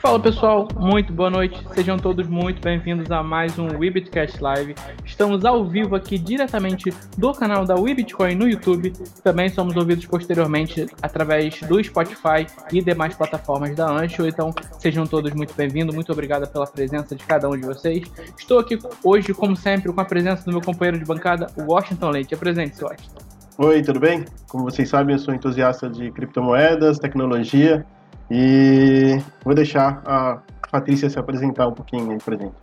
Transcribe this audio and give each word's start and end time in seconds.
Fala 0.00 0.18
pessoal, 0.18 0.66
muito 0.78 1.12
boa 1.12 1.28
noite. 1.28 1.62
Sejam 1.74 1.98
todos 1.98 2.26
muito 2.26 2.62
bem-vindos 2.62 3.10
a 3.10 3.22
mais 3.22 3.58
um 3.58 3.66
Webitcast 3.76 4.42
Live. 4.42 4.74
Estamos 5.04 5.44
ao 5.44 5.62
vivo 5.66 5.94
aqui 5.94 6.18
diretamente 6.18 6.90
do 7.18 7.34
canal 7.34 7.66
da 7.66 7.74
Webitcoin 7.74 8.34
no 8.34 8.48
YouTube. 8.48 8.94
Também 9.22 9.50
somos 9.50 9.76
ouvidos 9.76 10.06
posteriormente 10.06 10.86
através 11.02 11.60
do 11.60 11.84
Spotify 11.84 12.46
e 12.72 12.82
demais 12.82 13.14
plataformas 13.14 13.76
da 13.76 13.90
Ancho. 13.90 14.26
Então 14.26 14.54
sejam 14.78 15.06
todos 15.06 15.34
muito 15.34 15.52
bem-vindos. 15.54 15.94
Muito 15.94 16.10
obrigado 16.10 16.50
pela 16.50 16.66
presença 16.66 17.14
de 17.14 17.22
cada 17.24 17.46
um 17.46 17.52
de 17.52 17.66
vocês. 17.66 18.10
Estou 18.38 18.58
aqui 18.58 18.78
hoje, 19.04 19.34
como 19.34 19.54
sempre, 19.54 19.92
com 19.92 20.00
a 20.00 20.04
presença 20.06 20.46
do 20.46 20.52
meu 20.52 20.62
companheiro 20.62 20.98
de 20.98 21.04
bancada, 21.04 21.48
Washington 21.58 22.08
Leite. 22.08 22.34
Apresente-se, 22.34 22.82
Washington. 22.82 23.20
Oi, 23.58 23.82
tudo 23.82 24.00
bem? 24.00 24.24
Como 24.48 24.64
vocês 24.64 24.88
sabem, 24.88 25.16
eu 25.16 25.18
sou 25.18 25.34
entusiasta 25.34 25.90
de 25.90 26.10
criptomoedas, 26.10 26.98
tecnologia 26.98 27.84
e 28.30 29.22
vou 29.44 29.54
deixar 29.54 30.02
a 30.06 30.42
Patrícia 30.70 31.10
se 31.10 31.18
apresentar 31.18 31.66
um 31.66 31.74
pouquinho 31.74 32.10
aí 32.12 32.18
pra 32.18 32.36
gente. 32.36 32.54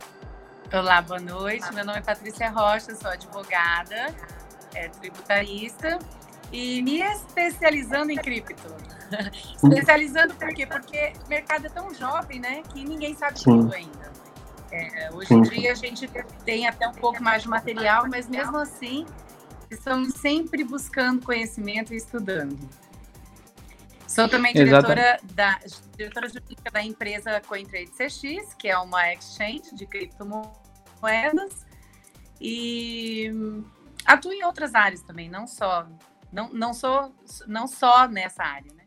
Olá, 0.72 1.02
boa 1.02 1.20
noite. 1.20 1.72
Meu 1.74 1.84
nome 1.84 1.98
é 1.98 2.02
Patrícia 2.02 2.50
Rocha, 2.50 2.94
sou 2.94 3.10
advogada, 3.10 4.14
é, 4.74 4.88
tributarista 4.88 5.98
e 6.52 6.82
me 6.82 7.00
especializando 7.00 8.10
em 8.10 8.16
cripto. 8.16 8.54
especializando 9.62 10.34
por 10.34 10.48
quê? 10.54 10.66
Porque 10.66 11.12
o 11.24 11.28
mercado 11.28 11.66
é 11.66 11.70
tão 11.70 11.92
jovem, 11.94 12.40
né, 12.40 12.62
que 12.72 12.84
ninguém 12.84 13.14
sabe 13.14 13.38
Sim. 13.38 13.62
tudo 13.62 13.74
ainda. 13.74 14.08
É, 14.70 15.10
hoje 15.12 15.32
em 15.32 15.42
dia 15.42 15.72
a 15.72 15.74
gente 15.74 16.08
tem 16.44 16.66
até 16.66 16.86
um 16.88 16.92
pouco 16.92 17.22
mais 17.22 17.42
de 17.42 17.48
material, 17.48 18.06
mas 18.08 18.28
mesmo 18.28 18.56
assim 18.58 19.06
estamos 19.70 20.14
sempre 20.14 20.64
buscando 20.64 21.24
conhecimento 21.24 21.92
e 21.92 21.96
estudando. 21.96 22.58
Sou 24.08 24.26
também 24.26 24.54
diretora, 24.54 25.20
da, 25.34 25.60
diretora 25.94 26.28
jurídica 26.28 26.70
da 26.70 26.82
empresa 26.82 27.42
CoinTrade 27.46 27.90
CX, 27.90 28.54
que 28.54 28.66
é 28.66 28.78
uma 28.78 29.12
exchange 29.12 29.74
de 29.74 29.86
criptomoedas. 29.86 31.66
E 32.40 33.30
atuo 34.06 34.32
em 34.32 34.42
outras 34.44 34.74
áreas 34.74 35.02
também, 35.02 35.28
não 35.28 35.46
só, 35.46 35.86
não, 36.32 36.48
não, 36.48 36.72
sou, 36.72 37.14
não 37.46 37.68
só 37.68 38.08
nessa 38.08 38.42
área. 38.42 38.77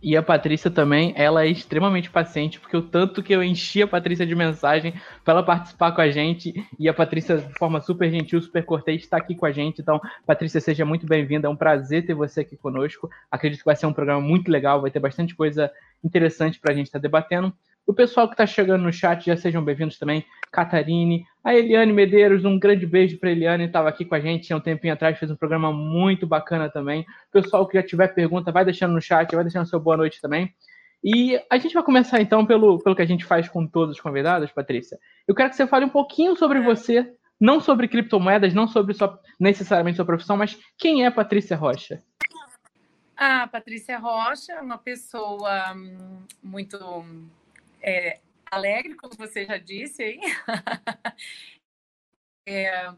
E 0.00 0.16
a 0.16 0.22
Patrícia 0.22 0.70
também, 0.70 1.12
ela 1.16 1.44
é 1.44 1.48
extremamente 1.48 2.08
paciente, 2.08 2.60
porque 2.60 2.76
o 2.76 2.82
tanto 2.82 3.20
que 3.20 3.32
eu 3.32 3.42
enchi 3.42 3.82
a 3.82 3.86
Patrícia 3.86 4.24
de 4.24 4.34
mensagem 4.34 4.94
para 5.24 5.34
ela 5.34 5.42
participar 5.42 5.90
com 5.90 6.00
a 6.00 6.08
gente, 6.08 6.54
e 6.78 6.88
a 6.88 6.94
Patrícia, 6.94 7.38
de 7.38 7.52
forma 7.58 7.80
super 7.80 8.08
gentil, 8.08 8.40
super 8.40 8.64
cortês, 8.64 9.02
está 9.02 9.16
aqui 9.16 9.34
com 9.34 9.44
a 9.44 9.50
gente. 9.50 9.80
Então, 9.80 10.00
Patrícia, 10.24 10.60
seja 10.60 10.84
muito 10.84 11.04
bem-vinda, 11.04 11.48
é 11.48 11.50
um 11.50 11.56
prazer 11.56 12.06
ter 12.06 12.14
você 12.14 12.42
aqui 12.42 12.56
conosco. 12.56 13.10
Acredito 13.28 13.58
que 13.58 13.64
vai 13.64 13.74
ser 13.74 13.86
um 13.86 13.92
programa 13.92 14.20
muito 14.20 14.50
legal, 14.50 14.80
vai 14.80 14.90
ter 14.90 15.00
bastante 15.00 15.34
coisa 15.34 15.70
interessante 16.02 16.60
para 16.60 16.72
a 16.72 16.76
gente 16.76 16.86
estar 16.86 17.00
tá 17.00 17.02
debatendo. 17.02 17.52
O 17.88 17.94
pessoal 17.94 18.28
que 18.28 18.34
está 18.34 18.46
chegando 18.46 18.82
no 18.82 18.92
chat, 18.92 19.24
já 19.24 19.34
sejam 19.34 19.64
bem-vindos 19.64 19.98
também. 19.98 20.22
Catarine, 20.52 21.24
a 21.42 21.54
Eliane 21.54 21.90
Medeiros, 21.90 22.44
um 22.44 22.58
grande 22.58 22.86
beijo 22.86 23.18
para 23.18 23.30
Eliane, 23.30 23.64
estava 23.64 23.88
aqui 23.88 24.04
com 24.04 24.14
a 24.14 24.20
gente 24.20 24.52
há 24.52 24.56
um 24.58 24.60
tempinho 24.60 24.92
atrás, 24.92 25.18
fez 25.18 25.30
um 25.30 25.36
programa 25.36 25.72
muito 25.72 26.26
bacana 26.26 26.68
também. 26.68 27.06
Pessoal 27.32 27.66
que 27.66 27.78
já 27.78 27.82
tiver 27.82 28.08
pergunta, 28.08 28.52
vai 28.52 28.62
deixando 28.62 28.92
no 28.92 29.00
chat, 29.00 29.34
vai 29.34 29.42
deixando 29.42 29.66
seu 29.66 29.80
boa 29.80 29.96
noite 29.96 30.20
também. 30.20 30.54
E 31.02 31.40
a 31.50 31.56
gente 31.56 31.72
vai 31.72 31.82
começar 31.82 32.20
então 32.20 32.44
pelo, 32.44 32.78
pelo 32.78 32.94
que 32.94 33.00
a 33.00 33.06
gente 33.06 33.24
faz 33.24 33.48
com 33.48 33.66
todos 33.66 33.94
os 33.96 34.00
convidados, 34.02 34.52
Patrícia. 34.52 34.98
Eu 35.26 35.34
quero 35.34 35.48
que 35.48 35.56
você 35.56 35.66
fale 35.66 35.86
um 35.86 35.88
pouquinho 35.88 36.36
sobre 36.36 36.60
você, 36.60 37.10
não 37.40 37.58
sobre 37.58 37.88
criptomoedas, 37.88 38.52
não 38.52 38.68
sobre 38.68 38.92
sua, 38.92 39.18
necessariamente 39.40 39.96
sua 39.96 40.04
profissão, 40.04 40.36
mas 40.36 40.58
quem 40.76 41.06
é 41.06 41.10
Patrícia 41.10 41.56
Rocha? 41.56 42.02
A 43.16 43.46
Patrícia 43.48 43.98
Rocha 43.98 44.52
é 44.52 44.60
uma 44.60 44.76
pessoa 44.76 45.72
hum, 45.74 46.18
muito 46.42 46.76
é, 47.80 48.20
alegre, 48.50 48.94
como 48.94 49.14
você 49.16 49.44
já 49.44 49.58
disse 49.58 50.02
aí. 50.02 50.20
é, 52.46 52.92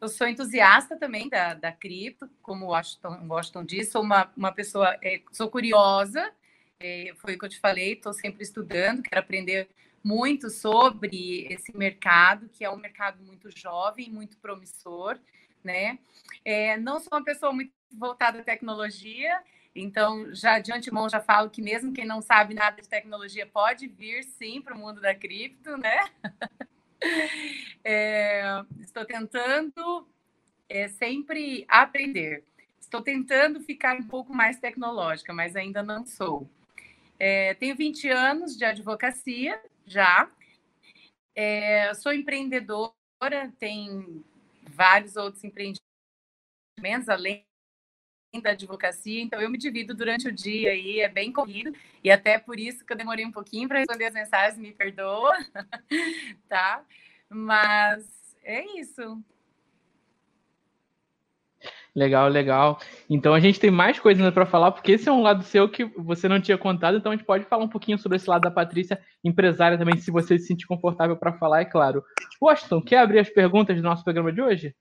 eu 0.00 0.08
sou 0.08 0.28
entusiasta 0.28 0.96
também 0.96 1.28
da, 1.28 1.54
da 1.54 1.72
cripto, 1.72 2.28
como 2.42 2.66
o 2.66 2.68
Washington, 2.68 3.26
Washington 3.28 3.64
disse, 3.64 3.90
sou 3.90 4.02
uma, 4.02 4.30
uma 4.36 4.52
pessoa, 4.52 4.96
é, 5.02 5.20
sou 5.32 5.50
curiosa, 5.50 6.32
é, 6.80 7.12
foi 7.16 7.34
o 7.34 7.38
que 7.38 7.44
eu 7.44 7.48
te 7.48 7.58
falei, 7.58 7.94
estou 7.94 8.12
sempre 8.12 8.42
estudando, 8.44 9.02
quero 9.02 9.20
aprender 9.20 9.68
muito 10.02 10.48
sobre 10.50 11.46
esse 11.50 11.76
mercado, 11.76 12.48
que 12.48 12.64
é 12.64 12.70
um 12.70 12.76
mercado 12.76 13.22
muito 13.24 13.50
jovem, 13.56 14.08
muito 14.08 14.38
promissor, 14.38 15.18
né? 15.62 15.98
É, 16.44 16.76
não 16.76 17.00
sou 17.00 17.08
uma 17.12 17.24
pessoa 17.24 17.52
muito 17.52 17.72
voltada 17.90 18.40
à 18.40 18.44
tecnologia, 18.44 19.42
então, 19.80 20.34
já 20.34 20.58
de 20.58 20.72
antemão, 20.72 21.08
já 21.08 21.20
falo 21.20 21.50
que 21.50 21.62
mesmo 21.62 21.92
quem 21.92 22.04
não 22.04 22.20
sabe 22.20 22.54
nada 22.54 22.80
de 22.82 22.88
tecnologia 22.88 23.46
pode 23.46 23.86
vir 23.86 24.24
sim 24.24 24.60
para 24.60 24.74
o 24.74 24.78
mundo 24.78 25.00
da 25.00 25.14
cripto, 25.14 25.76
né? 25.76 25.98
é, 27.84 28.42
estou 28.80 29.04
tentando 29.04 30.06
é, 30.68 30.88
sempre 30.88 31.64
aprender. 31.68 32.44
Estou 32.80 33.02
tentando 33.02 33.60
ficar 33.60 33.96
um 33.96 34.06
pouco 34.06 34.34
mais 34.34 34.58
tecnológica, 34.58 35.32
mas 35.32 35.54
ainda 35.54 35.82
não 35.82 36.04
sou. 36.06 36.48
É, 37.18 37.54
tenho 37.54 37.76
20 37.76 38.08
anos 38.08 38.56
de 38.56 38.64
advocacia 38.64 39.60
já. 39.86 40.30
É, 41.34 41.92
sou 41.94 42.12
empreendedora, 42.12 42.94
tenho 43.58 44.24
vários 44.68 45.16
outros 45.16 45.44
empreendimentos, 45.44 47.08
além 47.08 47.47
da 48.42 48.50
advocacia, 48.50 49.22
então 49.22 49.40
eu 49.40 49.48
me 49.48 49.56
divido 49.56 49.94
durante 49.94 50.28
o 50.28 50.32
dia 50.32 50.74
e 50.74 51.00
é 51.00 51.08
bem 51.08 51.32
corrido, 51.32 51.72
e 52.04 52.10
até 52.10 52.38
por 52.38 52.60
isso 52.60 52.84
que 52.84 52.92
eu 52.92 52.96
demorei 52.96 53.24
um 53.24 53.32
pouquinho 53.32 53.66
para 53.66 53.78
responder 53.78 54.04
as 54.04 54.14
mensagens, 54.14 54.58
me 54.58 54.72
perdoa, 54.72 55.32
tá? 56.46 56.84
Mas 57.28 58.06
é 58.44 58.64
isso. 58.78 59.22
Legal, 61.94 62.28
legal. 62.28 62.78
Então 63.08 63.32
a 63.32 63.40
gente 63.40 63.58
tem 63.58 63.70
mais 63.70 63.98
coisas 63.98 64.32
para 64.32 64.46
falar, 64.46 64.72
porque 64.72 64.92
esse 64.92 65.08
é 65.08 65.12
um 65.12 65.22
lado 65.22 65.42
seu 65.42 65.68
que 65.68 65.84
você 65.84 66.28
não 66.28 66.40
tinha 66.40 66.58
contado, 66.58 66.98
então 66.98 67.10
a 67.10 67.16
gente 67.16 67.24
pode 67.24 67.46
falar 67.46 67.64
um 67.64 67.68
pouquinho 67.68 67.98
sobre 67.98 68.16
esse 68.16 68.28
lado 68.28 68.42
da 68.42 68.50
Patrícia, 68.50 69.00
empresária 69.24 69.78
também, 69.78 69.96
se 69.96 70.10
você 70.10 70.38
se 70.38 70.46
sentir 70.46 70.66
confortável 70.66 71.16
para 71.16 71.32
falar, 71.32 71.62
é 71.62 71.64
claro. 71.64 72.04
Washington, 72.40 72.82
quer 72.82 72.98
abrir 72.98 73.18
as 73.20 73.30
perguntas 73.30 73.74
do 73.74 73.82
nosso 73.82 74.04
programa 74.04 74.30
de 74.30 74.42
hoje? 74.42 74.76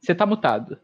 Você 0.00 0.12
está 0.12 0.26
mutado 0.26 0.78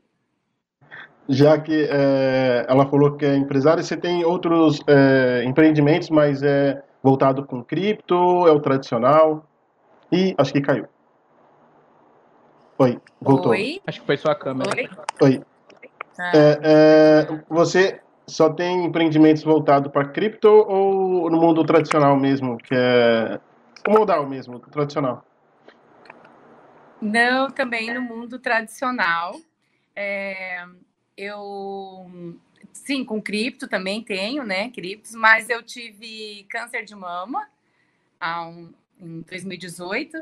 já 1.29 1.59
que 1.59 1.89
é, 1.91 2.67
ela 2.69 2.87
falou 2.87 3.17
que 3.17 3.25
é 3.25 3.37
empresária, 3.37 3.83
você 3.83 3.97
tem 3.97 4.25
outros 4.25 4.81
é, 4.87 5.45
empreendimentos, 5.45 6.11
mas 6.11 6.43
é 6.43 6.83
voltado 7.03 7.45
com 7.45 7.63
cripto, 7.63 8.15
é 8.47 8.51
o 8.51 8.61
tradicional. 8.61 9.47
E 10.11 10.35
acho 10.37 10.53
que 10.53 10.61
caiu. 10.61 10.87
Oi, 12.79 12.99
voltou. 13.21 13.53
Oi? 13.53 13.81
Acho 13.87 14.01
que 14.01 14.07
foi 14.07 14.17
sua 14.17 14.35
câmera. 14.35 14.71
Oi. 14.77 14.89
Oi. 15.23 15.43
Ah. 16.19 16.33
É, 16.35 16.61
é, 16.63 17.43
você 17.49 18.01
só 18.27 18.51
tem 18.51 18.85
empreendimentos 18.85 19.43
voltados 19.43 19.91
para 19.91 20.09
cripto 20.09 20.49
ou 20.49 21.31
no 21.31 21.41
mundo 21.41 21.65
tradicional 21.65 22.17
mesmo, 22.17 22.59
que 22.59 22.75
é 22.75 23.41
o 23.89 23.93
modal 23.93 24.29
mesmo, 24.29 24.59
tradicional? 24.59 25.25
Não, 27.01 27.51
também 27.51 27.93
no 27.93 28.01
mundo 28.01 28.39
tradicional. 28.39 29.35
É, 29.97 30.65
eu 31.17 32.39
sim, 32.73 33.05
com 33.05 33.21
cripto 33.21 33.69
também 33.69 34.03
tenho, 34.03 34.45
né? 34.45 34.71
Criptos, 34.71 35.15
mas 35.15 35.49
eu 35.51 35.63
tive 35.63 36.45
câncer 36.49 36.85
de 36.85 36.95
mama 36.95 37.49
um, 38.23 38.73
em 39.01 39.21
2018, 39.23 40.17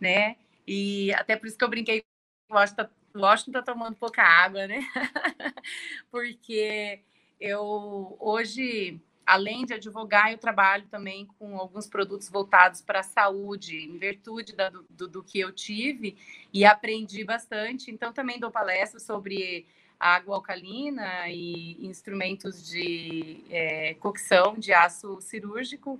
né? 0.00 0.36
E 0.66 1.12
até 1.14 1.36
por 1.36 1.46
isso 1.46 1.56
que 1.56 1.64
eu 1.64 1.68
brinquei 1.68 2.04
Washington, 2.50 2.88
Washington 3.14 3.52
tá 3.52 3.62
tomando 3.62 3.96
pouca 3.96 4.22
água, 4.22 4.66
né? 4.66 4.80
Porque 6.10 7.00
eu 7.40 8.16
hoje, 8.20 9.00
além 9.24 9.64
de 9.64 9.74
advogar, 9.74 10.32
eu 10.32 10.38
trabalho 10.38 10.86
também 10.88 11.26
com 11.38 11.58
alguns 11.58 11.86
produtos 11.88 12.28
voltados 12.28 12.80
para 12.80 13.00
a 13.00 13.04
saúde, 13.04 13.76
em 13.78 13.98
virtude 13.98 14.54
da, 14.54 14.70
do, 14.70 15.08
do 15.08 15.22
que 15.22 15.40
eu 15.40 15.52
tive 15.52 16.16
e 16.52 16.64
aprendi 16.64 17.24
bastante. 17.24 17.90
Então, 17.90 18.12
também 18.12 18.38
dou 18.38 18.50
palestras 18.50 19.02
sobre 19.02 19.66
água 19.98 20.36
alcalina 20.36 21.28
e 21.28 21.86
instrumentos 21.86 22.66
de 22.66 23.44
é, 23.50 23.94
cocção 23.94 24.54
de 24.58 24.72
aço 24.72 25.20
cirúrgico. 25.20 25.98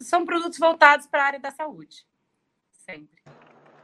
São 0.00 0.24
produtos 0.24 0.58
voltados 0.58 1.06
para 1.06 1.22
a 1.22 1.26
área 1.26 1.40
da 1.40 1.50
saúde, 1.50 2.06
sempre. 2.72 3.22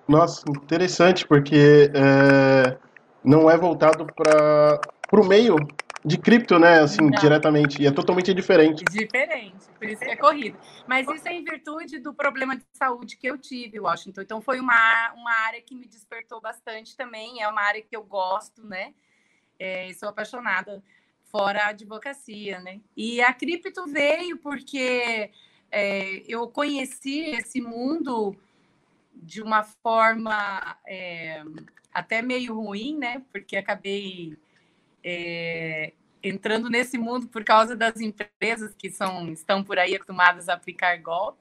Nossa, 0.08 0.44
interessante, 0.48 1.26
porque 1.26 1.90
é, 1.94 2.78
não 3.22 3.50
é 3.50 3.56
voltado 3.56 4.06
para 4.06 4.80
o 5.12 5.24
meio 5.24 5.56
de 6.04 6.18
cripto, 6.18 6.58
né? 6.58 6.80
Assim, 6.80 7.02
não. 7.02 7.10
diretamente. 7.10 7.80
E 7.80 7.86
é 7.86 7.90
totalmente 7.90 8.32
diferente. 8.32 8.84
Diferente, 8.90 9.68
por 9.78 9.88
isso 9.88 10.02
que 10.02 10.10
é 10.10 10.16
corrido. 10.16 10.58
Mas 10.86 11.06
isso 11.08 11.28
é 11.28 11.32
em 11.32 11.44
virtude 11.44 11.98
do 11.98 12.14
problema 12.14 12.56
de 12.56 12.64
saúde 12.72 13.16
que 13.16 13.26
eu 13.26 13.38
tive, 13.38 13.78
Washington. 13.78 14.22
Então, 14.22 14.40
foi 14.40 14.58
uma, 14.60 15.12
uma 15.14 15.32
área 15.46 15.60
que 15.60 15.74
me 15.74 15.86
despertou 15.86 16.40
bastante 16.40 16.96
também. 16.96 17.42
É 17.42 17.48
uma 17.48 17.62
área 17.62 17.82
que 17.82 17.94
eu 17.94 18.02
gosto, 18.02 18.66
né? 18.66 18.94
É, 19.60 19.92
sou 19.92 20.08
apaixonada 20.08 20.82
fora 21.30 21.64
a 21.64 21.68
advocacia, 21.68 22.58
né? 22.60 22.80
E 22.96 23.20
a 23.20 23.32
cripto 23.32 23.86
veio 23.86 24.38
porque 24.38 25.30
é, 25.70 26.22
eu 26.26 26.48
conheci 26.48 27.20
esse 27.30 27.60
mundo 27.60 28.36
de 29.14 29.42
uma 29.42 29.62
forma 29.62 30.76
é, 30.86 31.44
até 31.92 32.22
meio 32.22 32.54
ruim, 32.54 32.96
né? 32.96 33.22
Porque 33.30 33.56
acabei 33.56 34.36
é, 35.04 35.92
entrando 36.22 36.68
nesse 36.68 36.98
mundo 36.98 37.28
por 37.28 37.44
causa 37.44 37.76
das 37.76 38.00
empresas 38.00 38.74
que 38.74 38.90
são, 38.90 39.30
estão 39.30 39.62
por 39.62 39.78
aí 39.78 39.94
acostumadas 39.94 40.48
a 40.48 40.54
aplicar 40.54 40.96
golpe. 41.00 41.38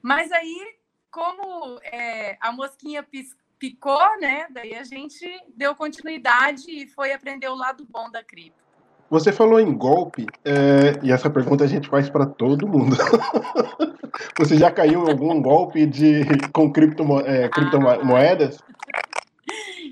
Mas 0.00 0.32
aí, 0.32 0.76
como 1.10 1.78
é, 1.82 2.38
a 2.40 2.52
mosquinha 2.52 3.02
picou, 3.58 4.18
né? 4.20 4.46
Daí 4.50 4.74
a 4.74 4.84
gente 4.84 5.26
deu 5.56 5.74
continuidade 5.74 6.64
e 6.70 6.86
foi 6.86 7.12
aprender 7.12 7.48
o 7.48 7.54
lado 7.54 7.86
bom 7.88 8.10
da 8.10 8.22
cripto. 8.22 8.66
Você 9.08 9.32
falou 9.32 9.60
em 9.60 9.72
golpe, 9.72 10.26
é, 10.44 10.98
e 11.00 11.12
essa 11.12 11.30
pergunta 11.30 11.62
a 11.62 11.68
gente 11.68 11.88
faz 11.88 12.10
para 12.10 12.26
todo 12.26 12.66
mundo. 12.66 12.96
Você 14.38 14.56
já 14.56 14.70
caiu 14.70 15.06
em 15.06 15.10
algum 15.10 15.40
golpe 15.40 15.86
de 15.86 16.22
com 16.52 16.72
criptomo, 16.72 17.20
é, 17.20 17.48
criptomoedas? 17.48 18.58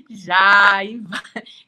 Já, 0.09 0.83
em, 0.83 1.05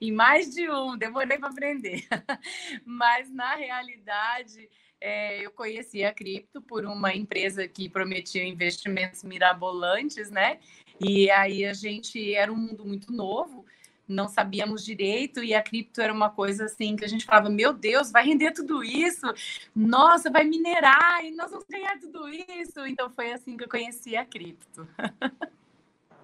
em 0.02 0.12
mais 0.12 0.54
de 0.54 0.70
um, 0.70 0.98
demorei 0.98 1.38
para 1.38 1.50
aprender. 1.50 2.06
Mas, 2.86 3.32
na 3.32 3.56
realidade, 3.56 4.70
é, 5.00 5.46
eu 5.46 5.52
conheci 5.52 6.04
a 6.04 6.14
cripto 6.14 6.62
por 6.62 6.86
uma 6.86 7.14
empresa 7.14 7.68
que 7.68 7.88
prometia 7.88 8.44
investimentos 8.44 9.24
mirabolantes, 9.24 10.32
né? 10.32 10.60
E 11.00 11.30
aí 11.30 11.66
a 11.66 11.74
gente 11.74 12.34
era 12.34 12.52
um 12.52 12.56
mundo 12.56 12.86
muito 12.86 13.12
novo, 13.12 13.66
não 14.08 14.28
sabíamos 14.28 14.84
direito, 14.84 15.44
e 15.44 15.54
a 15.54 15.62
cripto 15.62 16.02
era 16.02 16.14
uma 16.14 16.30
coisa 16.30 16.66
assim 16.66 16.96
que 16.96 17.06
a 17.06 17.08
gente 17.08 17.26
falava: 17.26 17.50
meu 17.50 17.74
Deus, 17.74 18.12
vai 18.12 18.26
render 18.26 18.52
tudo 18.52 18.84
isso, 18.84 19.28
nossa, 19.76 20.32
vai 20.32 20.44
minerar, 20.44 21.24
e 21.26 21.32
nós 21.32 21.52
vamos 21.52 21.66
ganhar 21.70 22.00
tudo 22.00 22.28
isso. 22.30 22.86
Então 22.88 23.10
foi 23.10 23.32
assim 23.32 23.58
que 23.58 23.64
eu 23.64 23.70
conheci 23.70 24.16
a 24.16 24.26
cripto. 24.26 24.88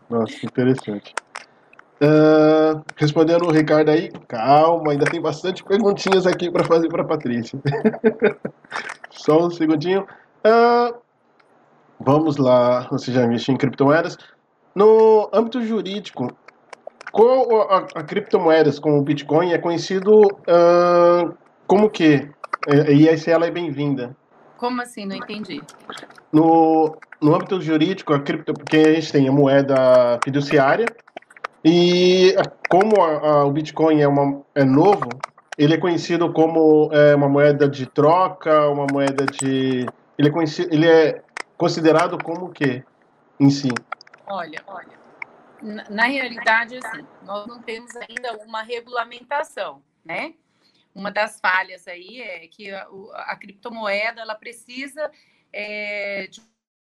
Nossa, 0.10 0.46
interessante. 0.46 1.14
Uh, 2.02 2.84
respondendo 2.98 3.46
o 3.46 3.52
Ricardo 3.52 3.90
aí, 3.90 4.12
calma, 4.28 4.92
ainda 4.92 5.06
tem 5.06 5.22
bastante 5.22 5.64
perguntinhas 5.64 6.28
aqui 6.28 6.52
para 6.52 6.64
fazer 6.64 6.90
para 6.90 7.04
Patrícia. 7.04 7.58
Só 9.10 9.46
um 9.46 9.50
segundinho. 9.50 10.06
Uh, 10.46 10.98
vamos 12.00 12.38
lá, 12.38 12.88
você 12.90 13.12
já 13.12 13.24
investiu 13.24 13.54
em 13.54 13.58
criptomoedas. 13.58 14.18
No 14.76 15.30
âmbito 15.34 15.64
jurídico, 15.64 16.36
qual 17.12 17.62
a, 17.70 17.78
a 17.96 18.04
criptomoedas 18.04 18.80
como 18.80 18.98
o 18.98 19.02
Bitcoin 19.02 19.54
é 19.54 19.58
conhecido 19.58 20.22
uh, 20.22 21.34
como 21.68 21.90
que? 21.90 22.30
E 22.68 23.08
aí 23.10 23.18
se 23.18 23.30
ela 23.30 23.46
é 23.46 23.52
bem-vinda. 23.52 24.16
Como 24.58 24.82
assim? 24.82 25.06
Não 25.06 25.16
entendi. 25.16 25.62
No, 26.32 26.96
no 27.22 27.36
âmbito 27.36 27.60
jurídico, 27.62 28.14
a 28.14 28.20
cripto, 28.20 28.54
porque 28.54 28.78
a 28.78 28.94
gente 28.94 29.12
tem 29.12 29.28
a 29.28 29.32
moeda 29.32 30.20
fiduciária, 30.24 30.86
e 31.64 32.36
como 32.70 33.02
a, 33.02 33.12
a, 33.12 33.46
o 33.46 33.52
Bitcoin 33.52 34.02
é, 34.02 34.08
uma, 34.08 34.42
é 34.54 34.64
novo, 34.64 35.10
ele 35.58 35.74
é 35.74 35.78
conhecido 35.78 36.32
como 36.34 36.90
é, 36.92 37.16
uma 37.16 37.30
moeda 37.30 37.68
de 37.68 37.86
troca, 37.86 38.68
uma 38.70 38.88
moeda 38.92 39.26
de. 39.26 39.86
Ele 40.18 40.28
é, 40.28 40.32
conhecido, 40.32 40.74
ele 40.74 40.88
é 40.88 41.22
considerado 41.58 42.18
como 42.24 42.46
o 42.46 42.50
quê 42.50 42.84
em 43.40 43.50
si? 43.50 43.70
Olha, 44.28 44.64
olha. 44.68 45.04
Na, 45.90 46.04
realidade, 46.04 46.78
assim, 46.78 47.08
nós 47.24 47.48
não 47.48 47.62
temos 47.62 47.96
ainda 47.96 48.38
uma 48.46 48.62
regulamentação, 48.62 49.82
né? 50.04 50.36
Uma 50.94 51.10
das 51.10 51.40
falhas 51.40 51.88
aí 51.88 52.22
é 52.22 52.48
que 52.48 52.70
a, 52.70 52.88
a 53.14 53.36
criptomoeda 53.38 54.22
ela 54.22 54.36
precisa 54.36 55.10
é, 55.52 56.28
de 56.28 56.42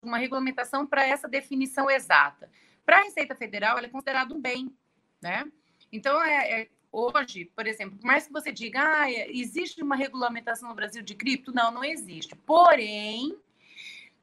uma 0.03 0.19
regulamentação 0.19 0.87
para 0.87 1.07
essa 1.07 1.29
definição 1.29 1.91
exata. 1.91 2.51
Para 2.85 2.99
a 2.99 3.03
Receita 3.03 3.35
Federal, 3.35 3.77
ela 3.77 3.87
é 3.87 3.91
considerada 3.91 4.35
um 4.35 4.41
bem, 4.41 4.75
né? 5.21 5.45
Então, 5.93 6.21
é, 6.23 6.63
é, 6.63 6.69
hoje, 6.91 7.45
por 7.55 7.67
exemplo, 7.67 7.99
por 7.99 8.07
mais 8.07 8.27
que 8.27 8.33
você 8.33 8.51
diga, 8.51 8.81
ah, 8.83 9.11
é, 9.11 9.31
existe 9.31 9.83
uma 9.83 9.95
regulamentação 9.95 10.69
no 10.69 10.75
Brasil 10.75 11.03
de 11.03 11.15
cripto? 11.15 11.53
Não, 11.53 11.71
não 11.71 11.85
existe. 11.85 12.35
Porém, 12.35 13.39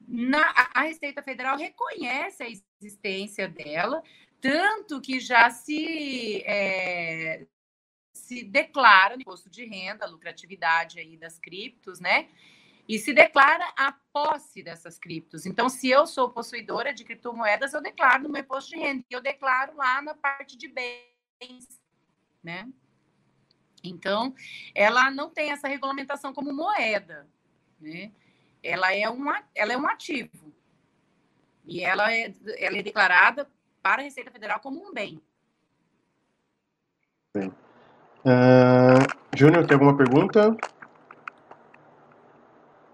na, 0.10 0.70
a 0.74 0.82
Receita 0.82 1.22
Federal 1.22 1.56
reconhece 1.56 2.42
a 2.42 2.50
existência 2.50 3.48
dela, 3.48 4.02
tanto 4.42 5.00
que 5.00 5.20
já 5.20 5.52
se, 5.52 6.42
é, 6.46 7.46
se 8.12 8.44
declara 8.44 9.16
no 9.16 9.22
imposto 9.22 9.50
de 9.50 9.66
renda, 9.66 10.06
a 10.06 10.10
lucratividade 10.10 11.00
aí 11.00 11.16
das 11.16 11.38
criptos, 11.38 12.00
né? 12.00 12.28
e 12.90 12.98
se 12.98 13.14
declara 13.14 13.72
a 13.78 13.92
posse 14.12 14.64
dessas 14.64 14.98
criptos. 14.98 15.46
Então, 15.46 15.70
se 15.70 15.88
eu 15.88 16.08
sou 16.08 16.28
possuidora 16.32 16.92
de 16.92 17.04
criptomoedas, 17.04 17.72
eu 17.72 17.82
declaro 17.84 18.24
no 18.24 18.30
meu 18.30 18.42
imposto 18.42 18.72
de 18.72 18.78
renda, 18.78 19.06
eu 19.12 19.22
declaro 19.22 19.78
lá 19.78 20.02
na 20.02 20.16
parte 20.16 20.58
de 20.58 20.68
bens, 20.68 21.68
né? 22.44 22.68
Então, 23.84 24.34
ela 24.74 25.12
não 25.12 25.30
tem 25.30 25.52
essa 25.52 25.68
regulamentação 25.68 26.34
como 26.34 26.52
moeda, 26.52 27.30
né? 27.80 28.12
Ela 28.64 28.94
é, 28.94 29.10
uma, 29.10 29.42
ela 29.56 29.74
é 29.74 29.78
um 29.78 29.88
ativo. 29.88 30.54
E 31.66 31.84
ela 31.84 32.12
é, 32.12 32.34
ela 32.58 32.78
é 32.78 32.84
declarada 32.84 33.48
para 33.82 34.02
a 34.02 34.06
Receita 34.06 34.32
Federal 34.32 34.60
como 34.60 34.86
um 34.86 34.94
bem. 34.94 35.22
Bem. 37.34 37.50
Uh, 38.26 39.00
Júnior, 39.36 39.66
tem 39.66 39.76
alguma 39.76 39.96
pergunta? 39.96 40.58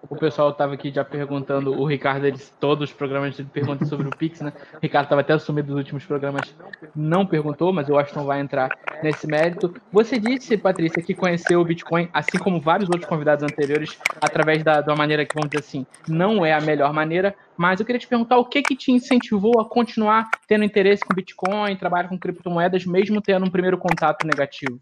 O 0.09 0.15
pessoal 0.15 0.49
estava 0.49 0.73
aqui 0.73 0.91
já 0.91 1.03
perguntando, 1.03 1.71
o 1.71 1.85
Ricardo, 1.85 2.31
todos 2.59 2.89
os 2.89 2.95
programas 2.95 3.37
ele 3.39 3.47
pergunta 3.51 3.85
sobre 3.85 4.07
o 4.07 4.11
Pix, 4.11 4.41
né? 4.41 4.53
O 4.73 4.79
Ricardo 4.81 5.05
estava 5.05 5.21
até 5.21 5.33
assumido 5.33 5.69
dos 5.69 5.77
últimos 5.77 6.05
programas, 6.05 6.53
não 6.95 7.25
perguntou, 7.25 7.73
mas 7.73 7.89
o 7.89 7.93
Washington 7.93 8.25
vai 8.25 8.39
entrar 8.39 8.69
nesse 9.01 9.27
mérito. 9.27 9.73
Você 9.91 10.19
disse, 10.19 10.57
Patrícia, 10.57 11.01
que 11.01 11.13
conheceu 11.13 11.59
o 11.59 11.65
Bitcoin, 11.65 12.09
assim 12.13 12.37
como 12.37 12.59
vários 12.59 12.89
outros 12.89 13.07
convidados 13.07 13.43
anteriores, 13.43 13.97
através 14.21 14.63
da, 14.63 14.81
de 14.81 14.89
uma 14.89 14.95
maneira 14.95 15.25
que, 15.25 15.33
vamos 15.33 15.49
dizer 15.49 15.63
assim, 15.65 15.85
não 16.07 16.45
é 16.45 16.53
a 16.53 16.61
melhor 16.61 16.93
maneira, 16.93 17.35
mas 17.57 17.79
eu 17.79 17.85
queria 17.85 17.99
te 17.99 18.07
perguntar 18.07 18.37
o 18.37 18.45
que 18.45 18.61
que 18.61 18.75
te 18.75 18.91
incentivou 18.91 19.59
a 19.59 19.67
continuar 19.67 20.29
tendo 20.47 20.63
interesse 20.63 21.03
com 21.03 21.13
Bitcoin, 21.13 21.75
trabalhar 21.75 22.09
com 22.09 22.17
criptomoedas, 22.17 22.85
mesmo 22.85 23.21
tendo 23.21 23.45
um 23.45 23.51
primeiro 23.51 23.77
contato 23.77 24.25
negativo? 24.25 24.79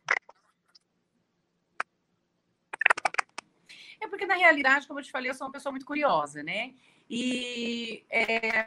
É 4.04 4.08
porque, 4.08 4.26
na 4.26 4.36
realidade, 4.36 4.86
como 4.86 5.00
eu 5.00 5.04
te 5.04 5.12
falei, 5.12 5.30
eu 5.30 5.34
sou 5.34 5.48
uma 5.48 5.54
pessoa 5.54 5.72
muito 5.72 5.86
curiosa, 5.86 6.44
né? 6.44 6.74
E 7.10 8.04
é, 8.10 8.66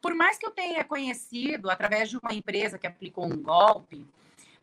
por 0.00 0.14
mais 0.14 0.38
que 0.38 0.46
eu 0.46 0.50
tenha 0.50 0.82
conhecido 0.82 1.68
através 1.68 2.08
de 2.08 2.16
uma 2.16 2.32
empresa 2.32 2.78
que 2.78 2.86
aplicou 2.86 3.26
um 3.26 3.42
golpe, 3.42 4.06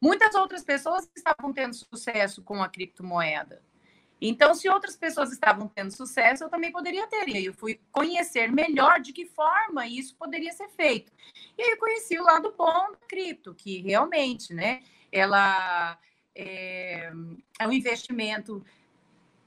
muitas 0.02 0.34
outras 0.34 0.64
pessoas 0.64 1.08
estavam 1.16 1.54
tendo 1.54 1.76
sucesso 1.76 2.42
com 2.42 2.64
a 2.64 2.68
criptomoeda. 2.68 3.62
Então, 4.20 4.56
se 4.56 4.68
outras 4.68 4.96
pessoas 4.96 5.32
estavam 5.32 5.68
tendo 5.68 5.92
sucesso, 5.92 6.46
eu 6.46 6.50
também 6.50 6.72
poderia 6.72 7.06
ter. 7.08 7.28
E 7.28 7.46
eu 7.46 7.54
fui 7.54 7.80
conhecer 7.92 8.52
melhor 8.52 9.00
de 9.00 9.14
que 9.14 9.26
forma 9.26 9.86
isso 9.86 10.16
poderia 10.16 10.54
ser 10.54 10.70
feito. 10.70 11.12
E 11.56 11.62
aí 11.62 11.72
eu 11.72 11.78
conheci 11.78 12.18
o 12.18 12.24
lado 12.24 12.52
bom 12.58 12.92
da 12.94 13.06
cripto, 13.08 13.54
que 13.54 13.82
realmente, 13.82 14.54
né, 14.54 14.82
ela 15.12 16.00
é, 16.34 17.12
é 17.60 17.68
um 17.68 17.72
investimento 17.72 18.66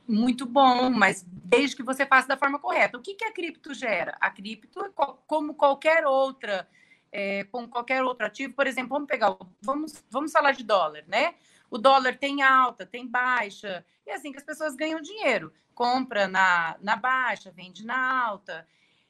muito 0.09 0.47
bom, 0.47 0.91
mas 0.91 1.25
desde 1.27 1.77
que 1.77 1.83
você 1.83 2.07
faça 2.07 2.29
da 2.29 2.37
forma 2.37 2.59
correta. 2.59 2.99
O 2.99 3.03
que, 3.03 3.15
que 3.15 3.25
a 3.25 3.33
cripto 3.33 3.75
gera? 3.75 4.17
A 4.21 4.31
cripto, 4.31 4.93
como 5.27 5.55
qualquer 5.55 6.07
outra, 6.07 6.69
é, 7.13 7.45
como 7.45 7.69
qualquer 7.69 8.03
outro 8.03 8.27
ativo, 8.27 8.55
por 8.55 8.67
exemplo, 8.67 8.91
vamos 8.91 9.09
pegar, 9.09 9.37
vamos, 9.61 10.05
vamos 10.11 10.33
falar 10.33 10.53
de 10.53 10.65
dólar, 10.65 11.05
né? 11.07 11.35
O 11.71 11.79
dólar 11.79 12.17
tem 12.17 12.43
alta, 12.43 12.87
tem 12.87 13.07
baixa, 13.07 13.85
e 14.07 14.11
é 14.11 14.15
assim 14.15 14.31
que 14.31 14.39
as 14.39 14.45
pessoas 14.45 14.77
ganham 14.77 15.01
dinheiro. 15.01 15.53
Compra 15.75 16.29
na, 16.29 16.77
na 16.81 16.97
baixa, 16.97 17.51
vende 17.51 17.85
na 17.85 18.25
alta. 18.25 18.67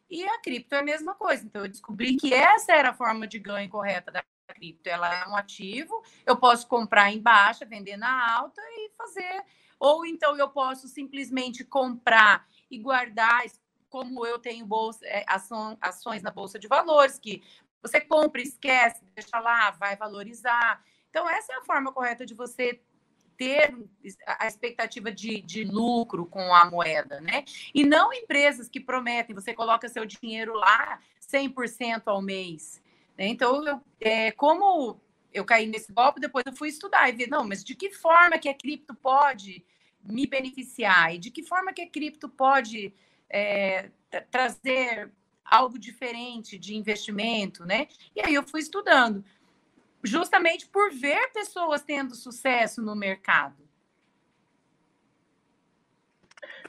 E 0.08 0.24
a 0.24 0.38
cripto 0.40 0.74
é 0.74 0.78
a 0.78 0.84
mesma 0.84 1.14
coisa. 1.14 1.44
Então, 1.44 1.62
eu 1.62 1.68
descobri 1.68 2.16
que 2.16 2.32
essa 2.32 2.72
era 2.72 2.90
a 2.90 2.94
forma 2.94 3.26
de 3.26 3.38
ganho 3.38 3.68
correta 3.68 4.10
da 4.10 4.24
cripto. 4.48 4.88
Ela 4.88 5.22
é 5.22 5.28
um 5.28 5.36
ativo, 5.36 6.02
eu 6.24 6.36
posso 6.36 6.66
comprar 6.66 7.12
em 7.12 7.20
baixa, 7.20 7.64
vender 7.64 7.96
na 7.96 8.36
alta 8.36 8.60
e 8.62 8.90
fazer 8.96 9.44
ou 9.78 10.06
então 10.06 10.36
eu 10.36 10.48
posso 10.48 10.88
simplesmente 10.88 11.64
comprar 11.64 12.46
e 12.70 12.78
guardar, 12.78 13.44
como 13.88 14.26
eu 14.26 14.38
tenho 14.38 14.66
bolsa, 14.66 15.06
é, 15.06 15.24
ações 15.26 16.22
na 16.22 16.30
Bolsa 16.30 16.58
de 16.58 16.68
Valores, 16.68 17.18
que 17.18 17.42
você 17.82 18.00
compra, 18.00 18.42
esquece, 18.42 19.04
deixa 19.14 19.38
lá, 19.38 19.70
vai 19.70 19.96
valorizar. 19.96 20.82
Então, 21.10 21.28
essa 21.28 21.52
é 21.52 21.56
a 21.56 21.64
forma 21.64 21.92
correta 21.92 22.26
de 22.26 22.34
você 22.34 22.80
ter 23.36 23.74
a 24.26 24.46
expectativa 24.46 25.12
de, 25.12 25.40
de, 25.42 25.62
lucro 25.64 26.26
com 26.26 26.54
a 26.54 26.70
moeda, 26.70 27.20
né? 27.20 27.44
E 27.74 27.84
não 27.84 28.12
empresas 28.12 28.68
que 28.68 28.80
prometem, 28.80 29.34
você 29.34 29.52
coloca 29.52 29.88
seu 29.88 30.06
dinheiro 30.06 30.54
lá 30.54 30.98
100% 31.20 32.02
ao 32.06 32.22
mês. 32.22 32.82
Né? 33.16 33.26
Então, 33.28 33.64
eu, 33.64 33.80
é, 34.00 34.32
como 34.32 35.00
eu 35.36 35.44
caí 35.44 35.66
nesse 35.66 35.92
golpe, 35.92 36.20
depois 36.20 36.44
eu 36.46 36.56
fui 36.56 36.68
estudar 36.68 37.08
e 37.08 37.12
ver, 37.12 37.28
não, 37.28 37.46
mas 37.46 37.62
de 37.62 37.74
que 37.74 37.90
forma 37.90 38.38
que 38.38 38.48
a 38.48 38.54
cripto 38.54 38.94
pode 38.94 39.64
me 40.02 40.26
beneficiar? 40.26 41.14
E 41.14 41.18
de 41.18 41.30
que 41.30 41.42
forma 41.42 41.72
que 41.72 41.82
a 41.82 41.88
cripto 41.88 42.28
pode 42.28 42.92
é, 43.28 43.90
trazer 44.30 45.10
algo 45.44 45.78
diferente 45.78 46.58
de 46.58 46.74
investimento, 46.74 47.64
né? 47.64 47.86
E 48.14 48.20
aí 48.20 48.34
eu 48.34 48.42
fui 48.42 48.60
estudando, 48.60 49.24
justamente 50.02 50.66
por 50.66 50.90
ver 50.92 51.30
pessoas 51.32 51.82
tendo 51.82 52.14
sucesso 52.14 52.80
no 52.80 52.96
mercado. 52.96 53.56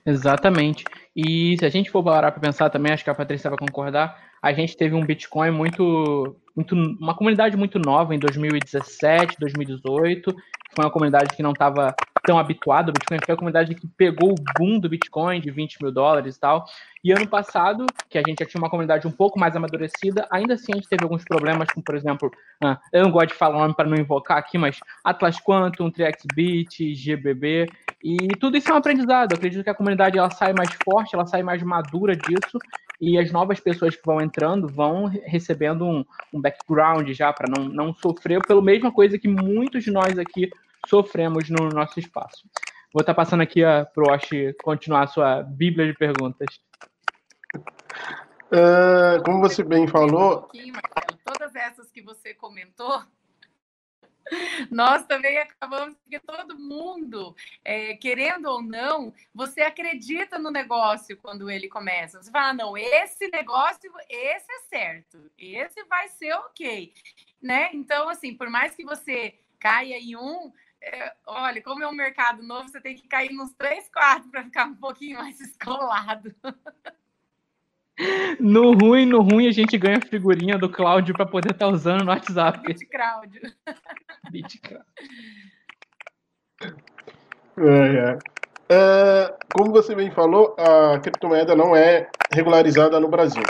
Exatamente. 0.05 0.83
E 1.17 1.57
se 1.57 1.65
a 1.65 1.69
gente 1.69 1.89
for 1.89 2.03
parar 2.03 2.31
para 2.31 2.39
pensar 2.39 2.69
também, 2.69 2.93
acho 2.93 3.03
que 3.03 3.09
a 3.09 3.15
Patrícia 3.15 3.49
vai 3.49 3.57
concordar, 3.57 4.21
a 4.39 4.53
gente 4.53 4.77
teve 4.77 4.93
um 4.93 5.03
Bitcoin 5.03 5.49
muito, 5.49 6.35
muito 6.55 6.75
uma 6.75 7.15
comunidade 7.15 7.57
muito 7.57 7.79
nova 7.79 8.13
em 8.13 8.19
2017, 8.19 9.35
2018, 9.39 10.31
foi 10.75 10.85
uma 10.85 10.91
comunidade 10.91 11.35
que 11.35 11.41
não 11.41 11.53
estava 11.53 11.95
tão 12.23 12.37
habituada 12.37 12.91
ao 12.91 12.93
Bitcoin, 12.93 13.17
foi 13.25 13.33
a 13.33 13.37
comunidade 13.37 13.73
que 13.73 13.87
pegou 13.87 14.33
o 14.33 14.35
boom 14.59 14.79
do 14.79 14.87
Bitcoin 14.87 15.41
de 15.41 15.49
20 15.49 15.81
mil 15.81 15.91
dólares 15.91 16.35
e 16.35 16.39
tal. 16.39 16.65
E 17.03 17.11
ano 17.11 17.27
passado, 17.27 17.85
que 18.09 18.17
a 18.17 18.23
gente 18.27 18.39
já 18.39 18.45
tinha 18.45 18.61
uma 18.61 18.69
comunidade 18.69 19.07
um 19.07 19.11
pouco 19.11 19.39
mais 19.39 19.55
amadurecida, 19.55 20.27
ainda 20.29 20.53
assim 20.53 20.73
a 20.73 20.75
gente 20.75 20.89
teve 20.89 21.03
alguns 21.03 21.23
problemas, 21.23 21.69
como 21.73 21.83
por 21.83 21.95
exemplo, 21.95 22.29
ah, 22.63 22.77
eu 22.93 23.03
não 23.03 23.11
gosto 23.11 23.29
de 23.29 23.35
falar 23.35 23.57
o 23.57 23.61
nome 23.61 23.73
para 23.73 23.89
não 23.89 23.97
invocar 23.97 24.37
aqui, 24.37 24.57
mas 24.57 24.77
Atlas 25.03 25.39
Quantum, 25.39 25.89
TriXBit, 25.89 26.93
GBB, 26.93 27.67
e 28.03 28.27
tudo 28.39 28.57
isso 28.57 28.69
é 28.69 28.73
um 28.73 28.77
aprendizado. 28.77 29.31
Eu 29.31 29.37
acredito 29.37 29.63
que 29.63 29.69
a 29.69 29.75
comunidade 29.75 30.17
ela 30.17 30.29
sai 30.29 30.53
mais 30.53 30.69
forte, 30.83 31.15
ela 31.15 31.25
sai 31.25 31.43
mais 31.43 31.61
madura 31.63 32.15
disso, 32.15 32.59
e 32.99 33.17
as 33.17 33.31
novas 33.31 33.59
pessoas 33.59 33.95
que 33.95 34.05
vão 34.05 34.21
entrando 34.21 34.67
vão 34.67 35.05
recebendo 35.05 35.85
um, 35.85 36.05
um 36.33 36.41
background 36.41 37.09
já 37.11 37.31
para 37.33 37.47
não, 37.49 37.65
não 37.65 37.93
sofrer 37.93 38.41
pela 38.45 38.61
mesma 38.61 38.91
coisa 38.91 39.17
que 39.17 39.27
muitos 39.27 39.83
de 39.83 39.91
nós 39.91 40.17
aqui 40.17 40.49
sofremos 40.87 41.49
no 41.49 41.69
nosso 41.69 41.99
espaço. 41.99 42.47
Vou 42.93 43.01
estar 43.01 43.13
tá 43.13 43.15
passando 43.15 43.41
aqui 43.41 43.61
para 43.61 44.03
o 44.03 44.11
Osh 44.11 44.29
continuar 44.63 45.03
a 45.03 45.07
sua 45.07 45.43
bíblia 45.43 45.87
de 45.87 45.93
perguntas. 45.93 46.47
Uh, 48.47 49.21
como 49.25 49.41
você 49.41 49.61
bem 49.61 49.87
falou. 49.87 50.47
Um 50.55 50.71
todas 51.25 51.53
essas 51.55 51.91
que 51.91 52.01
você 52.01 52.33
comentou, 52.33 53.01
nós 54.71 55.05
também 55.05 55.37
acabamos, 55.37 55.95
porque 55.97 56.19
todo 56.19 56.59
mundo, 56.59 57.35
é, 57.63 57.95
querendo 57.95 58.45
ou 58.47 58.61
não, 58.61 59.13
você 59.33 59.61
acredita 59.61 60.37
no 60.37 60.51
negócio 60.51 61.17
quando 61.17 61.49
ele 61.49 61.67
começa. 61.67 62.21
Você 62.21 62.31
fala, 62.31 62.53
não, 62.53 62.77
esse 62.77 63.27
negócio, 63.29 63.91
esse 64.09 64.51
é 64.51 64.59
certo, 64.69 65.31
esse 65.37 65.83
vai 65.85 66.09
ser 66.09 66.33
ok. 66.33 66.93
Né? 67.41 67.69
Então, 67.73 68.09
assim, 68.09 68.35
por 68.35 68.49
mais 68.49 68.75
que 68.75 68.83
você 68.83 69.39
caia 69.59 69.97
em 69.97 70.15
um, 70.15 70.51
é, 70.81 71.13
olha, 71.25 71.61
como 71.61 71.83
é 71.83 71.87
um 71.87 71.93
mercado 71.93 72.43
novo, 72.43 72.67
você 72.67 72.79
tem 72.81 72.95
que 72.95 73.07
cair 73.07 73.33
nos 73.33 73.53
três 73.53 73.89
quartos 73.89 74.29
para 74.29 74.43
ficar 74.43 74.65
um 74.65 74.75
pouquinho 74.75 75.17
mais 75.17 75.39
escolado. 75.39 76.33
No 78.39 78.73
ruim, 78.73 79.07
no 79.07 79.21
ruim, 79.21 79.47
a 79.47 79.51
gente 79.51 79.75
ganha 79.75 79.97
a 79.97 80.07
figurinha 80.07 80.55
do 80.55 80.69
Cláudio 80.69 81.15
para 81.15 81.25
poder 81.25 81.51
estar 81.51 81.65
tá 81.65 81.71
usando 81.71 82.03
no 82.03 82.11
WhatsApp. 82.11 82.61
Cláudio. 82.91 83.41
É, 87.57 87.95
é. 87.97 88.17
É, 88.69 89.33
como 89.53 89.71
você 89.71 89.95
bem 89.95 90.11
falou, 90.11 90.55
a 90.57 90.99
criptomoeda 90.99 91.55
não 91.55 91.75
é 91.75 92.09
regularizada 92.33 92.99
no 92.99 93.07
Brasil. 93.07 93.43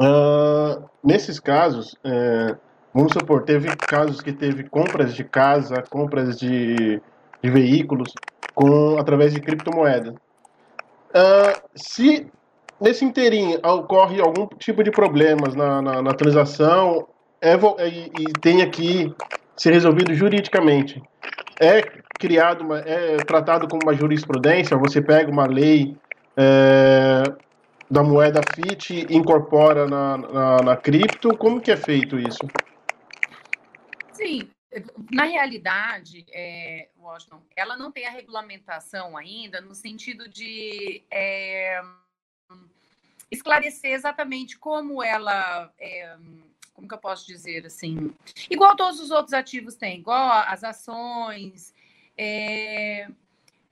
Uh, 0.00 0.88
nesses 1.04 1.38
casos, 1.38 1.96
é, 2.02 2.56
Vamos 2.94 3.12
supor, 3.14 3.44
teve 3.44 3.74
casos 3.74 4.20
que 4.20 4.32
teve 4.32 4.64
compras 4.64 5.14
de 5.14 5.24
casa, 5.24 5.82
compras 5.88 6.38
de, 6.38 7.00
de 7.42 7.50
veículos 7.50 8.12
com 8.54 8.98
através 8.98 9.32
de 9.32 9.40
criptomoeda. 9.40 10.12
Uh, 10.12 11.68
se 11.74 12.30
nesse 12.78 13.02
inteirinho 13.02 13.58
ocorre 13.64 14.20
algum 14.20 14.46
tipo 14.58 14.82
de 14.84 14.90
problemas 14.90 15.54
na, 15.54 15.80
na, 15.80 16.02
na 16.02 16.12
transação 16.12 17.08
é, 17.40 17.54
e 17.88 18.32
tem 18.42 18.60
aqui 18.60 19.14
ser 19.56 19.72
resolvido 19.72 20.14
juridicamente, 20.14 21.02
é 21.60 21.82
criado, 22.18 22.62
uma, 22.64 22.78
é 22.80 23.16
tratado 23.18 23.68
como 23.68 23.82
uma 23.82 23.94
jurisprudência, 23.94 24.76
você 24.76 25.00
pega 25.00 25.30
uma 25.30 25.46
lei 25.46 25.96
é, 26.36 27.22
da 27.90 28.02
moeda 28.02 28.40
FIT 28.54 29.06
e 29.08 29.16
incorpora 29.16 29.86
na, 29.86 30.16
na, 30.16 30.56
na 30.62 30.76
cripto, 30.76 31.36
como 31.36 31.60
que 31.60 31.70
é 31.70 31.76
feito 31.76 32.18
isso? 32.18 32.40
Sim, 34.12 34.48
na 35.10 35.24
realidade, 35.24 36.24
é, 36.32 36.88
Washington, 36.98 37.42
ela 37.54 37.76
não 37.76 37.92
tem 37.92 38.06
a 38.06 38.10
regulamentação 38.10 39.16
ainda 39.16 39.60
no 39.60 39.74
sentido 39.74 40.28
de 40.28 41.02
é, 41.10 41.82
esclarecer 43.30 43.92
exatamente 43.92 44.58
como 44.58 45.02
ela. 45.02 45.70
É, 45.78 46.16
como 46.72 46.88
que 46.88 46.94
eu 46.94 46.98
posso 46.98 47.26
dizer 47.26 47.66
assim? 47.66 48.14
Igual 48.50 48.76
todos 48.76 49.00
os 49.00 49.10
outros 49.10 49.32
ativos 49.32 49.74
têm, 49.76 49.98
igual 49.98 50.44
as 50.46 50.64
ações. 50.64 51.74
É, 52.16 53.08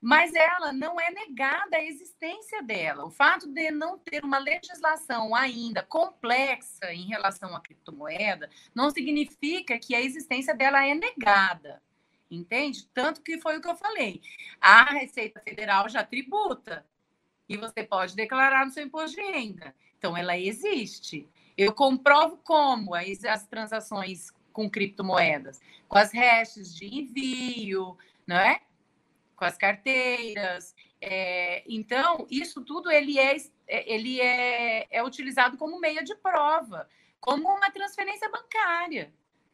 mas 0.00 0.34
ela 0.34 0.72
não 0.72 0.98
é 0.98 1.10
negada 1.10 1.76
a 1.76 1.84
existência 1.84 2.62
dela. 2.62 3.04
O 3.04 3.10
fato 3.10 3.46
de 3.46 3.70
não 3.70 3.98
ter 3.98 4.24
uma 4.24 4.38
legislação 4.38 5.34
ainda 5.34 5.82
complexa 5.82 6.92
em 6.92 7.06
relação 7.06 7.54
à 7.54 7.60
criptomoeda 7.60 8.48
não 8.74 8.90
significa 8.90 9.78
que 9.78 9.94
a 9.94 10.00
existência 10.00 10.54
dela 10.54 10.86
é 10.86 10.94
negada. 10.94 11.82
Entende? 12.30 12.86
Tanto 12.94 13.22
que 13.22 13.40
foi 13.40 13.58
o 13.58 13.60
que 13.60 13.68
eu 13.68 13.76
falei. 13.76 14.22
A 14.60 14.84
Receita 14.84 15.40
Federal 15.40 15.88
já 15.88 16.04
tributa 16.04 16.86
e 17.48 17.56
você 17.56 17.82
pode 17.82 18.14
declarar 18.14 18.64
no 18.64 18.70
seu 18.70 18.84
imposto 18.84 19.16
de 19.16 19.22
renda. 19.22 19.74
Então, 19.98 20.16
ela 20.16 20.38
existe. 20.38 21.28
Eu 21.56 21.72
comprovo 21.72 22.38
como 22.38 22.94
as, 22.94 23.24
as 23.24 23.46
transações 23.46 24.30
com 24.52 24.68
criptomoedas, 24.68 25.60
com 25.88 25.98
as 25.98 26.12
hashes 26.12 26.74
de 26.74 26.86
envio, 26.86 27.96
não 28.26 28.36
é? 28.36 28.60
com 29.40 29.46
as 29.46 29.56
carteiras. 29.56 30.74
É, 31.00 31.64
então, 31.66 32.26
isso 32.30 32.62
tudo 32.62 32.90
ele 32.90 33.18
é, 33.18 33.36
é, 33.66 33.92
ele 33.92 34.20
é, 34.20 34.86
é 34.90 35.02
utilizado 35.02 35.56
como 35.56 35.80
meio 35.80 36.04
de 36.04 36.14
prova, 36.14 36.86
como 37.18 37.48
uma 37.48 37.70
transferência 37.70 38.28
bancária. 38.28 39.10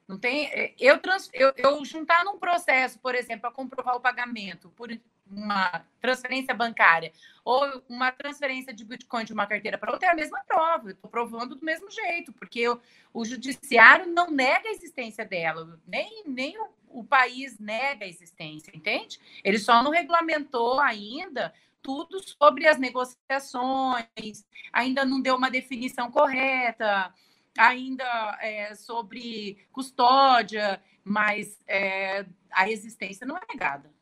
Não 0.08 0.18
tem, 0.18 0.46
é, 0.46 0.74
eu, 0.78 0.98
trans, 0.98 1.30
eu, 1.32 1.52
eu 1.56 1.84
juntar 1.84 2.24
num 2.24 2.36
processo, 2.36 2.98
por 2.98 3.14
exemplo, 3.14 3.42
para 3.42 3.52
comprovar 3.52 3.94
o 3.94 4.00
pagamento 4.00 4.70
por 4.70 4.90
uma 5.30 5.84
transferência 6.00 6.54
bancária 6.54 7.12
ou 7.44 7.82
uma 7.88 8.10
transferência 8.12 8.72
de 8.72 8.84
Bitcoin 8.84 9.24
de 9.24 9.32
uma 9.32 9.46
carteira 9.46 9.78
para 9.78 9.92
outra 9.92 10.08
é 10.08 10.10
a 10.12 10.14
mesma 10.14 10.40
prova. 10.46 10.88
Eu 10.88 10.92
estou 10.92 11.10
provando 11.10 11.54
do 11.54 11.64
mesmo 11.64 11.90
jeito, 11.90 12.32
porque 12.32 12.60
eu, 12.60 12.80
o 13.12 13.24
judiciário 13.24 14.06
não 14.06 14.30
nega 14.30 14.68
a 14.68 14.72
existência 14.72 15.24
dela, 15.24 15.80
nem, 15.86 16.24
nem 16.26 16.58
o, 16.58 16.68
o 16.88 17.04
país 17.04 17.58
nega 17.58 18.04
a 18.04 18.08
existência, 18.08 18.70
entende? 18.74 19.20
Ele 19.44 19.58
só 19.58 19.82
não 19.82 19.90
regulamentou 19.90 20.80
ainda 20.80 21.52
tudo 21.82 22.18
sobre 22.20 22.66
as 22.66 22.78
negociações, 22.78 24.44
ainda 24.72 25.04
não 25.04 25.20
deu 25.20 25.36
uma 25.36 25.48
definição 25.48 26.10
correta, 26.10 27.14
ainda 27.56 28.38
é, 28.40 28.74
sobre 28.74 29.64
custódia, 29.70 30.82
mas 31.04 31.60
é, 31.66 32.26
a 32.50 32.68
existência 32.68 33.24
não 33.24 33.36
é 33.36 33.42
negada. 33.48 33.95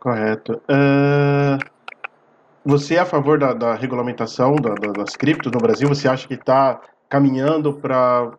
Correto. 0.00 0.54
Uh, 0.64 1.58
você 2.64 2.94
é 2.94 3.00
a 3.00 3.06
favor 3.06 3.38
da, 3.38 3.52
da 3.52 3.74
regulamentação 3.74 4.56
da, 4.56 4.74
da, 4.74 4.92
das 4.92 5.14
criptos 5.14 5.52
no 5.52 5.58
Brasil? 5.58 5.86
Você 5.88 6.08
acha 6.08 6.26
que 6.26 6.34
está 6.34 6.80
caminhando 7.08 7.74
para 7.74 8.32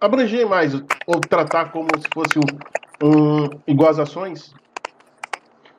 abranger, 0.00 0.48
mais 0.48 0.74
ou 1.06 1.20
tratar 1.20 1.70
como 1.70 1.88
se 1.96 2.08
fosse 2.12 2.38
um, 2.38 3.06
um 3.06 3.48
igual 3.66 3.90
às 3.90 4.00
ações? 4.00 4.52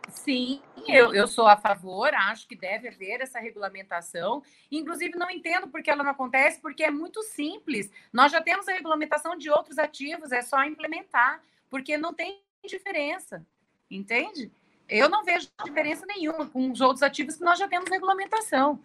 Sim, 0.09 0.61
eu, 0.87 1.13
eu 1.13 1.27
sou 1.27 1.47
a 1.47 1.57
favor, 1.57 2.13
acho 2.13 2.47
que 2.47 2.55
deve 2.55 2.87
haver 2.87 3.21
essa 3.21 3.39
regulamentação. 3.39 4.41
Inclusive, 4.71 5.17
não 5.17 5.29
entendo 5.29 5.67
por 5.67 5.81
que 5.81 5.89
ela 5.89 6.03
não 6.03 6.11
acontece, 6.11 6.61
porque 6.61 6.83
é 6.83 6.91
muito 6.91 7.21
simples. 7.23 7.91
Nós 8.13 8.31
já 8.31 8.39
temos 8.39 8.67
a 8.69 8.73
regulamentação 8.73 9.37
de 9.37 9.49
outros 9.49 9.77
ativos, 9.77 10.31
é 10.31 10.41
só 10.41 10.63
implementar, 10.63 11.41
porque 11.69 11.97
não 11.97 12.13
tem 12.13 12.41
diferença, 12.63 13.45
entende? 13.89 14.51
Eu 14.91 15.07
não 15.07 15.23
vejo 15.23 15.47
diferença 15.63 16.05
nenhuma 16.05 16.45
com 16.45 16.69
os 16.69 16.81
outros 16.81 17.01
ativos 17.01 17.37
que 17.37 17.43
nós 17.45 17.57
já 17.57 17.65
temos 17.65 17.89
regulamentação. 17.89 18.83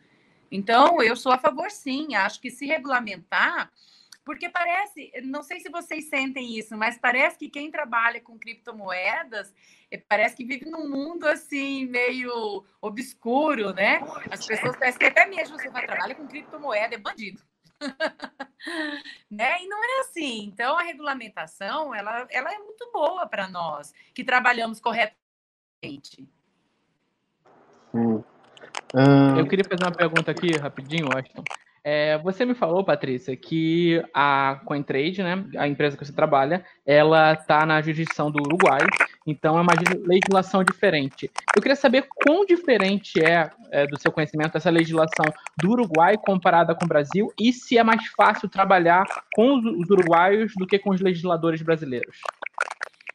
Então, 0.48 1.02
eu 1.02 1.16
sou 1.16 1.32
a 1.32 1.38
favor, 1.38 1.68
sim. 1.68 2.14
Acho 2.14 2.40
que 2.40 2.48
se 2.48 2.64
regulamentar, 2.64 3.72
porque 4.24 4.48
parece, 4.48 5.10
não 5.24 5.42
sei 5.42 5.58
se 5.58 5.68
vocês 5.68 6.08
sentem 6.08 6.56
isso, 6.56 6.76
mas 6.76 6.96
parece 6.96 7.36
que 7.36 7.50
quem 7.50 7.72
trabalha 7.72 8.20
com 8.20 8.38
criptomoedas 8.38 9.52
eh, 9.90 10.00
parece 10.08 10.36
que 10.36 10.44
vive 10.44 10.70
num 10.70 10.88
mundo 10.88 11.26
assim 11.26 11.86
meio 11.86 12.64
obscuro, 12.80 13.72
né? 13.72 14.00
As 14.30 14.46
pessoas 14.46 14.76
parecem 14.76 15.00
que 15.00 15.06
até 15.06 15.26
mesmo 15.26 15.58
você 15.58 15.68
vai 15.70 15.84
trabalhar 15.84 16.14
com 16.14 16.28
criptomoeda 16.28 16.94
é 16.94 16.98
bandido. 16.98 17.42
né? 19.28 19.60
E 19.60 19.66
não 19.66 19.82
é 19.82 20.00
assim. 20.02 20.44
Então 20.44 20.78
a 20.78 20.82
regulamentação 20.82 21.92
ela, 21.92 22.28
ela 22.30 22.54
é 22.54 22.58
muito 22.58 22.88
boa 22.92 23.26
para 23.26 23.48
nós 23.48 23.92
que 24.14 24.22
trabalhamos 24.22 24.78
corretamente 24.78 25.25
Sim. 25.84 26.28
Uh... 27.94 29.38
Eu 29.38 29.46
queria 29.46 29.64
fazer 29.64 29.84
uma 29.84 29.92
pergunta 29.92 30.30
aqui, 30.30 30.56
rapidinho, 30.56 31.08
Washington. 31.08 31.44
É, 31.88 32.18
você 32.18 32.44
me 32.44 32.52
falou, 32.52 32.82
Patrícia, 32.82 33.36
que 33.36 34.02
a 34.12 34.60
CoinTrade, 34.64 35.22
né, 35.22 35.44
a 35.56 35.68
empresa 35.68 35.96
que 35.96 36.04
você 36.04 36.12
trabalha, 36.12 36.64
ela 36.84 37.34
está 37.34 37.64
na 37.64 37.80
jurisdição 37.80 38.28
do 38.28 38.42
Uruguai, 38.42 38.80
então 39.24 39.56
é 39.56 39.60
uma 39.60 39.72
legislação 40.04 40.64
diferente. 40.64 41.30
Eu 41.54 41.62
queria 41.62 41.76
saber 41.76 42.08
quão 42.24 42.44
diferente 42.44 43.24
é, 43.24 43.48
é, 43.70 43.86
do 43.86 44.00
seu 44.00 44.10
conhecimento 44.10 44.56
essa 44.56 44.68
legislação 44.68 45.26
do 45.62 45.70
Uruguai 45.70 46.16
comparada 46.16 46.74
com 46.74 46.84
o 46.84 46.88
Brasil 46.88 47.32
e 47.40 47.52
se 47.52 47.78
é 47.78 47.84
mais 47.84 48.04
fácil 48.16 48.48
trabalhar 48.48 49.04
com 49.32 49.54
os 49.54 49.88
uruguaios 49.88 50.54
do 50.56 50.66
que 50.66 50.80
com 50.80 50.90
os 50.90 51.00
legisladores 51.00 51.62
brasileiros. 51.62 52.18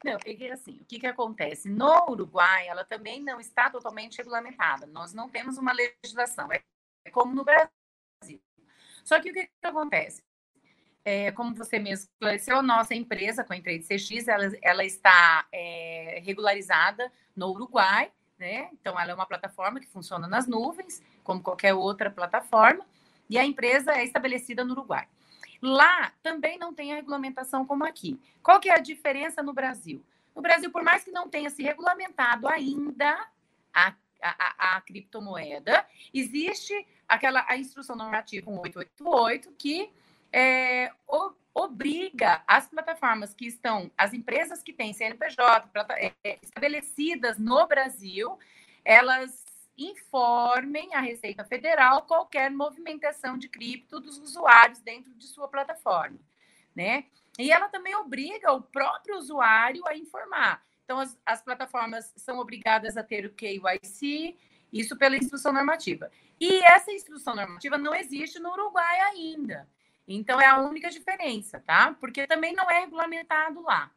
Não, 0.04 0.18
porque 0.18 0.46
assim, 0.52 0.80
o 0.82 0.86
que, 0.86 1.00
que 1.00 1.08
acontece? 1.08 1.70
No 1.70 2.10
Uruguai, 2.10 2.68
ela 2.68 2.84
também 2.84 3.22
não 3.22 3.40
está 3.40 3.70
totalmente 3.70 4.18
regulamentada. 4.18 4.88
Nós 4.88 5.14
não 5.14 5.30
temos 5.30 5.58
uma 5.58 5.72
legislação. 5.72 6.50
É 6.52 6.62
como 7.12 7.34
no 7.34 7.44
Brasil. 7.44 8.42
Só 9.04 9.20
que 9.20 9.30
o 9.30 9.34
que, 9.34 9.46
que 9.46 9.68
acontece? 9.68 10.24
É, 11.04 11.32
como 11.32 11.56
você 11.56 11.80
mesmo 11.80 12.10
esclareceu, 12.12 12.58
a 12.58 12.62
nossa 12.62 12.94
empresa, 12.94 13.44
com 13.44 13.54
a 13.54 13.62
Trade 13.62 13.84
CX, 13.84 14.28
ela, 14.28 14.52
ela 14.62 14.86
está 14.86 15.48
é, 15.52 16.22
regularizada 16.24 17.12
no 17.36 17.50
Uruguai, 17.50 18.12
né? 18.38 18.70
Então, 18.74 19.00
ela 19.00 19.12
é 19.12 19.14
uma 19.14 19.26
plataforma 19.26 19.80
que 19.80 19.88
funciona 19.88 20.28
nas 20.28 20.48
nuvens, 20.48 21.02
como 21.24 21.42
qualquer 21.42 21.74
outra 21.74 22.10
plataforma, 22.10 22.86
e 23.30 23.38
a 23.38 23.46
empresa 23.46 23.94
é 23.94 24.04
estabelecida 24.04 24.64
no 24.64 24.74
Uruguai. 24.74 25.08
Lá 25.62 26.12
também 26.24 26.58
não 26.58 26.74
tem 26.74 26.92
a 26.92 26.96
regulamentação 26.96 27.66
como 27.66 27.86
aqui. 27.86 28.20
Qual 28.42 28.60
que 28.60 28.70
é 28.70 28.74
a 28.74 28.80
diferença 28.80 29.44
no 29.44 29.54
Brasil? 29.54 30.04
No 30.36 30.42
Brasil, 30.42 30.72
por 30.72 30.84
mais 30.84 31.04
que 31.04 31.12
não 31.12 31.30
tenha 31.30 31.50
se 31.50 31.62
regulamentado 31.62 32.48
ainda 32.48 33.28
a, 33.74 33.94
a, 34.22 34.78
a 34.78 34.82
criptomoeda, 34.82 35.86
existe 36.14 36.88
aquela 37.08 37.46
a 37.48 37.58
instrução 37.58 37.96
normativa 37.96 38.50
1888 38.50 39.52
que 39.58 39.92
é, 40.34 40.92
o, 41.08 41.32
obriga 41.54 42.42
as 42.48 42.68
plataformas 42.68 43.34
que 43.34 43.46
estão, 43.46 43.92
as 43.98 44.14
empresas 44.14 44.64
que 44.64 44.72
têm 44.72 44.94
CNPJ 44.94 45.70
é, 46.24 46.40
estabelecidas 46.42 47.38
no 47.38 47.68
Brasil, 47.68 48.40
elas 48.86 49.44
informem 49.88 50.94
a 50.94 51.00
Receita 51.00 51.44
Federal 51.44 52.04
qualquer 52.04 52.52
movimentação 52.52 53.38
de 53.38 53.48
cripto 53.50 54.00
dos 54.00 54.18
usuários 54.18 54.80
dentro 54.80 55.14
de 55.14 55.26
sua 55.28 55.48
plataforma, 55.48 56.20
né? 56.76 57.06
E 57.40 57.52
ela 57.52 57.70
também 57.70 57.96
obriga 57.96 58.52
o 58.52 58.62
próprio 58.62 59.18
usuário 59.18 59.88
a 59.88 59.96
informar. 59.96 60.64
Então, 60.84 61.00
as, 61.00 61.18
as 61.26 61.42
plataformas 61.42 62.12
são 62.18 62.40
obrigadas 62.40 62.98
a 62.98 63.04
ter 63.04 63.26
o 63.26 63.34
KYC, 63.34 64.38
isso 64.74 64.98
pela 64.98 65.16
instrução 65.16 65.54
normativa. 65.54 66.12
E 66.40 66.64
essa 66.66 66.92
instrução 66.92 67.36
normativa 67.36 67.78
não 67.78 67.96
existe 67.96 68.40
no 68.40 68.52
Uruguai 68.52 69.00
ainda. 69.02 69.70
Então, 70.08 70.42
é 70.42 70.48
a 70.48 70.60
única 70.60 70.90
diferença, 70.90 71.62
tá? 71.66 71.96
Porque 72.00 72.28
também 72.28 72.54
não 72.54 72.70
é 72.70 72.82
regulamentado 72.82 73.62
lá. 73.62 73.92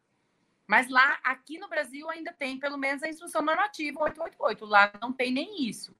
Mas 0.66 0.88
lá, 0.88 1.18
aqui 1.22 1.58
no 1.58 1.68
Brasil, 1.68 2.08
ainda 2.10 2.32
tem 2.32 2.58
pelo 2.58 2.78
menos 2.78 3.02
a 3.02 3.08
instrução 3.08 3.42
normativa 3.42 4.00
888. 4.00 4.64
Lá 4.64 4.92
não 5.00 5.12
tem 5.12 5.32
nem 5.32 5.68
isso. 5.68 5.94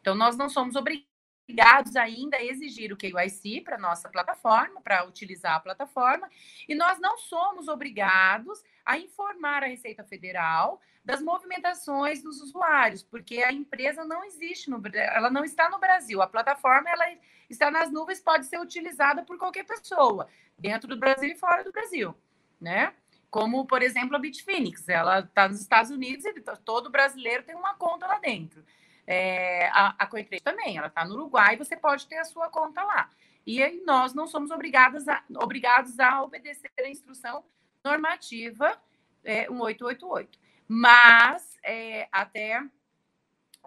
Então, 0.00 0.14
nós 0.14 0.36
não 0.36 0.48
somos 0.48 0.76
obrigados 0.76 1.96
ainda 1.96 2.36
a 2.36 2.44
exigir 2.44 2.92
o 2.92 2.96
KYC 2.96 3.62
para 3.62 3.78
nossa 3.78 4.08
plataforma, 4.08 4.80
para 4.80 5.04
utilizar 5.06 5.54
a 5.54 5.60
plataforma, 5.60 6.28
e 6.68 6.74
nós 6.74 6.98
não 6.98 7.16
somos 7.18 7.68
obrigados 7.68 8.62
a 8.84 8.98
informar 8.98 9.62
a 9.62 9.66
Receita 9.66 10.04
Federal 10.04 10.80
das 11.04 11.22
movimentações 11.22 12.22
dos 12.22 12.40
usuários, 12.42 13.02
porque 13.02 13.42
a 13.42 13.50
empresa 13.50 14.04
não 14.04 14.24
existe 14.24 14.68
no 14.68 14.80
ela 14.94 15.30
não 15.30 15.42
está 15.42 15.70
no 15.70 15.78
Brasil. 15.78 16.20
A 16.20 16.26
plataforma 16.26 16.90
ela 16.90 17.04
está 17.48 17.70
nas 17.70 17.90
nuvens, 17.90 18.20
pode 18.20 18.46
ser 18.46 18.60
utilizada 18.60 19.22
por 19.22 19.38
qualquer 19.38 19.64
pessoa, 19.64 20.28
dentro 20.58 20.86
do 20.86 20.98
Brasil 20.98 21.30
e 21.30 21.34
fora 21.34 21.64
do 21.64 21.72
Brasil, 21.72 22.14
né? 22.60 22.94
Como, 23.30 23.66
por 23.66 23.82
exemplo, 23.82 24.16
a 24.16 24.18
Bitfinex, 24.18 24.88
ela 24.88 25.20
está 25.20 25.48
nos 25.48 25.60
Estados 25.60 25.90
Unidos 25.90 26.24
e 26.24 26.32
todo 26.64 26.90
brasileiro 26.90 27.42
tem 27.42 27.54
uma 27.54 27.74
conta 27.74 28.06
lá 28.06 28.18
dentro. 28.18 28.64
É, 29.06 29.68
a, 29.68 29.94
a 29.98 30.06
Cointrade 30.06 30.42
também, 30.42 30.76
ela 30.76 30.88
está 30.88 31.04
no 31.04 31.14
Uruguai, 31.14 31.56
você 31.56 31.76
pode 31.76 32.06
ter 32.06 32.16
a 32.18 32.24
sua 32.24 32.48
conta 32.48 32.82
lá. 32.82 33.10
E 33.46 33.62
aí 33.62 33.82
nós 33.86 34.12
não 34.12 34.26
somos 34.26 34.50
obrigados 34.50 35.08
a, 35.08 35.22
obrigados 35.36 35.98
a 35.98 36.22
obedecer 36.22 36.70
a 36.78 36.88
instrução 36.88 37.44
normativa 37.84 38.78
é, 39.24 39.48
1888. 39.48 40.38
Mas, 40.66 41.58
é, 41.62 42.08
até 42.12 42.62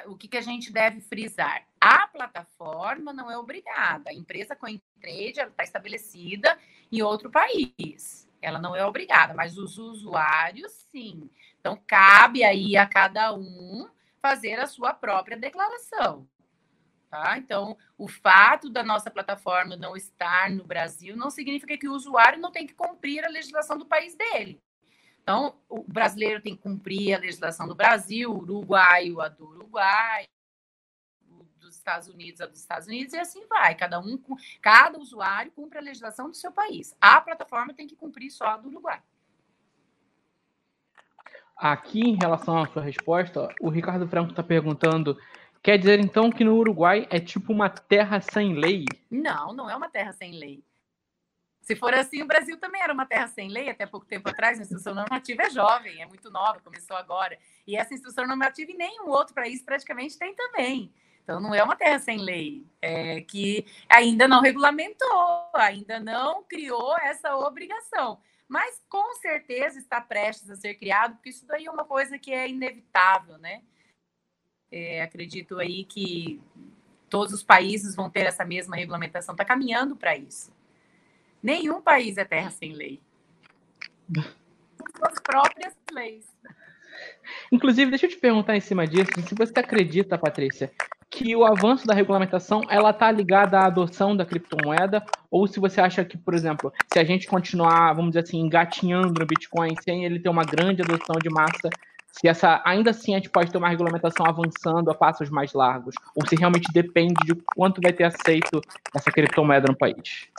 o 0.05 0.15
que, 0.15 0.27
que 0.27 0.37
a 0.37 0.41
gente 0.41 0.71
deve 0.71 1.01
frisar? 1.01 1.65
A 1.79 2.07
plataforma 2.07 3.11
não 3.11 3.29
é 3.29 3.37
obrigada. 3.37 4.09
A 4.09 4.13
empresa 4.13 4.55
CoinTrade 4.55 5.39
está 5.39 5.63
estabelecida 5.63 6.57
em 6.91 7.01
outro 7.01 7.29
país. 7.29 8.29
Ela 8.41 8.59
não 8.59 8.75
é 8.75 8.85
obrigada, 8.85 9.33
mas 9.33 9.57
os 9.57 9.77
usuários, 9.77 10.71
sim. 10.91 11.29
Então, 11.59 11.79
cabe 11.85 12.43
aí 12.43 12.75
a 12.75 12.87
cada 12.87 13.33
um 13.33 13.87
fazer 14.21 14.59
a 14.59 14.67
sua 14.67 14.93
própria 14.93 15.37
declaração. 15.37 16.27
Tá? 17.09 17.37
Então, 17.37 17.77
o 17.97 18.07
fato 18.07 18.69
da 18.69 18.83
nossa 18.83 19.11
plataforma 19.11 19.75
não 19.75 19.97
estar 19.97 20.49
no 20.49 20.63
Brasil 20.63 21.15
não 21.15 21.29
significa 21.29 21.77
que 21.77 21.87
o 21.87 21.93
usuário 21.93 22.39
não 22.39 22.51
tem 22.51 22.65
que 22.65 22.73
cumprir 22.73 23.25
a 23.25 23.29
legislação 23.29 23.77
do 23.77 23.85
país 23.85 24.15
dele. 24.15 24.61
Então, 25.21 25.55
o 25.69 25.83
brasileiro 25.83 26.41
tem 26.41 26.55
que 26.55 26.61
cumprir 26.61 27.13
a 27.13 27.19
legislação 27.19 27.67
do 27.67 27.75
Brasil, 27.75 28.31
o 28.31 28.37
uruguaio 28.37 29.21
a 29.21 29.27
do 29.27 29.45
Uruguai, 29.45 30.25
dos 31.71 31.77
Estados 31.77 32.07
Unidos 32.07 32.41
a 32.41 32.45
dos 32.45 32.59
Estados 32.59 32.87
Unidos, 32.87 33.13
e 33.13 33.17
assim 33.17 33.45
vai. 33.47 33.73
Cada 33.75 33.99
um, 33.99 34.19
cada 34.61 34.99
usuário 34.99 35.51
cumpre 35.51 35.79
a 35.79 35.81
legislação 35.81 36.29
do 36.29 36.35
seu 36.35 36.51
país. 36.51 36.95
A 36.99 37.19
plataforma 37.21 37.73
tem 37.73 37.87
que 37.87 37.95
cumprir 37.95 38.29
só 38.29 38.45
a 38.45 38.57
do 38.57 38.67
Uruguai. 38.67 39.01
Aqui, 41.55 42.01
em 42.01 42.15
relação 42.15 42.57
à 42.57 42.67
sua 42.67 42.81
resposta, 42.81 43.47
o 43.59 43.69
Ricardo 43.69 44.07
Franco 44.07 44.31
está 44.31 44.43
perguntando: 44.43 45.17
quer 45.63 45.77
dizer 45.77 45.99
então 45.99 46.31
que 46.31 46.43
no 46.43 46.55
Uruguai 46.55 47.07
é 47.09 47.19
tipo 47.19 47.53
uma 47.53 47.69
terra 47.69 48.19
sem 48.19 48.53
lei? 48.53 48.85
Não, 49.09 49.53
não 49.53 49.69
é 49.69 49.75
uma 49.75 49.89
terra 49.89 50.11
sem 50.11 50.33
lei. 50.33 50.63
Se 51.61 51.75
for 51.75 51.93
assim, 51.93 52.23
o 52.23 52.25
Brasil 52.25 52.57
também 52.57 52.81
era 52.81 52.91
uma 52.91 53.05
terra 53.05 53.27
sem 53.27 53.47
lei 53.47 53.69
até 53.69 53.85
pouco 53.85 54.05
tempo 54.05 54.27
atrás. 54.27 54.59
A 54.59 54.63
instrução 54.63 54.95
normativa 54.95 55.43
é 55.43 55.49
jovem, 55.51 56.01
é 56.01 56.07
muito 56.07 56.31
nova, 56.31 56.59
começou 56.59 56.97
agora. 56.97 57.37
E 57.65 57.77
essa 57.77 57.93
instrução 57.93 58.27
normativa 58.27 58.71
em 58.71 58.77
nenhum 58.77 59.09
outro 59.09 59.35
país 59.35 59.61
praticamente 59.61 60.17
tem 60.17 60.33
também. 60.33 60.91
Então, 61.23 61.39
não 61.39 61.53
é 61.53 61.63
uma 61.63 61.75
terra 61.75 61.99
sem 61.99 62.17
lei, 62.17 62.65
é 62.81 63.21
que 63.21 63.65
ainda 63.87 64.27
não 64.27 64.41
regulamentou, 64.41 65.49
ainda 65.53 65.99
não 65.99 66.43
criou 66.43 66.97
essa 66.97 67.35
obrigação. 67.35 68.19
Mas 68.47 68.81
com 68.89 69.15
certeza 69.15 69.79
está 69.79 70.01
prestes 70.01 70.49
a 70.49 70.55
ser 70.55 70.75
criado, 70.75 71.15
porque 71.15 71.29
isso 71.29 71.45
daí 71.45 71.67
é 71.67 71.71
uma 71.71 71.85
coisa 71.85 72.19
que 72.19 72.33
é 72.33 72.49
inevitável, 72.49 73.37
né? 73.37 73.61
É, 74.71 75.01
acredito 75.01 75.57
aí 75.59 75.85
que 75.85 76.41
todos 77.09 77.33
os 77.33 77.43
países 77.43 77.95
vão 77.95 78.09
ter 78.09 78.25
essa 78.25 78.43
mesma 78.43 78.75
regulamentação, 78.75 79.33
está 79.33 79.45
caminhando 79.45 79.95
para 79.95 80.17
isso. 80.17 80.51
Nenhum 81.41 81.81
país 81.81 82.17
é 82.17 82.25
terra 82.25 82.49
sem 82.49 82.73
lei. 82.73 83.01
Suas 84.97 85.19
próprias 85.19 85.73
leis. 85.91 86.25
Inclusive, 87.51 87.89
deixa 87.89 88.05
eu 88.05 88.09
te 88.09 88.17
perguntar 88.17 88.55
em 88.55 88.61
cima 88.61 88.87
disso, 88.87 89.11
se 89.27 89.35
você 89.35 89.59
acredita, 89.59 90.17
Patrícia, 90.17 90.71
que 91.11 91.35
o 91.35 91.43
avanço 91.43 91.85
da 91.85 91.93
regulamentação 91.93 92.61
ela 92.69 92.91
está 92.91 93.11
ligada 93.11 93.59
à 93.59 93.65
adoção 93.65 94.15
da 94.15 94.25
criptomoeda, 94.25 95.03
ou 95.29 95.45
se 95.45 95.59
você 95.59 95.81
acha 95.81 96.05
que, 96.05 96.17
por 96.17 96.33
exemplo, 96.33 96.73
se 96.91 96.97
a 96.97 97.03
gente 97.03 97.27
continuar, 97.27 97.93
vamos 97.93 98.11
dizer 98.11 98.23
assim, 98.23 98.39
engatinhando 98.39 99.19
no 99.19 99.25
Bitcoin 99.25 99.75
sem 99.83 100.05
ele 100.05 100.19
ter 100.19 100.29
uma 100.29 100.45
grande 100.45 100.81
adoção 100.81 101.17
de 101.21 101.29
massa, 101.29 101.69
se 102.13 102.29
essa 102.29 102.61
ainda 102.65 102.91
assim 102.91 103.13
a 103.13 103.17
gente 103.17 103.29
pode 103.29 103.51
ter 103.51 103.57
uma 103.57 103.67
regulamentação 103.67 104.25
avançando 104.25 104.89
a 104.89 104.95
passos 104.95 105.29
mais 105.29 105.51
largos, 105.51 105.95
ou 106.15 106.25
se 106.25 106.35
realmente 106.35 106.71
depende 106.73 107.25
de 107.25 107.35
quanto 107.55 107.81
vai 107.81 107.91
ter 107.91 108.05
aceito 108.05 108.61
essa 108.95 109.11
criptomoeda 109.11 109.67
no 109.67 109.77
país. 109.77 110.29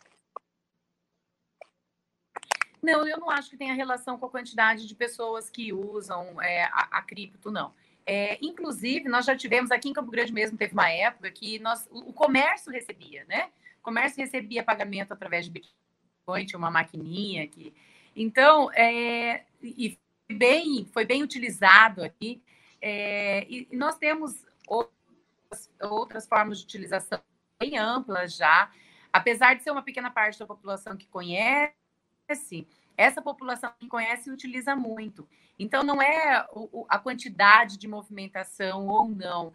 Não, 2.82 3.06
eu 3.06 3.18
não 3.18 3.30
acho 3.30 3.50
que 3.50 3.56
tenha 3.56 3.74
relação 3.74 4.18
com 4.18 4.26
a 4.26 4.30
quantidade 4.30 4.88
de 4.88 4.94
pessoas 4.94 5.48
que 5.48 5.72
usam 5.72 6.42
é, 6.42 6.64
a, 6.64 6.88
a, 6.90 7.02
cripto, 7.02 7.50
não. 7.50 7.72
É, 8.04 8.38
inclusive, 8.42 9.08
nós 9.08 9.26
já 9.26 9.36
tivemos 9.36 9.70
aqui 9.70 9.88
em 9.88 9.92
Campo 9.92 10.10
Grande 10.10 10.32
mesmo, 10.32 10.58
teve 10.58 10.72
uma 10.72 10.90
época 10.90 11.30
que 11.30 11.58
nós, 11.60 11.88
o 11.90 12.12
comércio 12.12 12.72
recebia, 12.72 13.24
né? 13.28 13.50
O 13.80 13.82
comércio 13.82 14.22
recebia 14.22 14.62
pagamento 14.62 15.12
através 15.12 15.44
de 15.44 15.50
Bitcoin, 15.52 16.46
tinha 16.46 16.58
uma 16.58 16.70
maquininha 16.70 17.44
aqui. 17.44 17.74
Então, 18.14 18.70
é, 18.72 19.44
e 19.62 19.98
bem, 20.30 20.84
foi 20.92 21.04
bem 21.04 21.22
utilizado 21.22 22.02
aqui. 22.02 22.42
É, 22.80 23.46
e 23.48 23.68
nós 23.72 23.96
temos 23.96 24.44
outras, 24.66 25.70
outras 25.80 26.26
formas 26.26 26.58
de 26.58 26.64
utilização 26.64 27.20
bem 27.60 27.78
amplas 27.78 28.36
já. 28.36 28.70
Apesar 29.12 29.54
de 29.54 29.62
ser 29.62 29.70
uma 29.70 29.82
pequena 29.82 30.10
parte 30.10 30.38
da 30.38 30.46
população 30.46 30.96
que 30.96 31.06
conhece, 31.06 32.66
essa 32.96 33.22
população 33.22 33.72
que 33.78 33.88
conhece 33.88 34.28
e 34.28 34.33
utiliza 34.33 34.76
muito. 34.76 35.28
Então, 35.59 35.83
não 35.83 36.00
é 36.00 36.46
a 36.88 36.98
quantidade 36.98 37.78
de 37.78 37.87
movimentação 37.87 38.88
ou 38.88 39.09
não, 39.09 39.52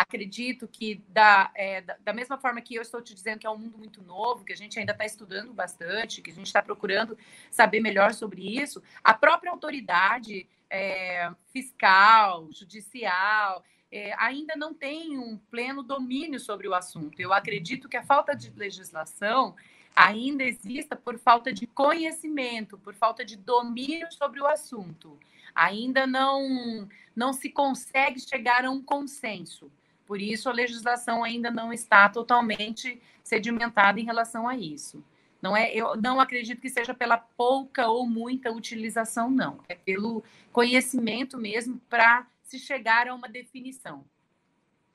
acredito 0.00 0.66
que 0.66 1.02
da, 1.08 1.50
é, 1.54 1.82
da 1.82 2.12
mesma 2.12 2.38
forma 2.38 2.60
que 2.60 2.74
eu 2.74 2.82
estou 2.82 3.02
te 3.02 3.14
dizendo 3.14 3.38
que 3.38 3.46
é 3.46 3.50
um 3.50 3.58
mundo 3.58 3.76
muito 3.76 4.02
novo, 4.02 4.44
que 4.44 4.52
a 4.52 4.56
gente 4.56 4.78
ainda 4.78 4.92
está 4.92 5.04
estudando 5.04 5.52
bastante, 5.52 6.22
que 6.22 6.30
a 6.30 6.34
gente 6.34 6.46
está 6.46 6.62
procurando 6.62 7.18
saber 7.50 7.80
melhor 7.80 8.14
sobre 8.14 8.58
isso, 8.58 8.82
a 9.04 9.12
própria 9.12 9.52
autoridade 9.52 10.48
é, 10.70 11.30
fiscal, 11.52 12.48
judicial, 12.50 13.62
é, 13.92 14.14
ainda 14.18 14.54
não 14.56 14.72
tem 14.72 15.18
um 15.18 15.36
pleno 15.50 15.82
domínio 15.82 16.40
sobre 16.40 16.66
o 16.66 16.74
assunto. 16.74 17.20
Eu 17.20 17.32
acredito 17.32 17.88
que 17.88 17.96
a 17.96 18.02
falta 18.02 18.34
de 18.34 18.50
legislação 18.50 19.54
ainda 19.94 20.44
exista 20.44 20.96
por 20.96 21.18
falta 21.18 21.52
de 21.52 21.66
conhecimento, 21.66 22.78
por 22.78 22.94
falta 22.94 23.24
de 23.24 23.36
domínio 23.36 24.10
sobre 24.12 24.40
o 24.40 24.46
assunto. 24.46 25.18
Ainda 25.54 26.06
não, 26.06 26.88
não 27.14 27.32
se 27.32 27.50
consegue 27.50 28.20
chegar 28.20 28.64
a 28.64 28.70
um 28.70 28.82
consenso. 28.82 29.70
Por 30.06 30.20
isso, 30.20 30.48
a 30.48 30.52
legislação 30.52 31.22
ainda 31.22 31.50
não 31.50 31.72
está 31.72 32.08
totalmente 32.08 33.00
sedimentada 33.22 34.00
em 34.00 34.04
relação 34.04 34.48
a 34.48 34.56
isso. 34.56 35.04
Não 35.40 35.56
é, 35.56 35.72
eu 35.74 35.96
não 35.96 36.20
acredito 36.20 36.60
que 36.60 36.68
seja 36.68 36.92
pela 36.92 37.16
pouca 37.16 37.88
ou 37.88 38.06
muita 38.06 38.50
utilização, 38.50 39.30
não. 39.30 39.60
É 39.68 39.74
pelo 39.74 40.22
conhecimento 40.52 41.38
mesmo 41.38 41.80
para 41.88 42.26
se 42.42 42.58
chegar 42.58 43.08
a 43.08 43.14
uma 43.14 43.28
definição. 43.28 44.04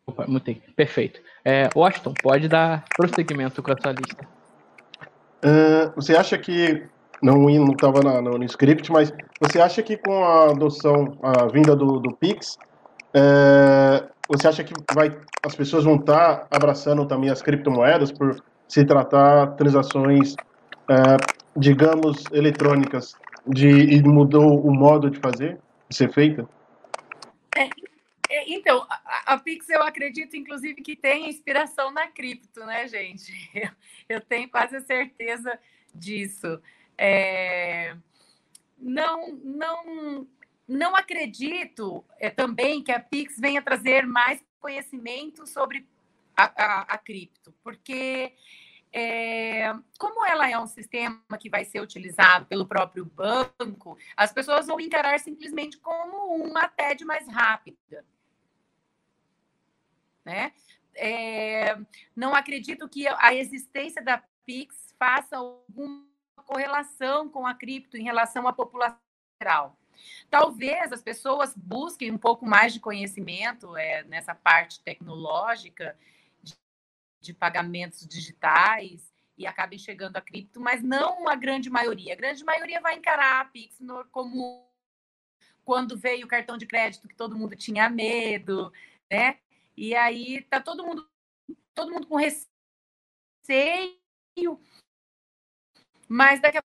Opa, 0.06 0.28
mutei. 0.28 0.62
Perfeito. 0.76 1.20
É, 1.44 1.70
Washington, 1.76 2.14
pode 2.22 2.48
dar 2.48 2.86
prosseguimento 2.96 3.64
com 3.64 3.72
a 3.72 3.82
sua 3.82 3.92
lista. 3.92 4.35
Uh, 5.46 5.94
você 5.96 6.16
acha 6.16 6.38
que 6.40 6.84
não 7.22 7.48
estava 7.72 8.02
no, 8.02 8.38
no 8.38 8.44
script, 8.46 8.92
mas 8.92 9.14
você 9.40 9.62
acha 9.62 9.82
que 9.82 9.98
com 9.98 10.24
a 10.24 10.52
adoção, 10.52 11.18
a 11.22 11.46
vinda 11.48 11.76
do, 11.76 12.00
do 12.00 12.16
Pix, 12.16 12.58
é, 13.14 14.04
você 14.28 14.48
acha 14.48 14.64
que 14.64 14.74
vai, 14.94 15.16
as 15.46 15.56
pessoas 15.56 15.84
vão 15.84 15.96
estar 15.96 16.38
tá 16.38 16.48
abraçando 16.52 17.06
também 17.06 17.30
as 17.30 17.42
criptomoedas 17.42 18.12
por 18.12 18.36
se 18.68 18.84
tratar 18.84 19.48
transações, 19.56 20.36
é, 20.90 21.18
digamos, 21.56 22.24
eletrônicas, 22.32 23.16
de, 23.48 23.70
e 23.70 24.04
mudou 24.04 24.60
o 24.60 24.74
modo 24.74 25.10
de 25.10 25.20
fazer, 25.20 25.58
de 25.90 25.96
ser 25.96 26.12
feita? 26.12 26.48
Então, 28.46 28.86
a, 28.90 29.34
a, 29.34 29.38
Pix 29.38 29.70
eu 29.70 29.82
acredito, 29.82 30.36
inclusive, 30.36 30.82
que 30.82 30.96
tem 30.96 31.30
inspiração 31.30 31.92
na 31.92 32.08
cripto, 32.08 32.66
né, 32.66 32.88
gente? 32.88 33.32
Eu, 33.54 33.72
eu 34.18 34.22
tenho 34.22 34.50
quase 34.50 34.80
certeza 34.82 35.60
disso. 35.94 36.62
É, 36.98 37.96
não, 38.78 39.34
não, 39.44 40.28
não 40.68 40.96
acredito 40.96 42.06
é, 42.20 42.30
também 42.30 42.84
que 42.84 42.92
a 42.92 43.00
Pix 43.00 43.40
venha 43.40 43.62
trazer 43.62 44.06
mais 44.06 44.44
conhecimento 44.60 45.48
sobre 45.48 45.88
a, 46.36 46.44
a, 46.44 46.82
a 46.82 46.98
cripto, 46.98 47.54
porque 47.64 48.34
é, 48.92 49.74
como 50.00 50.26
ela 50.26 50.50
é 50.50 50.58
um 50.58 50.68
sistema 50.68 51.22
que 51.38 51.50
vai 51.50 51.66
ser 51.66 51.82
utilizado 51.82 52.46
pelo 52.46 52.66
próprio 52.66 53.04
banco, 53.06 53.98
as 54.16 54.32
pessoas 54.32 54.68
vão 54.68 54.80
encarar 54.80 55.20
simplesmente 55.20 55.78
como 55.78 56.34
uma 56.36 56.70
TED 56.70 57.04
mais 57.04 57.28
rápida. 57.28 58.06
Né? 60.26 60.52
É, 60.96 61.78
não 62.16 62.34
acredito 62.34 62.90
que 62.90 63.08
a 63.08 63.34
existência 63.34 64.02
da 64.02 64.24
Pix 64.46 64.94
faça 64.98 65.38
alguma 65.38 66.04
correlação 66.46 67.30
com 67.30 67.46
a 67.46 67.54
cripto 67.54 67.98
em 67.98 68.04
relação 68.04 68.48
à 68.48 68.54
população 68.54 69.00
geral. 69.42 69.78
Talvez 70.30 70.92
as 70.92 71.02
pessoas 71.02 71.56
busquem 71.56 72.12
um 72.12 72.18
pouco 72.18 72.46
mais 72.46 72.74
de 72.74 72.80
conhecimento 72.80 73.76
é, 73.78 74.04
nessa 74.04 74.36
parte 74.36 74.80
tecnológica 74.82 75.98
de, 76.44 76.54
de 77.22 77.34
pagamentos 77.34 78.06
digitais 78.08 79.14
e 79.38 79.46
acabem 79.46 79.78
chegando 79.78 80.18
a 80.18 80.22
cripto, 80.22 80.60
mas 80.60 80.82
não 80.82 81.28
a 81.28 81.36
grande 81.36 81.70
maioria. 81.70 82.14
A 82.14 82.18
grande 82.18 82.44
maioria 82.44 82.80
vai 82.80 82.96
encarar 82.96 83.42
a 83.42 83.46
Pix 83.46 83.78
como 84.12 84.66
quando 85.64 85.98
veio 85.98 86.26
o 86.26 86.30
cartão 86.30 86.58
de 86.58 86.68
crédito 86.68 87.08
que 87.08 87.16
todo 87.16 87.38
mundo 87.38 87.56
tinha 87.56 87.90
medo, 87.90 88.72
né? 89.12 89.40
E 89.78 89.96
aí 89.96 90.42
tá 90.44 90.62
todo 90.62 90.86
mundo 90.86 91.08
todo 91.76 91.92
mundo 91.92 92.08
com 92.08 92.16
receio, 92.16 92.48
mas 96.08 96.42
daqui 96.42 96.58
a 96.58 96.64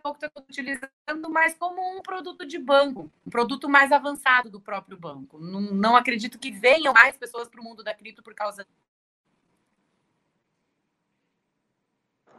pouco 0.00 0.24
está 0.24 0.40
utilizando 0.40 1.28
mais 1.30 1.54
como 1.54 1.80
um 1.98 2.00
produto 2.00 2.46
de 2.46 2.58
banco, 2.58 3.10
um 3.26 3.30
produto 3.30 3.68
mais 3.68 3.90
avançado 3.90 4.48
do 4.48 4.60
próprio 4.60 4.96
banco. 4.96 5.38
Não, 5.38 5.60
não 5.60 5.96
acredito 5.96 6.38
que 6.38 6.52
venham 6.52 6.94
mais 6.94 7.16
pessoas 7.16 7.48
para 7.48 7.60
o 7.60 7.64
mundo 7.64 7.82
da 7.82 7.92
cripto 7.92 8.22
por 8.22 8.34
causa. 8.34 8.64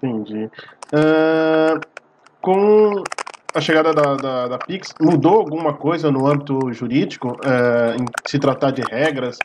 Entendi. 0.02 0.46
Uh, 0.94 1.80
com 2.42 3.04
a 3.54 3.60
chegada 3.60 3.94
da, 3.94 4.16
da, 4.16 4.48
da, 4.48 4.58
Pix, 4.58 4.94
mudou 5.02 5.42
alguma 5.42 5.76
coisa 5.76 6.10
no 6.10 6.26
âmbito 6.26 6.72
jurídico, 6.72 7.34
uh, 7.34 8.00
em 8.00 8.06
se 8.26 8.40
tratar 8.40 8.72
de 8.72 8.82
regras 8.82 9.38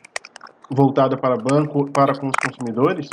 voltada 0.69 1.17
para 1.17 1.37
banco, 1.37 1.91
para 1.91 2.17
com 2.19 2.27
os 2.27 2.35
consumidores? 2.35 3.07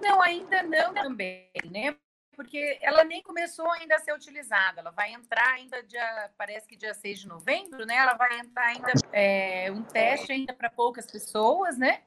Não, 0.00 0.20
ainda 0.22 0.62
não 0.62 0.94
também, 0.94 1.48
né? 1.70 1.96
porque 2.38 2.78
ela 2.80 3.02
nem 3.02 3.20
começou 3.20 3.68
ainda 3.72 3.96
a 3.96 3.98
ser 3.98 4.14
utilizada. 4.14 4.80
Ela 4.80 4.92
vai 4.92 5.12
entrar 5.12 5.54
ainda 5.54 5.82
dia, 5.82 6.30
parece 6.38 6.68
que 6.68 6.76
dia 6.76 6.94
6 6.94 7.18
de 7.18 7.26
novembro, 7.26 7.84
né? 7.84 7.96
Ela 7.96 8.14
vai 8.14 8.38
entrar 8.38 8.66
ainda 8.66 8.92
é, 9.12 9.72
um 9.72 9.82
teste 9.82 10.30
ainda 10.30 10.54
para 10.54 10.70
poucas 10.70 11.04
pessoas, 11.04 11.76
né? 11.76 12.02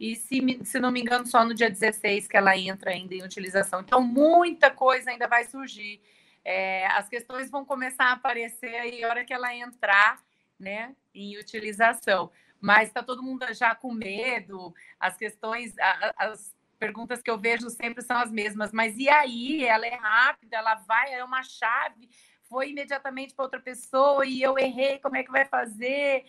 E 0.00 0.16
se, 0.16 0.60
se 0.64 0.80
não 0.80 0.90
me 0.90 1.00
engano, 1.00 1.24
só 1.24 1.44
no 1.44 1.54
dia 1.54 1.70
16 1.70 2.26
que 2.26 2.36
ela 2.36 2.56
entra 2.58 2.90
ainda 2.90 3.14
em 3.14 3.22
utilização. 3.22 3.80
Então, 3.80 4.02
muita 4.02 4.72
coisa 4.72 5.12
ainda 5.12 5.28
vai 5.28 5.44
surgir. 5.44 6.00
É, 6.44 6.88
as 6.88 7.08
questões 7.08 7.48
vão 7.48 7.64
começar 7.64 8.06
a 8.06 8.12
aparecer 8.14 8.74
aí 8.74 9.04
a 9.04 9.08
hora 9.08 9.24
que 9.24 9.32
ela 9.32 9.54
entrar 9.54 10.20
né, 10.58 10.96
em 11.14 11.38
utilização. 11.38 12.32
Mas 12.60 12.88
está 12.88 13.02
todo 13.02 13.22
mundo 13.22 13.46
já 13.52 13.74
com 13.74 13.92
medo, 13.92 14.74
as 14.98 15.16
questões, 15.16 15.74
as, 16.16 16.54
perguntas 16.78 17.22
que 17.22 17.30
eu 17.30 17.38
vejo 17.38 17.70
sempre 17.70 18.02
são 18.02 18.16
as 18.16 18.30
mesmas. 18.30 18.72
Mas 18.72 18.96
e 18.98 19.08
aí? 19.08 19.64
Ela 19.64 19.86
é 19.86 19.94
rápida, 19.94 20.56
ela 20.56 20.74
vai, 20.74 21.14
é 21.14 21.24
uma 21.24 21.42
chave, 21.42 22.08
foi 22.48 22.70
imediatamente 22.70 23.34
para 23.34 23.44
outra 23.44 23.60
pessoa 23.60 24.24
e 24.26 24.42
eu 24.42 24.58
errei, 24.58 24.98
como 24.98 25.16
é 25.16 25.22
que 25.22 25.30
vai 25.30 25.44
fazer? 25.44 26.24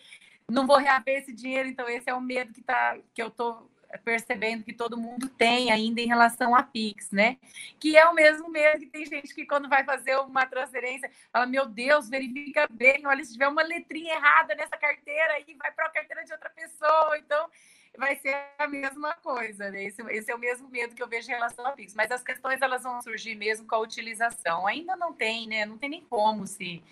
Não 0.50 0.66
vou 0.66 0.78
reaver 0.78 1.18
esse 1.18 1.32
dinheiro, 1.32 1.68
então 1.68 1.88
esse 1.88 2.08
é 2.08 2.14
o 2.14 2.20
medo 2.20 2.52
que, 2.52 2.62
tá, 2.62 2.96
que 3.14 3.22
eu 3.22 3.28
estou 3.28 3.70
percebendo 4.04 4.64
que 4.64 4.72
todo 4.72 4.98
mundo 4.98 5.28
tem 5.28 5.72
ainda 5.72 6.00
em 6.00 6.06
relação 6.06 6.54
a 6.54 6.62
Pix, 6.62 7.10
né? 7.10 7.38
Que 7.78 7.96
é 7.96 8.06
o 8.06 8.14
mesmo 8.14 8.48
medo 8.50 8.80
que 8.80 8.90
tem 8.90 9.06
gente 9.06 9.34
que 9.34 9.46
quando 9.46 9.68
vai 9.68 9.84
fazer 9.84 10.18
uma 10.18 10.46
transferência, 10.46 11.10
fala, 11.32 11.46
meu 11.46 11.66
Deus, 11.66 12.08
verifica 12.08 12.68
bem, 12.70 13.06
olha, 13.06 13.24
se 13.24 13.32
tiver 13.32 13.48
uma 13.48 13.62
letrinha 13.62 14.14
errada 14.14 14.54
nessa 14.54 14.76
carteira 14.76 15.34
aí, 15.34 15.56
vai 15.58 15.72
para 15.72 15.86
a 15.86 15.90
carteira 15.90 16.24
de 16.24 16.32
outra 16.32 16.50
pessoa. 16.50 17.16
Então, 17.18 17.48
vai 17.96 18.14
ser 18.16 18.36
a 18.58 18.68
mesma 18.68 19.14
coisa, 19.14 19.70
né? 19.70 19.84
Esse, 19.84 20.02
esse, 20.02 20.30
é 20.30 20.34
o 20.34 20.38
mesmo 20.38 20.68
medo 20.68 20.94
que 20.94 21.02
eu 21.02 21.08
vejo 21.08 21.28
em 21.28 21.34
relação 21.34 21.66
a 21.66 21.72
Pix. 21.72 21.94
Mas 21.94 22.10
as 22.10 22.22
questões 22.22 22.60
elas 22.60 22.82
vão 22.82 23.00
surgir 23.00 23.34
mesmo 23.34 23.66
com 23.66 23.74
a 23.74 23.80
utilização. 23.80 24.66
Ainda 24.66 24.96
não 24.96 25.12
tem, 25.12 25.46
né? 25.46 25.64
Não 25.64 25.78
tem 25.78 25.88
nem 25.88 26.04
como 26.04 26.46
se, 26.46 26.82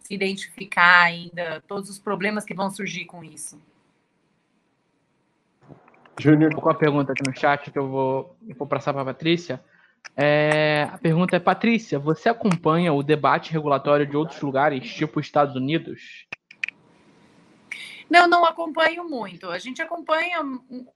se 0.00 0.14
identificar 0.14 1.04
ainda 1.04 1.62
todos 1.66 1.88
os 1.88 1.98
problemas 1.98 2.44
que 2.44 2.54
vão 2.54 2.70
surgir 2.70 3.06
com 3.06 3.24
isso. 3.24 3.60
Júnior, 6.18 6.54
com 6.54 6.68
a 6.68 6.74
pergunta 6.74 7.12
aqui 7.12 7.22
no 7.26 7.36
chat 7.36 7.70
que 7.70 7.78
eu 7.78 7.88
vou, 7.88 8.36
eu 8.46 8.54
vou 8.54 8.66
passar 8.66 8.92
para 8.92 9.02
a 9.02 9.06
Patrícia. 9.06 9.62
É, 10.16 10.88
a 10.92 10.98
pergunta 10.98 11.36
é, 11.36 11.40
Patrícia, 11.40 11.98
você 11.98 12.28
acompanha 12.28 12.92
o 12.92 13.02
debate 13.02 13.52
regulatório 13.52 14.06
de 14.06 14.16
outros 14.16 14.40
lugares, 14.40 14.92
tipo 14.92 15.20
Estados 15.20 15.56
Unidos? 15.56 16.26
Não, 18.10 18.28
não 18.28 18.44
acompanho 18.44 19.08
muito. 19.08 19.48
A 19.48 19.58
gente 19.58 19.80
acompanha 19.80 20.42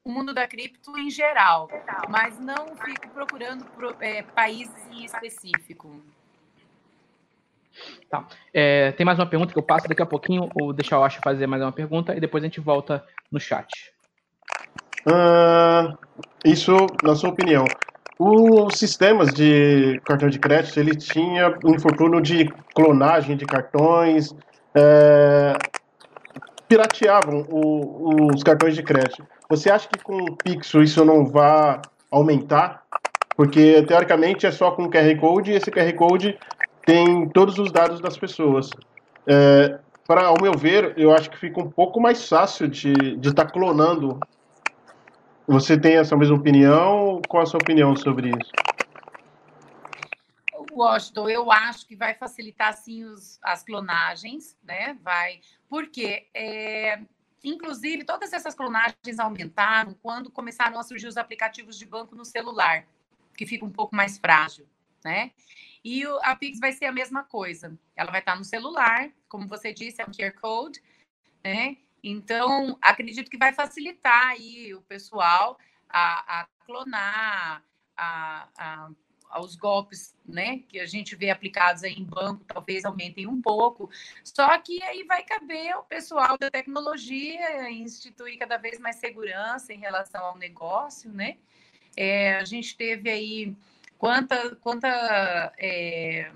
o 0.05 0.13
mundo 0.13 0.35
da 0.35 0.47
cripto 0.47 0.99
em 0.99 1.09
geral, 1.09 1.67
mas 2.11 2.39
não 2.39 2.77
fico 2.77 3.09
procurando 3.09 3.65
é, 4.01 4.23
países 4.23 4.87
em 4.91 5.07
específico. 5.07 6.03
Tá. 8.11 8.27
É, 8.53 8.93
tem 8.93 9.07
mais 9.07 9.19
uma 9.19 9.27
pergunta 9.27 9.53
que 9.53 9.59
eu 9.59 9.63
passo 9.63 9.89
daqui 9.89 10.03
a 10.03 10.07
pouquinho, 10.07 10.51
ou 10.61 10.75
deixar 10.75 10.99
o 10.99 11.05
Acho 11.05 11.21
fazer 11.23 11.47
mais 11.47 11.63
uma 11.63 11.73
pergunta 11.73 12.15
e 12.15 12.21
depois 12.21 12.45
a 12.45 12.47
gente 12.47 12.61
volta 12.61 13.07
no 13.33 13.41
chat. 13.41 13.96
Uh, 15.07 15.97
isso, 16.45 16.75
na 17.03 17.15
sua 17.15 17.31
opinião, 17.31 17.65
os 18.19 18.79
sistemas 18.79 19.33
de 19.33 20.01
cartão 20.05 20.29
de 20.29 20.39
crédito, 20.39 20.79
ele 20.81 20.97
tinha 20.97 21.57
um 21.65 21.75
infortúnio 21.75 22.21
de 22.21 22.49
clonagem 22.75 23.37
de 23.37 23.45
cartões, 23.45 24.35
é, 24.75 25.53
pirateavam 26.67 27.47
o, 27.51 28.33
os 28.35 28.43
cartões 28.43 28.75
de 28.75 28.83
crédito. 28.83 29.27
Você 29.49 29.71
acha 29.71 29.89
que 29.89 30.03
com 30.03 30.17
o 30.17 30.37
Pixel 30.37 30.83
isso 30.83 31.05
não 31.05 31.27
vai 31.27 31.81
aumentar? 32.11 32.83
Porque, 33.37 33.83
teoricamente, 33.83 34.47
é 34.47 34.51
só 34.51 34.71
com 34.71 34.91
QR 34.91 35.15
Code 35.21 35.53
e 35.53 35.55
esse 35.55 35.71
QR 35.71 35.93
Code 35.93 36.39
tem 36.87 37.29
todos 37.29 37.59
os 37.59 37.71
dados 37.71 38.01
das 38.01 38.17
pessoas. 38.17 38.71
É, 39.27 39.79
para, 40.07 40.27
ao 40.27 40.37
meu 40.41 40.57
ver, 40.57 40.95
eu 40.97 41.13
acho 41.13 41.29
que 41.29 41.37
fica 41.37 41.61
um 41.61 41.71
pouco 41.71 42.01
mais 42.01 42.27
fácil 42.27 42.67
de 42.67 42.95
estar 43.23 43.45
tá 43.45 43.51
clonando 43.51 44.19
Você 45.49 45.79
tem 45.79 45.97
essa 45.97 46.17
mesma 46.17 46.37
opinião? 46.37 47.23
Qual 47.29 47.43
a 47.43 47.47
sua 47.47 47.59
opinião 47.59 47.95
sobre 47.95 48.31
isso? 48.31 48.51
Washington, 50.73 51.29
eu 51.29 51.51
acho 51.53 51.87
que 51.87 51.95
vai 51.95 52.15
facilitar 52.15 52.77
sim 52.77 53.05
os, 53.05 53.39
as 53.43 53.63
clonagens, 53.63 54.59
né? 54.63 54.99
Vai, 55.03 55.41
porque 55.69 56.29
é, 56.35 57.01
inclusive 57.43 58.05
todas 58.05 58.33
essas 58.33 58.55
clonagens 58.55 59.19
aumentaram 59.19 59.95
quando 60.03 60.31
começaram 60.31 60.79
a 60.79 60.83
surgir 60.83 61.07
os 61.07 61.17
aplicativos 61.17 61.79
de 61.79 61.87
banco 61.87 62.15
no 62.15 62.25
celular, 62.25 62.85
que 63.37 63.47
fica 63.47 63.65
um 63.65 63.71
pouco 63.71 63.95
mais 63.95 64.19
frágil, 64.19 64.67
né? 65.05 65.31
E 65.83 66.05
o, 66.07 66.19
a 66.25 66.35
Pix 66.35 66.59
vai 66.59 66.73
ser 66.73 66.87
a 66.87 66.93
mesma 66.93 67.23
coisa. 67.23 67.79
Ela 67.95 68.11
vai 68.11 68.21
estar 68.21 68.37
no 68.37 68.45
celular, 68.45 69.11
como 69.29 69.47
você 69.47 69.73
disse, 69.73 70.03
é 70.03 70.05
um 70.05 70.11
QR 70.11 70.33
Code, 70.39 70.83
né? 71.43 71.77
Então, 72.09 72.79
acredito 72.81 73.29
que 73.29 73.37
vai 73.37 73.53
facilitar 73.53 74.29
aí 74.29 74.73
o 74.75 74.81
pessoal 74.83 75.59
a, 75.89 76.41
a 76.43 76.47
clonar, 76.65 77.65
a, 77.97 78.49
a 78.57 78.91
aos 79.29 79.57
golpes 79.57 80.15
né, 80.25 80.61
que 80.69 80.79
a 80.79 80.87
gente 80.87 81.17
vê 81.17 81.31
aplicados 81.31 81.83
em 81.83 82.05
banco, 82.05 82.45
talvez 82.45 82.85
aumentem 82.85 83.27
um 83.27 83.43
pouco. 83.43 83.91
Só 84.23 84.57
que 84.59 84.83
aí 84.85 85.03
vai 85.03 85.25
caber 85.25 85.77
o 85.77 85.83
pessoal 85.83 86.39
da 86.39 86.49
tecnologia 86.49 87.69
instituir 87.71 88.39
cada 88.39 88.57
vez 88.57 88.79
mais 88.79 88.97
segurança 88.97 89.75
em 89.75 89.79
relação 89.79 90.25
ao 90.25 90.39
negócio, 90.39 91.13
né? 91.13 91.37
É, 91.97 92.37
a 92.37 92.45
gente 92.45 92.77
teve 92.77 93.11
aí 93.11 93.57
quanta, 93.99 94.55
quanta 94.57 95.53
é, 95.59 96.31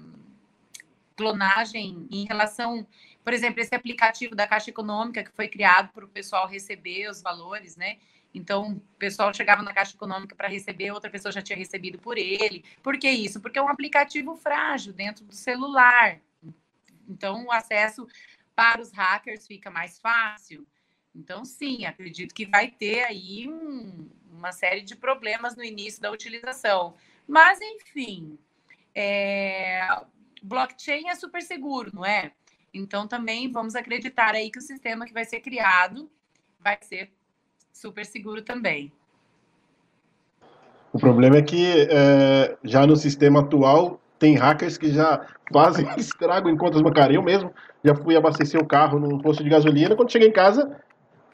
clonagem 1.17 2.09
em 2.11 2.25
relação, 2.25 2.87
por 3.25 3.33
exemplo, 3.33 3.61
esse 3.61 3.75
aplicativo 3.75 4.35
da 4.35 4.47
Caixa 4.47 4.71
Econômica 4.71 5.23
que 5.23 5.31
foi 5.33 5.49
criado 5.49 5.93
para 5.93 6.05
o 6.05 6.09
pessoal 6.09 6.47
receber 6.47 7.09
os 7.09 7.21
valores, 7.21 7.77
né? 7.77 7.99
Então, 8.33 8.73
o 8.73 8.97
pessoal 8.97 9.35
chegava 9.35 9.63
na 9.63 9.75
Caixa 9.75 9.95
Econômica 9.95 10.37
para 10.37 10.49
receber, 10.49 10.93
outra 10.93 11.11
pessoa 11.11 11.33
já 11.33 11.43
tinha 11.43 11.59
recebido 11.59 11.99
por 11.99 12.17
ele. 12.17 12.65
Por 12.83 12.97
que 12.97 13.11
isso? 13.11 13.41
Porque 13.41 13.59
é 13.59 13.63
um 13.63 13.69
aplicativo 13.69 14.37
frágil 14.37 14.93
dentro 14.93 15.25
do 15.25 15.35
celular. 15.35 16.21
Então, 17.09 17.47
o 17.47 17.53
acesso 17.53 18.07
para 18.55 18.81
os 18.81 18.93
hackers 18.93 19.47
fica 19.47 19.71
mais 19.71 19.99
fácil. 19.99 20.67
Então, 21.15 21.45
sim, 21.45 21.85
acredito 21.85 22.35
que 22.35 22.47
vai 22.47 22.71
ter 22.71 23.03
aí 23.03 23.49
um, 23.49 24.09
uma 24.31 24.53
série 24.53 24.83
de 24.83 24.95
problemas 24.95 25.57
no 25.57 25.65
início 25.65 26.01
da 26.01 26.11
utilização. 26.11 26.95
Mas, 27.27 27.61
enfim, 27.61 28.39
é... 28.95 29.81
blockchain 30.41 31.09
é 31.09 31.15
super 31.17 31.43
seguro, 31.43 31.91
não 31.93 32.05
é? 32.05 32.33
Então, 32.73 33.07
também 33.07 33.51
vamos 33.51 33.75
acreditar 33.75 34.35
aí 34.35 34.51
que 34.51 34.59
o 34.59 34.63
sistema 34.63 35.07
que 35.07 35.13
vai 35.13 35.25
ser 35.25 35.41
criado 35.41 36.09
vai 36.61 36.79
ser 36.81 37.11
super 37.73 38.05
seguro 38.05 38.43
também. 38.43 38.93
O 40.93 40.99
problema 40.99 41.37
é 41.37 41.43
que 41.43 41.89
é, 41.89 42.57
já 42.65 42.87
no 42.87 42.97
sistema 42.97 43.41
atual 43.41 44.01
tem 44.19 44.35
hackers 44.35 44.77
que 44.77 44.91
já 44.93 45.27
fazem 45.53 45.89
estrago 45.97 46.49
em 46.49 46.57
contas 46.57 46.83
bancárias. 46.83 47.17
Eu 47.17 47.23
mesmo 47.23 47.53
já 47.85 47.95
fui 47.95 48.17
abastecer 48.17 48.61
o 48.61 48.67
carro 48.67 48.99
num 48.99 49.19
posto 49.19 49.43
de 49.43 49.51
gasolina. 49.51 49.97
Quando 49.97 50.13
cheguei 50.13 50.29
em 50.29 50.33
casa, 50.33 50.77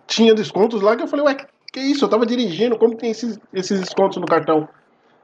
tinha 0.07 0.35
descontos 0.35 0.81
lá 0.83 0.97
que 0.97 1.03
eu 1.03 1.09
falei, 1.09 1.27
ué, 1.27 1.37
que 1.73 1.81
isso? 1.81 2.05
Eu 2.05 2.09
tava 2.09 2.25
dirigindo, 2.25 2.79
como 2.79 2.97
tem 2.97 3.11
esses, 3.11 3.39
esses 3.53 3.81
descontos 3.81 4.19
no 4.19 4.27
cartão? 4.27 4.69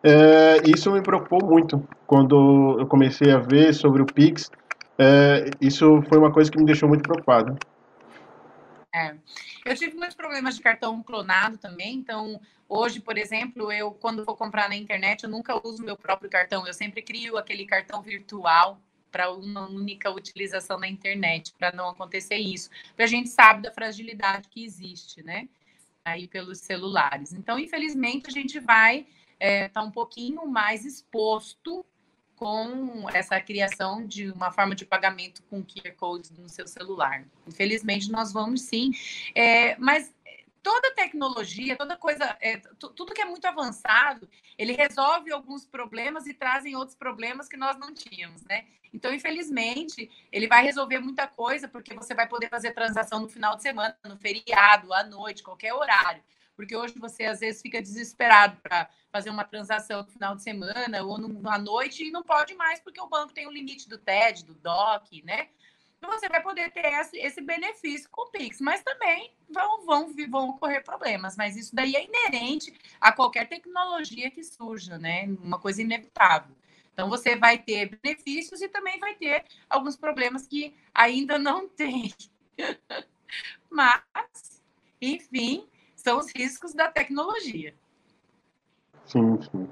É, 0.03 0.57
isso 0.67 0.91
me 0.91 1.01
preocupou 1.01 1.45
muito 1.45 1.87
quando 2.07 2.79
eu 2.81 2.87
comecei 2.87 3.31
a 3.31 3.39
ver 3.39 3.73
sobre 3.73 4.03
o 4.03 4.07
Pix. 4.07 4.51
É, 4.99 5.51
isso 5.61 6.03
foi 6.09 6.19
uma 6.19 6.33
coisa 6.33 6.51
que 6.51 6.59
me 6.59 6.65
deixou 6.65 6.89
muito 6.89 7.03
preocupado. 7.03 7.57
É. 8.95 9.17
Eu 9.65 9.75
tive 9.75 9.97
muitos 9.97 10.15
problemas 10.17 10.57
de 10.57 10.61
cartão 10.61 11.03
clonado 11.03 11.57
também, 11.57 11.95
então 11.95 12.41
hoje, 12.69 13.01
por 13.01 13.17
exemplo, 13.17 13.73
eu 13.73 13.91
quando 13.91 14.25
vou 14.25 14.37
comprar 14.37 14.69
na 14.69 14.77
internet, 14.77 15.25
eu 15.25 15.31
nunca 15.31 15.59
uso 15.67 15.83
meu 15.83 15.97
próprio 15.97 16.29
cartão, 16.29 16.67
eu 16.67 16.75
sempre 16.75 17.01
crio 17.01 17.39
aquele 17.39 17.65
cartão 17.65 18.03
virtual 18.03 18.79
para 19.11 19.31
uma 19.31 19.69
única 19.69 20.11
utilização 20.11 20.79
na 20.79 20.89
internet, 20.89 21.53
para 21.59 21.71
não 21.71 21.91
acontecer 21.91 22.37
isso. 22.37 22.71
Porque 22.89 23.03
a 23.03 23.07
gente 23.07 23.29
sabe 23.29 23.63
da 23.63 23.71
fragilidade 23.71 24.49
que 24.49 24.65
existe, 24.65 25.23
né? 25.23 25.49
Aí 26.05 26.27
pelos 26.27 26.59
celulares. 26.59 27.33
Então, 27.33 27.59
infelizmente, 27.59 28.29
a 28.29 28.33
gente 28.33 28.59
vai 28.59 29.01
estar 29.01 29.11
é, 29.39 29.69
tá 29.69 29.83
um 29.83 29.91
pouquinho 29.91 30.47
mais 30.47 30.85
exposto 30.85 31.85
com 32.43 33.09
essa 33.11 33.41
criação 33.41 34.05
de 34.05 34.29
uma 34.33 34.51
forma 34.51 34.75
de 34.75 34.85
pagamento 34.85 35.45
com 35.45 35.63
QR 35.63 35.95
Code 35.97 36.33
no 36.37 36.49
seu 36.49 36.67
celular. 36.67 37.25
Infelizmente, 37.47 38.11
nós 38.11 38.33
vamos 38.33 38.63
sim. 38.63 38.91
É, 39.33 39.77
mas 39.79 40.13
toda 40.61 40.93
tecnologia, 40.93 41.77
toda 41.77 41.97
coisa, 41.97 42.37
é, 42.41 42.57
tudo 42.57 43.15
que 43.15 43.21
é 43.21 43.25
muito 43.25 43.45
avançado, 43.45 44.29
ele 44.59 44.73
resolve 44.73 45.33
alguns 45.33 45.65
problemas 45.65 46.27
e 46.27 46.35
trazem 46.35 46.75
outros 46.75 46.97
problemas 46.97 47.49
que 47.49 47.57
nós 47.57 47.79
não 47.79 47.95
tínhamos, 47.95 48.43
né? 48.43 48.65
Então, 48.93 49.15
infelizmente, 49.15 50.11
ele 50.33 50.49
vai 50.49 50.65
resolver 50.65 50.99
muita 50.99 51.29
coisa, 51.29 51.69
porque 51.69 51.95
você 51.95 52.13
vai 52.13 52.29
poder 52.29 52.49
fazer 52.49 52.73
transação 52.73 53.21
no 53.21 53.29
final 53.29 53.55
de 53.55 53.63
semana, 53.63 53.97
no 54.05 54.17
feriado, 54.17 54.93
à 54.93 55.05
noite, 55.05 55.45
qualquer 55.45 55.73
horário 55.75 56.21
porque 56.63 56.77
hoje 56.77 56.95
você 56.97 57.25
às 57.25 57.41
vezes 57.41 57.61
fica 57.61 57.83
desesperado 57.83 58.57
para 58.63 58.89
fazer 59.11 59.31
uma 59.31 59.43
transação 59.43 60.05
no 60.05 60.09
final 60.09 60.37
de 60.37 60.45
semana 60.45 61.03
ou 61.03 61.19
à 61.49 61.59
noite 61.59 62.05
e 62.05 62.11
não 62.13 62.23
pode 62.23 62.55
mais 62.55 62.79
porque 62.79 63.01
o 63.01 63.09
banco 63.09 63.35
tem 63.35 63.49
o 63.49 63.51
limite 63.51 63.89
do 63.89 63.99
TED, 63.99 64.45
do 64.45 64.55
DOC, 64.55 65.25
né? 65.25 65.49
Então 65.99 66.09
você 66.09 66.29
vai 66.29 66.41
poder 66.41 66.71
ter 66.71 66.85
esse, 66.85 67.19
esse 67.19 67.41
benefício 67.41 68.09
com 68.13 68.23
o 68.23 68.31
Pix, 68.31 68.61
mas 68.61 68.81
também 68.85 69.33
vão, 69.51 69.85
vão, 69.85 70.15
vão 70.29 70.49
ocorrer 70.51 70.85
problemas. 70.85 71.37
Mas 71.37 71.57
isso 71.57 71.75
daí 71.75 71.97
é 71.97 72.05
inerente 72.05 72.73
a 73.01 73.11
qualquer 73.11 73.49
tecnologia 73.49 74.31
que 74.31 74.45
surja, 74.45 74.99
né? 74.99 75.25
Uma 75.43 75.59
coisa 75.59 75.83
inevitável. 75.83 76.55
Então 76.93 77.09
você 77.09 77.35
vai 77.35 77.59
ter 77.59 77.99
benefícios 78.01 78.63
e 78.63 78.69
também 78.69 79.01
vai 79.01 79.17
ter 79.17 79.45
alguns 79.69 79.97
problemas 79.97 80.47
que 80.47 80.73
ainda 80.95 81.41
não 81.41 81.67
tem. 81.75 82.15
Mas, 83.69 84.63
enfim, 85.01 85.67
são 86.03 86.19
os 86.19 86.27
riscos 86.35 86.75
da 86.75 86.89
tecnologia. 86.89 87.75
Sim, 89.07 89.39
sim. 89.41 89.69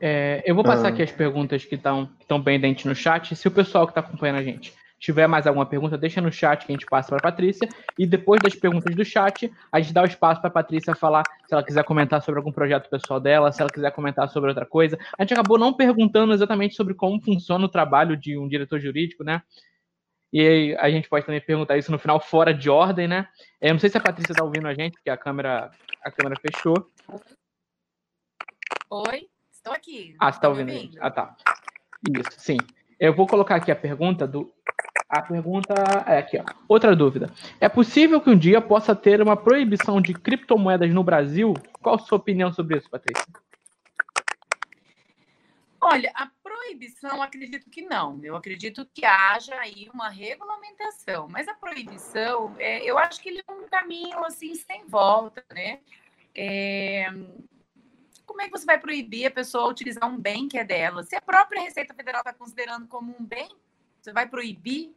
É, 0.00 0.42
eu 0.46 0.54
vou 0.54 0.64
passar 0.64 0.86
ah. 0.86 0.88
aqui 0.88 1.02
as 1.02 1.12
perguntas 1.12 1.64
que 1.64 1.74
estão 1.74 2.42
pendentes 2.42 2.84
no 2.84 2.94
chat. 2.94 3.36
Se 3.36 3.46
o 3.46 3.50
pessoal 3.50 3.86
que 3.86 3.90
está 3.90 4.00
acompanhando 4.00 4.38
a 4.38 4.42
gente 4.42 4.72
tiver 4.98 5.26
mais 5.26 5.46
alguma 5.46 5.64
pergunta, 5.64 5.96
deixa 5.96 6.20
no 6.20 6.32
chat 6.32 6.66
que 6.66 6.72
a 6.72 6.74
gente 6.74 6.86
passa 6.86 7.08
para 7.08 7.18
a 7.18 7.32
Patrícia. 7.32 7.68
E 7.98 8.06
depois 8.06 8.40
das 8.42 8.54
perguntas 8.54 8.94
do 8.94 9.04
chat, 9.04 9.50
a 9.70 9.80
gente 9.80 9.94
dá 9.94 10.02
o 10.02 10.06
espaço 10.06 10.40
para 10.40 10.48
a 10.48 10.52
Patrícia 10.52 10.94
falar 10.94 11.22
se 11.46 11.54
ela 11.54 11.64
quiser 11.64 11.84
comentar 11.84 12.22
sobre 12.22 12.38
algum 12.38 12.52
projeto 12.52 12.88
pessoal 12.88 13.20
dela, 13.20 13.52
se 13.52 13.60
ela 13.60 13.70
quiser 13.70 13.90
comentar 13.92 14.28
sobre 14.28 14.50
outra 14.50 14.66
coisa. 14.66 14.98
A 15.18 15.22
gente 15.22 15.34
acabou 15.34 15.58
não 15.58 15.72
perguntando 15.72 16.32
exatamente 16.32 16.74
sobre 16.74 16.94
como 16.94 17.20
funciona 17.20 17.64
o 17.64 17.68
trabalho 17.68 18.16
de 18.16 18.38
um 18.38 18.48
diretor 18.48 18.80
jurídico, 18.80 19.24
né? 19.24 19.42
E 20.32 20.40
aí 20.40 20.76
a 20.76 20.90
gente 20.90 21.08
pode 21.08 21.26
também 21.26 21.40
perguntar 21.40 21.76
isso 21.76 21.90
no 21.90 21.98
final 21.98 22.20
fora 22.20 22.54
de 22.54 22.70
ordem, 22.70 23.08
né? 23.08 23.28
Eu 23.60 23.72
não 23.72 23.80
sei 23.80 23.90
se 23.90 23.98
a 23.98 24.00
Patrícia 24.00 24.32
está 24.32 24.44
ouvindo 24.44 24.68
a 24.68 24.74
gente, 24.74 24.94
porque 24.94 25.10
a 25.10 25.16
câmera, 25.16 25.70
a 26.02 26.10
câmera 26.10 26.40
fechou. 26.40 26.90
Oi, 28.90 29.28
estou 29.50 29.72
aqui. 29.72 30.14
Ah, 30.20 30.30
você 30.30 30.38
está 30.38 30.48
ouvindo? 30.48 30.72
ouvindo? 30.72 30.98
Ah, 31.00 31.10
tá. 31.10 31.36
Isso, 32.08 32.40
sim. 32.40 32.56
Eu 32.98 33.14
vou 33.14 33.26
colocar 33.26 33.56
aqui 33.56 33.72
a 33.72 33.76
pergunta 33.76 34.26
do. 34.26 34.52
A 35.08 35.22
pergunta 35.22 35.74
é 36.06 36.18
aqui, 36.18 36.38
ó. 36.38 36.44
Outra 36.68 36.94
dúvida. 36.94 37.30
É 37.60 37.68
possível 37.68 38.20
que 38.20 38.30
um 38.30 38.38
dia 38.38 38.60
possa 38.60 38.94
ter 38.94 39.20
uma 39.20 39.36
proibição 39.36 40.00
de 40.00 40.14
criptomoedas 40.14 40.92
no 40.92 41.02
Brasil? 41.02 41.54
Qual 41.82 41.96
a 41.96 41.98
sua 41.98 42.18
opinião 42.18 42.52
sobre 42.52 42.78
isso, 42.78 42.88
Patrícia? 42.88 43.26
Olha, 45.80 46.12
a 46.14 46.26
proibição, 46.60 47.22
acredito 47.22 47.70
que 47.70 47.82
não. 47.82 48.22
Eu 48.22 48.36
acredito 48.36 48.86
que 48.92 49.04
haja 49.04 49.54
aí 49.58 49.88
uma 49.92 50.10
regulamentação. 50.10 51.26
Mas 51.28 51.48
a 51.48 51.54
proibição, 51.54 52.54
é, 52.58 52.84
eu 52.84 52.98
acho 52.98 53.20
que 53.20 53.30
ele 53.30 53.42
é 53.46 53.52
um 53.52 53.66
caminho 53.66 54.22
assim 54.24 54.54
sem 54.54 54.86
volta, 54.86 55.44
né? 55.50 55.80
É... 56.34 57.06
Como 58.26 58.42
é 58.42 58.44
que 58.44 58.52
você 58.52 58.64
vai 58.64 58.78
proibir 58.78 59.26
a 59.26 59.30
pessoa 59.30 59.70
utilizar 59.70 60.08
um 60.08 60.18
bem 60.18 60.48
que 60.48 60.58
é 60.58 60.64
dela? 60.64 61.02
Se 61.02 61.16
a 61.16 61.20
própria 61.20 61.62
Receita 61.62 61.94
Federal 61.94 62.20
está 62.20 62.32
considerando 62.32 62.86
como 62.86 63.16
um 63.18 63.24
bem, 63.24 63.50
você 64.00 64.12
vai 64.12 64.28
proibir? 64.28 64.94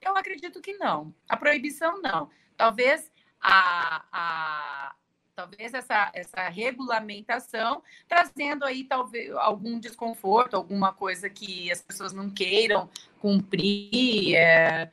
Eu 0.00 0.16
acredito 0.16 0.60
que 0.60 0.74
não. 0.74 1.12
A 1.28 1.36
proibição, 1.36 2.00
não. 2.00 2.30
Talvez 2.56 3.10
a, 3.40 4.04
a, 4.12 4.94
talvez 5.34 5.74
essa, 5.74 6.10
essa 6.14 6.48
regulamentação, 6.48 7.82
trazendo 8.08 8.64
aí 8.64 8.84
talvez 8.84 9.30
algum 9.32 9.78
desconforto, 9.78 10.54
alguma 10.54 10.92
coisa 10.92 11.28
que 11.28 11.70
as 11.70 11.80
pessoas 11.82 12.12
não 12.12 12.30
queiram 12.30 12.88
cumprir, 13.18 14.36
é, 14.36 14.90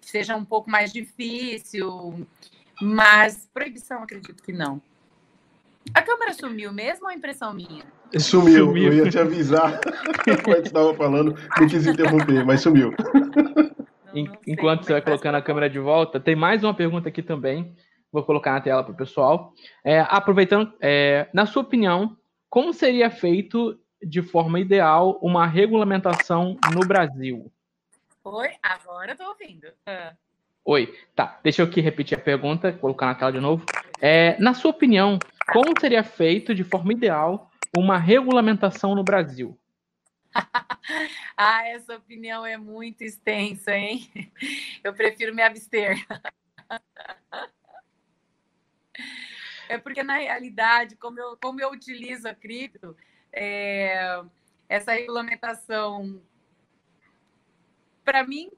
seja 0.00 0.36
um 0.36 0.44
pouco 0.44 0.70
mais 0.70 0.92
difícil, 0.92 2.26
mas 2.80 3.48
proibição 3.52 4.02
acredito 4.02 4.42
que 4.42 4.52
não. 4.52 4.80
A 5.94 6.02
câmera 6.02 6.32
sumiu 6.32 6.72
mesmo 6.72 7.06
ou 7.06 7.10
é 7.10 7.14
impressão 7.14 7.52
minha? 7.52 7.84
Sumiu, 8.18 8.66
sumiu. 8.66 8.92
eu 8.92 9.04
ia 9.04 9.10
te 9.10 9.18
avisar 9.18 9.80
enquanto 10.28 10.66
estava 10.66 10.94
falando, 10.94 11.34
não 11.58 11.66
quis 11.66 11.86
interromper, 11.86 12.44
mas 12.44 12.60
sumiu. 12.60 12.92
Não, 14.14 14.24
não 14.24 14.38
Enquanto 14.46 14.84
você 14.84 14.92
vai 14.92 15.02
colocando 15.02 15.36
a 15.36 15.42
câmera 15.42 15.70
de 15.70 15.78
volta, 15.78 16.20
tem 16.20 16.36
mais 16.36 16.62
uma 16.62 16.74
pergunta 16.74 17.08
aqui 17.08 17.22
também 17.22 17.74
Vou 18.12 18.22
colocar 18.22 18.52
na 18.52 18.60
tela 18.60 18.84
para 18.84 18.92
o 18.92 18.96
pessoal. 18.96 19.54
É, 19.82 20.00
aproveitando, 20.00 20.74
é, 20.80 21.28
na 21.32 21.46
sua 21.46 21.62
opinião, 21.62 22.14
como 22.50 22.74
seria 22.74 23.10
feito 23.10 23.80
de 24.02 24.20
forma 24.20 24.60
ideal 24.60 25.18
uma 25.22 25.46
regulamentação 25.46 26.58
no 26.74 26.80
Brasil? 26.80 27.50
Oi, 28.22 28.50
agora 28.62 29.12
estou 29.12 29.28
ouvindo. 29.28 29.66
Ah. 29.86 30.12
Oi, 30.64 30.94
tá. 31.16 31.40
Deixa 31.42 31.62
eu 31.62 31.66
aqui 31.66 31.80
repetir 31.80 32.18
a 32.18 32.20
pergunta, 32.20 32.72
colocar 32.72 33.06
na 33.06 33.14
tela 33.14 33.32
de 33.32 33.40
novo. 33.40 33.64
É, 34.00 34.36
na 34.38 34.52
sua 34.52 34.70
opinião, 34.70 35.18
como 35.50 35.72
seria 35.80 36.04
feito 36.04 36.54
de 36.54 36.62
forma 36.62 36.92
ideal 36.92 37.50
uma 37.74 37.96
regulamentação 37.96 38.94
no 38.94 39.02
Brasil? 39.02 39.58
ah, 41.36 41.66
essa 41.68 41.96
opinião 41.96 42.44
é 42.44 42.58
muito 42.58 43.02
extensa, 43.02 43.74
hein? 43.74 44.08
Eu 44.84 44.92
prefiro 44.92 45.34
me 45.34 45.42
abster. 45.42 46.06
É 49.68 49.78
porque, 49.78 50.02
na 50.02 50.18
realidade, 50.18 50.96
como 50.96 51.18
eu, 51.18 51.36
como 51.36 51.60
eu 51.60 51.70
utilizo 51.70 52.28
a 52.28 52.34
cripto, 52.34 52.96
é, 53.32 54.22
essa 54.68 54.92
regulamentação, 54.92 56.20
para 58.04 58.26
mim, 58.26 58.50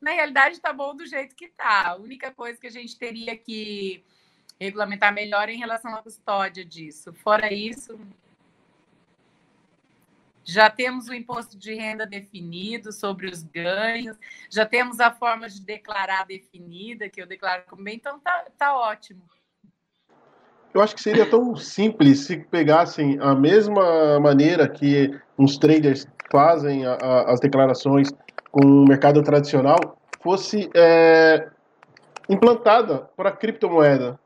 na 0.00 0.12
realidade, 0.12 0.56
está 0.56 0.72
bom 0.72 0.94
do 0.94 1.06
jeito 1.06 1.34
que 1.34 1.46
está. 1.46 1.88
A 1.88 1.96
única 1.96 2.32
coisa 2.32 2.60
que 2.60 2.66
a 2.66 2.70
gente 2.70 2.96
teria 2.98 3.36
que 3.36 4.04
regulamentar 4.60 5.12
melhor 5.12 5.48
é 5.48 5.52
em 5.52 5.58
relação 5.58 5.94
à 5.94 6.02
custódia 6.02 6.64
disso. 6.64 7.12
Fora 7.12 7.52
isso, 7.52 7.98
já 10.48 10.70
temos 10.70 11.08
o 11.08 11.14
imposto 11.14 11.58
de 11.58 11.74
renda 11.74 12.06
definido 12.06 12.90
sobre 12.90 13.26
os 13.26 13.42
ganhos, 13.42 14.16
já 14.50 14.64
temos 14.64 14.98
a 14.98 15.10
forma 15.10 15.46
de 15.46 15.60
declarar 15.60 16.24
definida, 16.24 17.08
que 17.08 17.20
eu 17.20 17.26
declaro 17.26 17.64
como 17.68 17.84
bem, 17.84 17.96
então 17.96 18.18
tá, 18.18 18.46
tá 18.56 18.74
ótimo. 18.74 19.22
Eu 20.78 20.84
acho 20.84 20.94
que 20.94 21.02
seria 21.02 21.26
tão 21.26 21.56
simples 21.56 22.20
se 22.20 22.36
pegassem 22.36 23.18
a 23.20 23.34
mesma 23.34 24.20
maneira 24.20 24.68
que 24.68 25.10
uns 25.36 25.58
traders 25.58 26.06
fazem 26.30 26.86
a, 26.86 26.92
a, 26.92 27.32
as 27.32 27.40
declarações 27.40 28.12
com 28.52 28.64
o 28.64 28.84
mercado 28.86 29.20
tradicional, 29.24 29.98
fosse 30.22 30.70
é, 30.72 31.48
implantada 32.28 33.10
para 33.16 33.30
a 33.30 33.32
criptomoeda. 33.32 34.20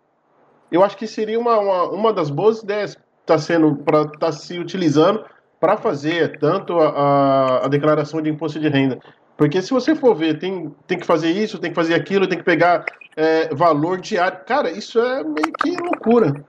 Eu 0.70 0.84
acho 0.84 0.94
que 0.94 1.06
seria 1.06 1.40
uma, 1.40 1.58
uma, 1.58 1.84
uma 1.84 2.12
das 2.12 2.28
boas 2.28 2.62
ideias 2.62 2.98
está 3.22 3.38
sendo 3.38 3.76
para 3.76 4.06
tá 4.08 4.30
se 4.30 4.58
utilizando 4.58 5.24
para 5.58 5.78
fazer 5.78 6.38
tanto 6.38 6.78
a, 6.78 7.64
a, 7.64 7.68
declaração 7.68 8.20
de 8.20 8.28
imposto 8.28 8.60
de 8.60 8.68
renda. 8.68 8.98
Porque 9.42 9.60
se 9.60 9.70
você 9.70 9.96
for 9.96 10.14
ver, 10.14 10.38
tem, 10.38 10.70
tem 10.86 10.96
que 10.96 11.04
fazer 11.04 11.32
isso, 11.32 11.58
tem 11.58 11.70
que 11.70 11.74
fazer 11.74 11.94
aquilo, 11.94 12.28
tem 12.28 12.38
que 12.38 12.44
pegar 12.44 12.86
é, 13.16 13.52
valor 13.52 14.00
diário. 14.00 14.44
Cara, 14.44 14.70
isso 14.70 15.00
é 15.00 15.24
meio 15.24 15.52
que 15.54 15.72
loucura. 15.78 16.46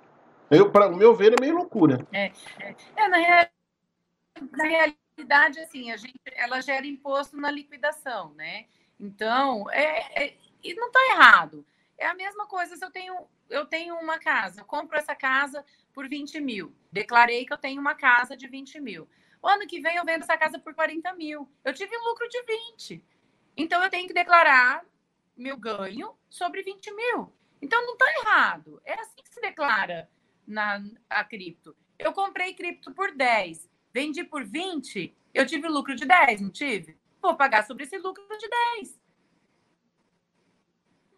Para 0.71 0.89
o 0.89 0.95
meu 0.95 1.15
ver, 1.15 1.33
é 1.33 1.41
meio 1.41 1.55
loucura. 1.55 2.05
É, 2.13 2.31
é, 2.59 2.75
é 2.95 3.07
na, 3.07 3.17
real, 3.17 3.47
na, 4.51 4.63
realidade, 4.63 5.59
assim, 5.59 5.91
a 5.91 5.97
gente, 5.97 6.13
ela 6.35 6.61
gera 6.61 6.85
imposto 6.85 7.35
na 7.35 7.49
liquidação, 7.49 8.31
né? 8.35 8.65
Então, 8.99 9.65
é, 9.71 10.25
é 10.25 10.33
e 10.63 10.75
não 10.75 10.89
está 10.89 10.99
errado. 11.15 11.65
É 11.97 12.05
a 12.05 12.13
mesma 12.13 12.45
coisa 12.45 12.77
se 12.77 12.85
eu 12.85 12.91
tenho, 12.91 13.15
eu 13.49 13.65
tenho 13.65 13.95
uma 13.95 14.19
casa, 14.19 14.61
eu 14.61 14.65
compro 14.65 14.99
essa 14.99 15.15
casa 15.15 15.65
por 15.95 16.07
20 16.07 16.39
mil. 16.39 16.71
Declarei 16.91 17.43
que 17.43 17.53
eu 17.53 17.57
tenho 17.57 17.81
uma 17.81 17.95
casa 17.95 18.37
de 18.37 18.47
20 18.47 18.79
mil. 18.79 19.07
O 19.43 19.47
ano 19.49 19.67
que 19.67 19.81
vem 19.81 19.97
eu 19.97 20.05
vendo 20.05 20.23
essa 20.23 20.37
casa 20.37 20.57
por 20.57 20.73
40 20.73 21.13
mil. 21.15 21.51
Eu 21.65 21.73
tive 21.73 21.97
um 21.97 22.03
lucro 22.05 22.29
de 22.29 22.41
20. 22.77 23.03
Então 23.57 23.83
eu 23.83 23.89
tenho 23.89 24.07
que 24.07 24.13
declarar 24.13 24.85
meu 25.35 25.57
ganho 25.57 26.15
sobre 26.29 26.63
20 26.63 26.93
mil. 26.95 27.33
Então 27.61 27.85
não 27.85 27.93
está 27.93 28.05
errado. 28.21 28.81
É 28.85 28.93
assim 28.93 29.21
que 29.21 29.33
se 29.33 29.41
declara 29.41 30.09
na 30.47 30.81
a 31.09 31.25
cripto. 31.25 31.75
Eu 31.99 32.13
comprei 32.13 32.53
cripto 32.53 32.93
por 32.93 33.13
10, 33.13 33.69
vendi 33.93 34.23
por 34.23 34.45
20, 34.45 35.15
eu 35.33 35.45
tive 35.45 35.67
lucro 35.67 35.93
de 35.93 36.05
10, 36.05 36.41
não 36.41 36.49
tive? 36.49 36.97
Vou 37.21 37.35
pagar 37.35 37.65
sobre 37.65 37.83
esse 37.83 37.97
lucro 37.97 38.25
de 38.37 38.49
10. 38.49 38.99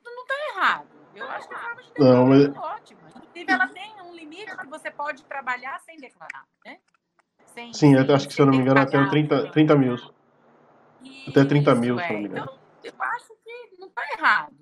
Não 0.03 0.21
está 0.23 0.35
errado. 0.49 0.89
Eu 1.15 1.29
acho 1.29 1.47
que 1.47 1.53
a 1.53 1.59
forma 1.59 1.81
de 1.81 1.89
declarar 1.89 2.15
não, 2.15 2.25
mas... 2.27 2.43
é 2.43 2.59
ótima. 2.59 3.01
Inclusive, 3.07 3.51
ela 3.51 3.67
tem 3.67 4.01
um 4.01 4.15
limite 4.15 4.57
que 4.57 4.67
você 4.67 4.89
pode 4.91 5.23
trabalhar 5.25 5.79
sem 5.81 5.97
declarar, 5.97 6.45
né? 6.65 6.79
Sim, 7.55 7.71
sem, 7.73 7.95
acho 7.95 8.27
que 8.27 8.33
se 8.33 8.41
eu 8.41 8.45
não 8.45 8.53
me 8.53 8.59
engano, 8.59 8.81
até 8.81 9.03
30, 9.05 9.49
30 9.51 9.75
mil. 9.77 9.95
Isso, 9.95 10.13
até 11.29 11.45
30 11.45 11.73
mil, 11.75 11.97
é. 11.97 12.05
se 12.05 12.13
não 12.13 12.19
me 12.19 12.27
engano. 12.27 12.43
Então, 12.43 12.59
eu 12.83 12.93
acho 12.99 13.27
que 13.27 13.79
não 13.79 13.87
está 13.87 14.01
errado. 14.17 14.53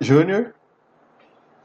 Júnior? 0.00 0.54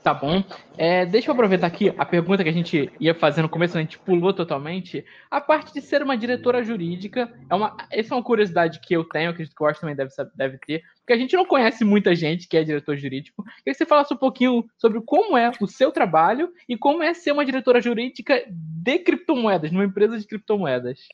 Tá 0.04 0.16
bom. 0.16 0.44
É, 0.80 1.06
deixa 1.06 1.30
eu 1.30 1.34
aproveitar 1.34 1.68
aqui 1.68 1.94
a 1.96 2.04
pergunta 2.04 2.44
que 2.44 2.50
a 2.50 2.54
gente 2.54 2.92
ia 3.00 3.14
fazer 3.14 3.44
no 3.44 3.50
começo, 3.50 3.78
a 3.78 3.82
gente 3.82 4.00
pulou 4.00 4.34
totalmente. 4.34 5.06
A 5.30 5.40
parte 5.40 5.72
de 5.72 5.80
ser 5.80 6.02
uma 6.02 6.18
diretora 6.18 6.64
jurídica, 6.64 7.32
é 7.48 7.54
uma, 7.54 7.78
essa 7.92 8.16
é 8.16 8.18
uma 8.18 8.24
curiosidade 8.24 8.80
que 8.80 8.96
eu 8.96 9.04
tenho, 9.04 9.36
que 9.36 9.44
o 9.44 9.64
Washington 9.64 9.82
também 9.82 9.96
deve, 9.96 10.12
deve 10.36 10.58
ter, 10.58 10.84
porque 10.98 11.14
a 11.14 11.18
gente 11.18 11.36
não 11.36 11.46
conhece 11.46 11.86
muita 11.86 12.16
gente 12.16 12.48
que 12.48 12.58
é 12.58 12.64
diretor 12.64 12.98
jurídico. 12.98 13.44
Queria 13.44 13.62
que 13.66 13.76
você 13.76 13.86
falasse 13.86 14.12
um 14.12 14.18
pouquinho 14.18 14.66
sobre 14.76 15.00
como 15.02 15.38
é 15.38 15.52
o 15.62 15.68
seu 15.68 15.92
trabalho 15.92 16.52
e 16.68 16.76
como 16.76 17.04
é 17.04 17.14
ser 17.14 17.32
uma 17.32 17.46
diretora 17.46 17.80
jurídica 17.80 18.44
de 18.50 18.98
criptomoedas, 19.00 19.72
numa 19.72 19.86
empresa 19.86 20.18
de 20.18 20.26
criptomoedas. 20.26 21.08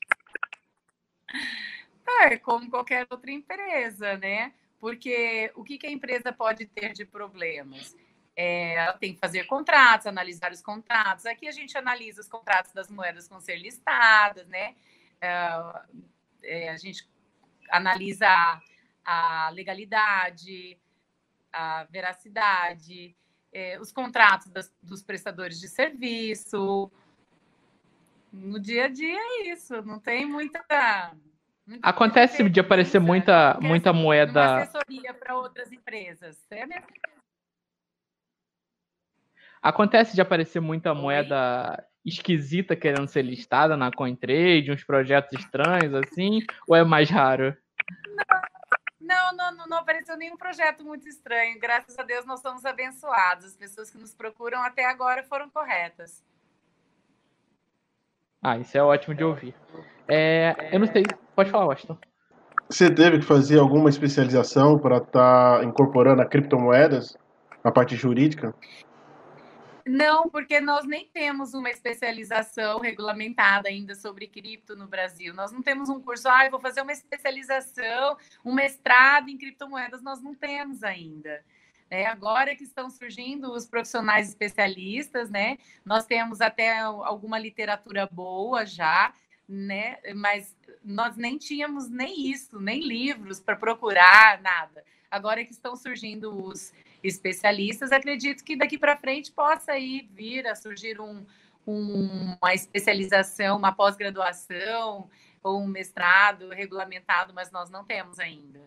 É, 2.21 2.37
como 2.37 2.69
qualquer 2.69 3.05
outra 3.09 3.31
empresa, 3.31 4.15
né? 4.15 4.53
Porque 4.79 5.51
o 5.55 5.63
que, 5.65 5.77
que 5.77 5.87
a 5.87 5.91
empresa 5.91 6.31
pode 6.31 6.65
ter 6.67 6.93
de 6.93 7.03
problemas? 7.03 7.93
É, 8.39 8.75
ela 8.75 8.93
tem 8.93 9.15
que 9.15 9.19
fazer 9.19 9.45
contratos, 9.45 10.05
analisar 10.05 10.51
os 10.51 10.61
contratos. 10.61 11.25
Aqui 11.25 11.47
a 11.47 11.51
gente 11.51 11.75
analisa 11.75 12.21
os 12.21 12.29
contratos 12.29 12.71
das 12.71 12.87
moedas 12.87 13.23
que 13.23 13.31
vão 13.31 13.41
ser 13.41 13.55
listadas, 13.55 14.47
né? 14.47 14.75
É, 15.19 15.49
é, 16.43 16.69
a 16.69 16.77
gente 16.77 17.09
analisa 17.71 18.27
a, 19.03 19.49
legalidade, 19.49 20.77
a 21.51 21.85
veracidade, 21.85 23.15
os 23.81 23.91
contratos 23.91 24.49
das, 24.49 24.71
dos 24.83 25.01
prestadores 25.01 25.59
de 25.59 25.67
serviço. 25.67 26.91
No 28.31 28.59
dia 28.59 28.85
a 28.85 28.87
dia 28.87 29.17
é 29.17 29.47
isso, 29.49 29.81
não 29.81 29.99
tem 29.99 30.27
muita. 30.27 30.63
muita 31.65 31.89
Acontece 31.89 32.47
de 32.47 32.59
aparecer 32.59 32.99
muita, 32.99 33.57
muita 33.59 33.91
moeda. 33.91 34.41
Uma 34.41 34.61
assessoria 34.61 35.11
para 35.11 35.35
outras 35.35 35.71
empresas. 35.71 36.45
É 36.51 36.61
a 36.61 36.67
mesma 36.67 36.85
Acontece 39.67 40.15
de 40.15 40.21
aparecer 40.21 40.61
muita 40.61 40.93
moeda 40.93 41.85
esquisita 42.05 42.73
querendo 42.73 43.05
ser 43.09 43.21
listada 43.21 43.75
na 43.75 43.91
CoinTrade, 43.91 44.71
uns 44.71 44.81
projetos 44.81 45.37
estranhos 45.37 45.93
assim, 45.93 46.39
ou 46.65 46.73
é 46.73 46.85
mais 46.85 47.09
raro? 47.09 47.53
Não, 48.97 49.35
não, 49.35 49.57
não, 49.57 49.67
não 49.67 49.77
apareceu 49.79 50.15
nenhum 50.15 50.37
projeto 50.37 50.85
muito 50.85 51.05
estranho. 51.09 51.59
Graças 51.59 51.99
a 51.99 52.03
Deus 52.03 52.25
nós 52.25 52.39
somos 52.39 52.63
abençoados. 52.63 53.43
As 53.43 53.57
pessoas 53.57 53.91
que 53.91 53.97
nos 53.97 54.15
procuram 54.15 54.61
até 54.63 54.85
agora 54.85 55.21
foram 55.25 55.49
corretas. 55.49 56.23
Ah, 58.41 58.57
isso 58.57 58.77
é 58.77 58.81
ótimo 58.81 59.15
de 59.15 59.25
ouvir. 59.25 59.53
É, 60.07 60.69
eu 60.71 60.79
não 60.79 60.87
sei, 60.87 61.03
pode 61.35 61.51
falar, 61.51 61.65
Washington. 61.65 61.97
Você 62.69 62.89
teve 62.89 63.19
que 63.19 63.25
fazer 63.25 63.59
alguma 63.59 63.89
especialização 63.89 64.79
para 64.79 64.99
estar 64.99 65.59
tá 65.59 65.65
incorporando 65.65 66.21
a 66.21 66.25
criptomoedas 66.25 67.17
na 67.65 67.69
parte 67.69 67.97
jurídica? 67.97 68.55
Não, 69.87 70.29
porque 70.29 70.59
nós 70.59 70.85
nem 70.85 71.07
temos 71.07 71.53
uma 71.53 71.69
especialização 71.69 72.79
regulamentada 72.79 73.69
ainda 73.69 73.95
sobre 73.95 74.27
cripto 74.27 74.75
no 74.75 74.87
Brasil. 74.87 75.33
Nós 75.33 75.51
não 75.51 75.61
temos 75.61 75.87
um 75.87 76.01
curso, 76.01 76.27
ah, 76.27 76.49
vou 76.49 76.59
fazer 76.59 76.81
uma 76.81 76.91
especialização, 76.91 78.17
um 78.43 78.53
mestrado 78.53 79.29
em 79.29 79.37
criptomoedas, 79.37 80.01
nós 80.01 80.21
não 80.21 80.35
temos 80.35 80.83
ainda. 80.83 81.43
É, 81.89 82.05
agora 82.05 82.53
que 82.53 82.65
estão 82.65 82.89
surgindo 82.89 83.53
os 83.53 83.65
profissionais 83.65 84.27
especialistas, 84.27 85.29
né? 85.29 85.57
Nós 85.85 86.05
temos 86.05 86.41
até 86.41 86.79
alguma 86.79 87.39
literatura 87.39 88.05
boa 88.11 88.65
já, 88.65 89.13
né? 89.47 89.99
Mas 90.13 90.53
nós 90.83 91.15
nem 91.15 91.37
tínhamos 91.37 91.87
nem 91.87 92.29
isso, 92.29 92.59
nem 92.59 92.81
livros 92.81 93.39
para 93.39 93.55
procurar, 93.55 94.41
nada. 94.41 94.83
Agora 95.09 95.45
que 95.45 95.53
estão 95.53 95.77
surgindo 95.77 96.29
os 96.45 96.73
especialistas, 97.03 97.91
acredito 97.91 98.43
que 98.43 98.55
daqui 98.55 98.77
para 98.77 98.97
frente 98.97 99.31
possa 99.31 99.77
ir 99.77 100.09
vir 100.13 100.47
a 100.47 100.55
surgir 100.55 100.99
um, 100.99 101.25
um, 101.65 102.35
uma 102.41 102.53
especialização, 102.53 103.57
uma 103.57 103.71
pós-graduação 103.71 105.09
ou 105.43 105.61
um 105.61 105.67
mestrado 105.67 106.49
regulamentado, 106.49 107.33
mas 107.33 107.51
nós 107.51 107.69
não 107.69 107.83
temos 107.83 108.19
ainda. 108.19 108.61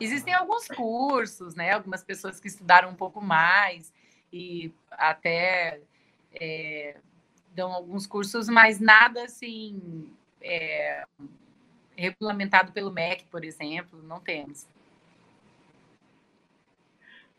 Existem 0.00 0.32
alguns 0.32 0.66
cursos, 0.68 1.54
né? 1.54 1.72
Algumas 1.72 2.02
pessoas 2.02 2.40
que 2.40 2.48
estudaram 2.48 2.90
um 2.90 2.94
pouco 2.94 3.20
mais 3.20 3.92
e 4.32 4.72
até 4.90 5.80
é, 6.32 6.96
dão 7.54 7.72
alguns 7.72 8.06
cursos, 8.06 8.48
mas 8.48 8.80
nada 8.80 9.24
assim 9.24 10.08
é, 10.40 11.04
regulamentado 11.96 12.72
pelo 12.72 12.90
MEC, 12.90 13.24
por 13.26 13.44
exemplo, 13.44 14.02
não 14.02 14.20
temos. 14.20 14.66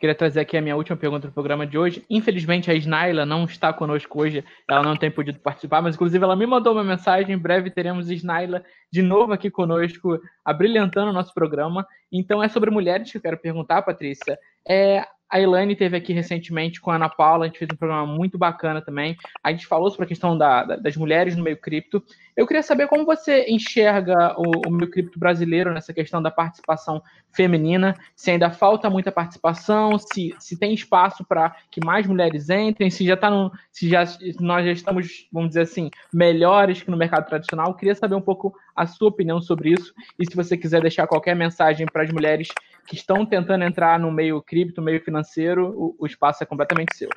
Queria 0.01 0.15
trazer 0.15 0.39
aqui 0.39 0.57
a 0.57 0.61
minha 0.63 0.75
última 0.75 0.97
pergunta 0.97 1.27
do 1.27 1.31
programa 1.31 1.67
de 1.67 1.77
hoje. 1.77 2.03
Infelizmente, 2.09 2.71
a 2.71 2.73
Snaila 2.73 3.23
não 3.23 3.43
está 3.45 3.71
conosco 3.71 4.19
hoje, 4.19 4.43
ela 4.67 4.81
não 4.81 4.97
tem 4.97 5.11
podido 5.11 5.37
participar, 5.37 5.79
mas 5.79 5.93
inclusive 5.93 6.23
ela 6.23 6.35
me 6.35 6.47
mandou 6.47 6.73
uma 6.73 6.83
mensagem. 6.83 7.35
Em 7.35 7.37
breve 7.37 7.69
teremos 7.69 8.09
Snaila 8.09 8.65
de 8.91 9.03
novo 9.03 9.31
aqui 9.31 9.51
conosco, 9.51 10.19
abrilhantando 10.43 11.11
o 11.11 11.13
nosso 11.13 11.31
programa. 11.35 11.85
Então, 12.11 12.41
é 12.41 12.49
sobre 12.49 12.71
mulheres 12.71 13.11
que 13.11 13.17
eu 13.19 13.21
quero 13.21 13.37
perguntar, 13.37 13.83
Patrícia. 13.83 14.39
É, 14.67 15.05
a 15.31 15.39
Elaine 15.39 15.77
teve 15.77 15.95
aqui 15.95 16.11
recentemente 16.11 16.81
com 16.81 16.91
a 16.91 16.95
Ana 16.95 17.07
Paula, 17.07 17.45
a 17.45 17.47
gente 17.47 17.57
fez 17.57 17.69
um 17.71 17.77
programa 17.77 18.05
muito 18.05 18.37
bacana 18.37 18.81
também. 18.81 19.15
A 19.41 19.49
gente 19.51 19.65
falou 19.65 19.89
sobre 19.89 20.03
a 20.03 20.07
questão 20.07 20.37
da, 20.37 20.65
da, 20.65 20.75
das 20.75 20.97
mulheres 20.97 21.37
no 21.37 21.43
meio 21.43 21.55
cripto. 21.55 22.03
Eu 22.35 22.45
queria 22.45 22.61
saber 22.61 22.87
como 22.87 23.05
você 23.05 23.45
enxerga 23.47 24.35
o, 24.37 24.67
o 24.67 24.71
meio 24.71 24.91
cripto 24.91 25.17
brasileiro 25.17 25.73
nessa 25.73 25.93
questão 25.93 26.21
da 26.21 26.29
participação 26.29 27.01
feminina, 27.31 27.95
se 28.13 28.29
ainda 28.29 28.51
falta 28.51 28.89
muita 28.89 29.09
participação, 29.09 29.97
se, 29.97 30.35
se 30.37 30.59
tem 30.59 30.73
espaço 30.73 31.23
para 31.23 31.55
que 31.71 31.79
mais 31.85 32.05
mulheres 32.05 32.49
entrem, 32.49 32.89
se 32.89 33.05
já 33.05 33.13
está 33.13 33.29
no. 33.29 33.53
se 33.71 33.87
já 33.87 34.03
nós 34.37 34.65
já 34.65 34.71
estamos, 34.73 35.29
vamos 35.31 35.49
dizer 35.51 35.61
assim, 35.61 35.89
melhores 36.13 36.83
que 36.83 36.91
no 36.91 36.97
mercado 36.97 37.25
tradicional. 37.27 37.67
Eu 37.67 37.75
queria 37.75 37.95
saber 37.95 38.15
um 38.15 38.21
pouco 38.21 38.53
a 38.75 38.85
sua 38.85 39.07
opinião 39.07 39.39
sobre 39.39 39.71
isso. 39.71 39.93
E 40.19 40.29
se 40.29 40.35
você 40.35 40.57
quiser 40.57 40.81
deixar 40.81 41.07
qualquer 41.07 41.37
mensagem 41.37 41.85
para 41.85 42.03
as 42.03 42.11
mulheres 42.11 42.49
que 42.87 42.95
estão 42.95 43.25
tentando 43.25 43.63
entrar 43.63 43.99
no 43.99 44.11
meio 44.11 44.41
cripto, 44.41 44.81
meio 44.81 45.03
financeiro, 45.03 45.73
o, 45.77 45.95
o 45.99 46.05
espaço 46.05 46.43
é 46.43 46.45
completamente 46.45 46.95
seu. 46.95 47.09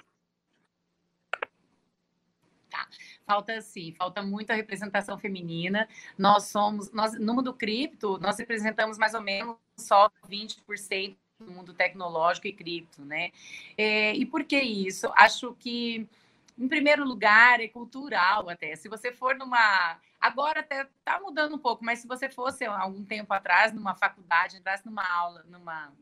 Tá. 2.70 2.88
Falta 3.26 3.60
sim, 3.60 3.92
falta 3.92 4.22
muita 4.22 4.54
representação 4.54 5.18
feminina. 5.18 5.88
Nós 6.18 6.44
somos, 6.44 6.92
nós, 6.92 7.18
no 7.18 7.34
mundo 7.34 7.54
cripto, 7.54 8.18
nós 8.18 8.38
representamos 8.38 8.98
mais 8.98 9.14
ou 9.14 9.20
menos 9.20 9.56
só 9.76 10.10
20% 10.28 11.16
do 11.40 11.50
mundo 11.50 11.74
tecnológico 11.74 12.46
e 12.46 12.52
cripto, 12.52 13.04
né? 13.04 13.30
É, 13.76 14.14
e 14.14 14.24
por 14.24 14.44
que 14.44 14.60
isso? 14.60 15.10
Acho 15.16 15.54
que 15.54 16.08
em 16.56 16.68
primeiro 16.68 17.04
lugar, 17.04 17.60
é 17.60 17.68
cultural 17.68 18.48
até. 18.48 18.76
Se 18.76 18.88
você 18.88 19.12
for 19.12 19.36
numa. 19.36 19.98
Agora 20.24 20.60
até 20.60 20.80
está 20.84 21.20
mudando 21.20 21.56
um 21.56 21.58
pouco, 21.58 21.84
mas 21.84 21.98
se 21.98 22.08
você 22.08 22.30
fosse 22.30 22.64
algum 22.64 23.04
tempo 23.04 23.30
atrás 23.34 23.74
numa 23.74 23.94
faculdade, 23.94 24.56
entrasse 24.56 24.86
numa 24.86 25.06
aula, 25.06 25.44
numa 25.46 25.92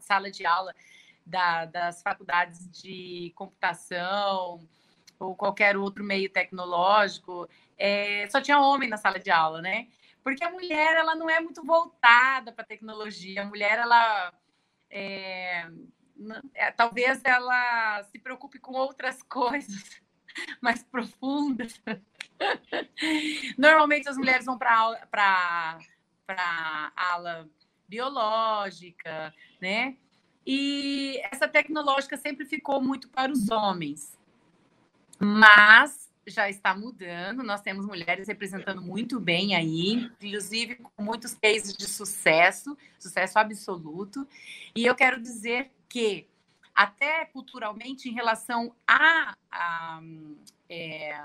sala 0.00 0.30
de 0.30 0.46
aula 0.46 0.74
da, 1.26 1.66
das 1.66 2.00
faculdades 2.00 2.66
de 2.70 3.30
computação 3.36 4.66
ou 5.18 5.36
qualquer 5.36 5.76
outro 5.76 6.02
meio 6.02 6.30
tecnológico, 6.30 7.46
é, 7.76 8.26
só 8.30 8.40
tinha 8.40 8.58
homem 8.58 8.88
na 8.88 8.96
sala 8.96 9.18
de 9.18 9.30
aula, 9.30 9.60
né? 9.60 9.86
Porque 10.24 10.42
a 10.42 10.50
mulher 10.50 10.96
ela 10.96 11.14
não 11.14 11.28
é 11.28 11.38
muito 11.38 11.62
voltada 11.62 12.52
para 12.52 12.64
tecnologia. 12.64 13.42
A 13.42 13.44
mulher 13.44 13.78
ela 13.78 14.32
é, 14.88 15.66
é, 16.54 16.70
talvez 16.70 17.20
ela 17.22 18.02
se 18.04 18.18
preocupe 18.18 18.58
com 18.58 18.72
outras 18.72 19.22
coisas 19.28 20.00
mais 20.58 20.82
profundas. 20.82 21.78
Normalmente 23.58 24.08
as 24.08 24.16
mulheres 24.16 24.46
vão 24.46 24.58
para 24.58 25.78
a 26.28 26.92
ala 26.96 27.48
biológica, 27.88 29.34
né? 29.60 29.96
E 30.46 31.20
essa 31.30 31.46
tecnológica 31.46 32.16
sempre 32.16 32.44
ficou 32.46 32.80
muito 32.80 33.08
para 33.08 33.30
os 33.30 33.50
homens. 33.50 34.18
Mas 35.18 36.10
já 36.26 36.48
está 36.48 36.74
mudando, 36.74 37.42
nós 37.42 37.60
temos 37.60 37.86
mulheres 37.86 38.28
representando 38.28 38.80
muito 38.80 39.18
bem 39.18 39.54
aí, 39.54 40.10
inclusive 40.20 40.76
com 40.76 41.02
muitos 41.02 41.34
cases 41.34 41.76
de 41.76 41.86
sucesso, 41.86 42.76
sucesso 42.98 43.38
absoluto. 43.38 44.26
E 44.74 44.86
eu 44.86 44.94
quero 44.94 45.20
dizer 45.20 45.70
que, 45.88 46.26
até 46.74 47.24
culturalmente, 47.26 48.08
em 48.08 48.12
relação 48.12 48.74
a, 48.86 49.36
a, 49.50 50.00
é, 50.68 51.20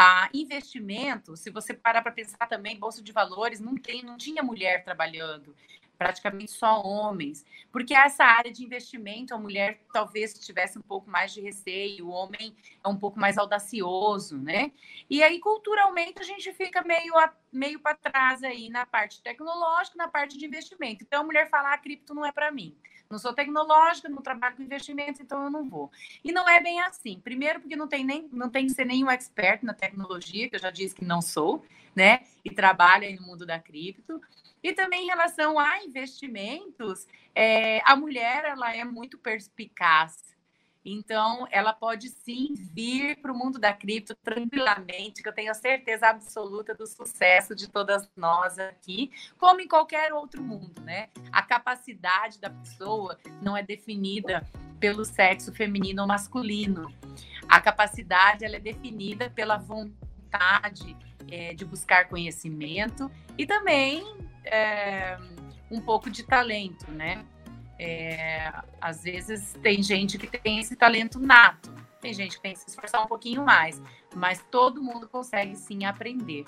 a 0.00 0.30
investimento, 0.32 1.36
se 1.36 1.50
você 1.50 1.74
parar 1.74 2.02
para 2.02 2.12
pensar 2.12 2.46
também, 2.46 2.78
Bolsa 2.78 3.02
de 3.02 3.10
Valores 3.10 3.58
não, 3.58 3.74
tem, 3.74 4.00
não 4.00 4.16
tinha 4.16 4.44
mulher 4.44 4.84
trabalhando 4.84 5.56
praticamente 5.98 6.52
só 6.52 6.80
homens, 6.80 7.44
porque 7.72 7.92
essa 7.92 8.24
área 8.24 8.52
de 8.52 8.64
investimento, 8.64 9.34
a 9.34 9.38
mulher 9.38 9.80
talvez 9.92 10.32
tivesse 10.34 10.78
um 10.78 10.82
pouco 10.82 11.10
mais 11.10 11.32
de 11.34 11.40
receio, 11.40 12.06
o 12.06 12.10
homem 12.10 12.54
é 12.82 12.88
um 12.88 12.96
pouco 12.96 13.18
mais 13.18 13.36
audacioso, 13.36 14.38
né? 14.38 14.70
E 15.10 15.22
aí, 15.22 15.40
culturalmente, 15.40 16.20
a 16.20 16.24
gente 16.24 16.52
fica 16.52 16.82
meio, 16.82 17.12
meio 17.52 17.80
para 17.80 17.96
trás 17.96 18.44
aí 18.44 18.70
na 18.70 18.86
parte 18.86 19.20
tecnológica, 19.20 19.98
na 19.98 20.06
parte 20.06 20.38
de 20.38 20.46
investimento. 20.46 21.02
Então, 21.02 21.22
a 21.22 21.24
mulher 21.24 21.50
fala, 21.50 21.74
ah, 21.74 21.78
cripto 21.78 22.14
não 22.14 22.24
é 22.24 22.30
para 22.30 22.52
mim. 22.52 22.76
Não 23.10 23.18
sou 23.18 23.32
tecnológica, 23.32 24.08
não 24.08 24.20
trabalho 24.20 24.56
com 24.56 24.62
investimento, 24.62 25.22
então 25.22 25.42
eu 25.44 25.50
não 25.50 25.68
vou. 25.68 25.90
E 26.22 26.30
não 26.30 26.46
é 26.46 26.60
bem 26.60 26.80
assim. 26.80 27.18
Primeiro, 27.18 27.60
porque 27.60 27.74
não 27.74 27.88
tem, 27.88 28.04
nem, 28.04 28.28
não 28.30 28.50
tem 28.50 28.66
que 28.66 28.72
ser 28.72 28.84
nenhum 28.84 29.10
expert 29.10 29.64
na 29.64 29.72
tecnologia, 29.72 30.48
que 30.48 30.56
eu 30.56 30.60
já 30.60 30.70
disse 30.70 30.94
que 30.94 31.04
não 31.04 31.22
sou, 31.22 31.64
né? 31.98 32.20
E 32.44 32.50
trabalho 32.50 33.12
no 33.20 33.26
mundo 33.26 33.44
da 33.44 33.58
cripto. 33.58 34.20
E 34.62 34.72
também 34.72 35.02
em 35.02 35.08
relação 35.08 35.58
a 35.58 35.84
investimentos, 35.84 37.06
é, 37.34 37.80
a 37.84 37.96
mulher 37.96 38.44
ela 38.44 38.74
é 38.74 38.84
muito 38.84 39.18
perspicaz. 39.18 40.36
Então, 40.84 41.46
ela 41.50 41.72
pode 41.72 42.08
sim 42.08 42.54
vir 42.54 43.20
para 43.20 43.32
o 43.32 43.36
mundo 43.36 43.58
da 43.58 43.72
cripto 43.72 44.14
tranquilamente, 44.14 45.22
que 45.22 45.28
eu 45.28 45.34
tenho 45.34 45.50
a 45.50 45.54
certeza 45.54 46.06
absoluta 46.06 46.72
do 46.72 46.86
sucesso 46.86 47.54
de 47.54 47.68
todas 47.68 48.08
nós 48.16 48.58
aqui, 48.58 49.10
como 49.36 49.60
em 49.60 49.68
qualquer 49.68 50.12
outro 50.12 50.40
mundo, 50.40 50.80
né? 50.82 51.08
A 51.32 51.42
capacidade 51.42 52.40
da 52.40 52.48
pessoa 52.48 53.18
não 53.42 53.56
é 53.56 53.62
definida 53.62 54.46
pelo 54.78 55.04
sexo 55.04 55.52
feminino 55.52 56.02
ou 56.02 56.08
masculino. 56.08 56.90
A 57.48 57.60
capacidade 57.60 58.44
ela 58.44 58.56
é 58.56 58.60
definida 58.60 59.28
pela 59.30 59.56
vontade 59.58 60.96
é, 61.30 61.54
de 61.54 61.64
buscar 61.64 62.08
conhecimento 62.08 63.10
e 63.36 63.46
também 63.46 64.16
é, 64.44 65.18
um 65.70 65.80
pouco 65.80 66.10
de 66.10 66.22
talento, 66.22 66.90
né? 66.90 67.24
É, 67.78 68.52
às 68.80 69.04
vezes 69.04 69.52
tem 69.62 69.82
gente 69.82 70.18
que 70.18 70.26
tem 70.26 70.58
esse 70.58 70.74
talento 70.74 71.20
nato, 71.20 71.72
tem 72.00 72.12
gente 72.12 72.36
que 72.36 72.42
tem 72.42 72.52
que 72.52 72.58
se 72.58 72.68
esforçar 72.68 73.02
um 73.02 73.06
pouquinho 73.06 73.44
mais, 73.44 73.80
mas 74.14 74.44
todo 74.50 74.82
mundo 74.82 75.08
consegue 75.08 75.54
sim 75.54 75.84
aprender. 75.84 76.44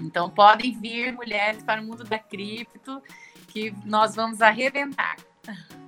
Então 0.00 0.28
podem 0.28 0.78
vir 0.78 1.12
mulheres 1.12 1.62
para 1.62 1.80
o 1.80 1.84
mundo 1.84 2.04
da 2.04 2.18
cripto 2.18 3.02
que 3.48 3.72
nós 3.84 4.14
vamos 4.14 4.40
arrebentar. 4.40 5.16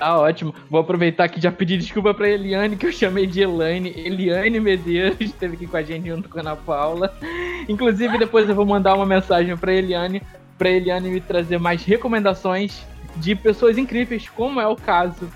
Tá 0.00 0.18
ótimo. 0.18 0.54
Vou 0.70 0.80
aproveitar 0.80 1.24
aqui 1.24 1.38
já 1.38 1.52
pedir 1.52 1.76
desculpa 1.76 2.14
pra 2.14 2.26
Eliane, 2.26 2.74
que 2.74 2.86
eu 2.86 2.92
chamei 2.92 3.26
de 3.26 3.42
Elaine. 3.42 3.92
Eliane 3.94 4.58
Medeiros 4.58 5.20
esteve 5.20 5.56
aqui 5.56 5.66
com 5.66 5.76
a 5.76 5.82
gente 5.82 6.08
junto 6.08 6.26
com 6.26 6.38
a 6.38 6.40
Ana 6.40 6.56
Paula. 6.56 7.14
Inclusive, 7.68 8.16
depois 8.16 8.48
eu 8.48 8.54
vou 8.54 8.64
mandar 8.64 8.94
uma 8.94 9.04
mensagem 9.04 9.54
pra 9.58 9.74
Eliane, 9.74 10.22
pra 10.56 10.70
Eliane 10.70 11.10
me 11.10 11.20
trazer 11.20 11.58
mais 11.58 11.84
recomendações 11.84 12.82
de 13.16 13.36
pessoas 13.36 13.76
incríveis, 13.76 14.26
como 14.26 14.58
é 14.58 14.66
o 14.66 14.74
caso 14.74 15.30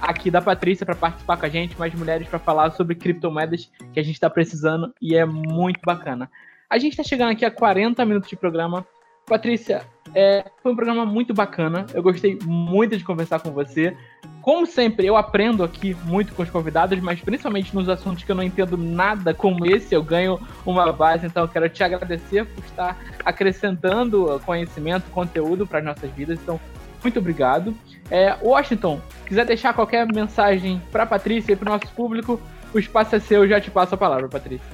aqui 0.00 0.30
da 0.30 0.40
Patrícia 0.40 0.86
para 0.86 0.94
participar 0.94 1.36
com 1.36 1.46
a 1.46 1.48
gente, 1.48 1.76
mais 1.76 1.92
mulheres 1.92 2.28
para 2.28 2.38
falar 2.38 2.70
sobre 2.70 2.94
criptomoedas 2.94 3.68
que 3.92 3.98
a 3.98 4.04
gente 4.04 4.14
está 4.14 4.30
precisando 4.30 4.94
e 5.02 5.16
é 5.16 5.24
muito 5.24 5.80
bacana. 5.84 6.30
A 6.70 6.78
gente 6.78 6.92
está 6.92 7.02
chegando 7.02 7.32
aqui 7.32 7.44
a 7.44 7.50
40 7.50 8.04
minutos 8.04 8.30
de 8.30 8.36
programa. 8.36 8.86
Patrícia, 9.26 9.82
é, 10.16 10.46
foi 10.62 10.72
um 10.72 10.74
programa 10.74 11.04
muito 11.04 11.34
bacana. 11.34 11.84
Eu 11.92 12.02
gostei 12.02 12.38
muito 12.42 12.96
de 12.96 13.04
conversar 13.04 13.38
com 13.38 13.50
você. 13.50 13.94
Como 14.40 14.64
sempre, 14.64 15.06
eu 15.06 15.14
aprendo 15.14 15.62
aqui 15.62 15.94
muito 16.04 16.32
com 16.32 16.42
os 16.42 16.48
convidados, 16.48 16.98
mas 17.00 17.20
principalmente 17.20 17.74
nos 17.74 17.86
assuntos 17.86 18.24
que 18.24 18.32
eu 18.32 18.34
não 18.34 18.42
entendo 18.42 18.78
nada 18.78 19.34
como 19.34 19.66
esse, 19.66 19.94
eu 19.94 20.02
ganho 20.02 20.40
uma 20.64 20.90
base. 20.90 21.26
Então, 21.26 21.42
eu 21.42 21.48
quero 21.48 21.68
te 21.68 21.84
agradecer 21.84 22.46
por 22.46 22.64
estar 22.64 22.98
acrescentando 23.26 24.40
conhecimento, 24.46 25.10
conteúdo 25.10 25.66
para 25.66 25.80
as 25.80 25.84
nossas 25.84 26.10
vidas. 26.12 26.38
Então, 26.42 26.58
muito 27.02 27.18
obrigado. 27.18 27.74
É, 28.10 28.34
Washington, 28.42 28.98
quiser 29.26 29.44
deixar 29.44 29.74
qualquer 29.74 30.06
mensagem 30.06 30.80
para 30.90 31.02
a 31.02 31.06
Patrícia 31.06 31.52
e 31.52 31.56
para 31.56 31.68
o 31.68 31.78
nosso 31.78 31.92
público, 31.92 32.40
o 32.72 32.78
espaço 32.78 33.14
é 33.16 33.20
seu. 33.20 33.42
Eu 33.42 33.50
já 33.50 33.60
te 33.60 33.70
passo 33.70 33.94
a 33.94 33.98
palavra, 33.98 34.30
Patrícia. 34.30 34.66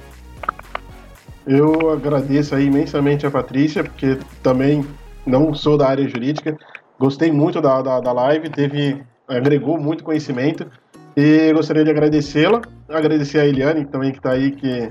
Eu 1.45 1.91
agradeço 1.91 2.55
aí 2.55 2.67
imensamente 2.67 3.27
a 3.27 3.31
Patrícia, 3.31 3.83
porque 3.83 4.17
também 4.41 4.85
não 5.25 5.53
sou 5.53 5.77
da 5.77 5.87
área 5.87 6.07
jurídica. 6.07 6.57
Gostei 6.99 7.31
muito 7.31 7.61
da, 7.61 7.81
da, 7.81 7.99
da 7.99 8.11
live, 8.11 8.49
teve, 8.49 9.03
agregou 9.27 9.79
muito 9.79 10.03
conhecimento 10.03 10.69
e 11.15 11.51
gostaria 11.53 11.83
de 11.83 11.89
agradecê-la. 11.89 12.61
Agradecer 12.89 13.39
a 13.39 13.45
Eliane 13.45 13.85
também 13.85 14.11
que 14.11 14.17
está 14.17 14.31
aí, 14.31 14.51
que 14.51 14.89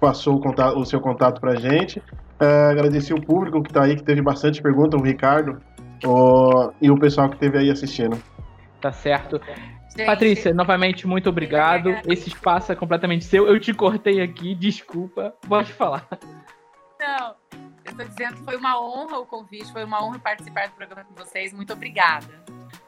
passou 0.00 0.36
o, 0.36 0.40
contato, 0.40 0.78
o 0.78 0.84
seu 0.84 1.00
contato 1.00 1.40
para 1.40 1.52
a 1.52 1.56
gente. 1.56 1.98
Uh, 2.40 2.70
agradecer 2.70 3.14
o 3.14 3.20
público 3.20 3.62
que 3.62 3.70
está 3.70 3.84
aí, 3.84 3.96
que 3.96 4.02
teve 4.02 4.20
bastante 4.20 4.60
pergunta, 4.60 4.96
o 4.96 5.02
Ricardo 5.02 5.60
o, 6.04 6.72
e 6.80 6.90
o 6.90 6.98
pessoal 6.98 7.28
que 7.28 7.36
esteve 7.36 7.58
aí 7.58 7.70
assistindo. 7.70 8.20
Tá 8.80 8.92
certo. 8.92 9.40
Gente, 9.96 10.06
Patrícia, 10.06 10.52
novamente, 10.52 11.06
muito 11.06 11.28
obrigado. 11.28 11.94
Esse 12.06 12.28
espaço 12.28 12.72
é 12.72 12.74
completamente 12.74 13.24
seu. 13.24 13.46
Eu 13.46 13.60
te 13.60 13.72
cortei 13.72 14.20
aqui, 14.20 14.54
desculpa. 14.54 15.32
Pode 15.48 15.72
falar. 15.72 16.06
Estou 17.94 18.08
dizendo 18.08 18.34
que 18.34 18.42
foi 18.42 18.56
uma 18.56 18.80
honra 18.80 19.20
o 19.20 19.24
convite, 19.24 19.70
foi 19.72 19.84
uma 19.84 20.04
honra 20.04 20.18
participar 20.18 20.66
do 20.66 20.72
programa 20.72 21.04
com 21.04 21.14
vocês. 21.14 21.52
Muito 21.52 21.72
obrigada. 21.72 22.26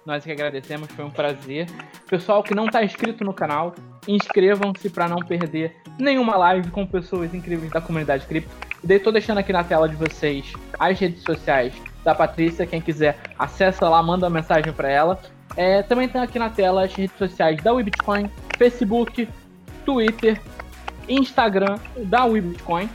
Nós 0.05 0.25
que 0.25 0.33
agradecemos, 0.33 0.91
foi 0.91 1.05
um 1.05 1.11
prazer. 1.11 1.69
Pessoal 2.09 2.43
que 2.43 2.53
não 2.53 2.67
está 2.67 2.83
inscrito 2.83 3.25
no 3.25 3.33
canal, 3.33 3.73
inscrevam-se 4.09 4.91
para 4.91 5.09
não 5.09 5.19
perder 5.19 5.77
nenhuma 5.97 6.37
live 6.37 6.73
com 6.73 6.85
pessoas 6.85 7.33
incríveis 7.33 7.71
da 7.71 7.81
comunidade 7.81 8.27
cripto. 8.27 8.51
E 8.83 8.99
tô 8.99 9.13
deixando 9.13 9.39
aqui 9.39 9.53
na 9.53 9.63
tela 9.63 9.89
de 9.89 9.95
vocês 9.95 10.53
as 10.77 10.99
redes 10.99 11.23
sociais 11.23 11.73
da 12.03 12.13
Patrícia. 12.13 12.67
Quem 12.67 12.81
quiser, 12.81 13.17
acessa 13.39 13.89
lá, 13.89 14.03
manda 14.03 14.27
uma 14.27 14.35
mensagem 14.41 14.73
para 14.73 14.91
ela. 14.91 15.21
É, 15.57 15.85
também 15.85 16.09
tem 16.09 16.21
aqui 16.21 16.39
na 16.39 16.51
tela 16.51 16.85
as 16.85 16.93
redes 16.93 17.17
sociais 17.17 17.63
da 17.63 17.73
WeBitcoin, 17.73 18.29
Facebook, 18.59 19.29
Twitter, 19.85 20.41
Instagram 21.09 21.79
da 21.97 22.25
WeBitcoin. 22.25 22.91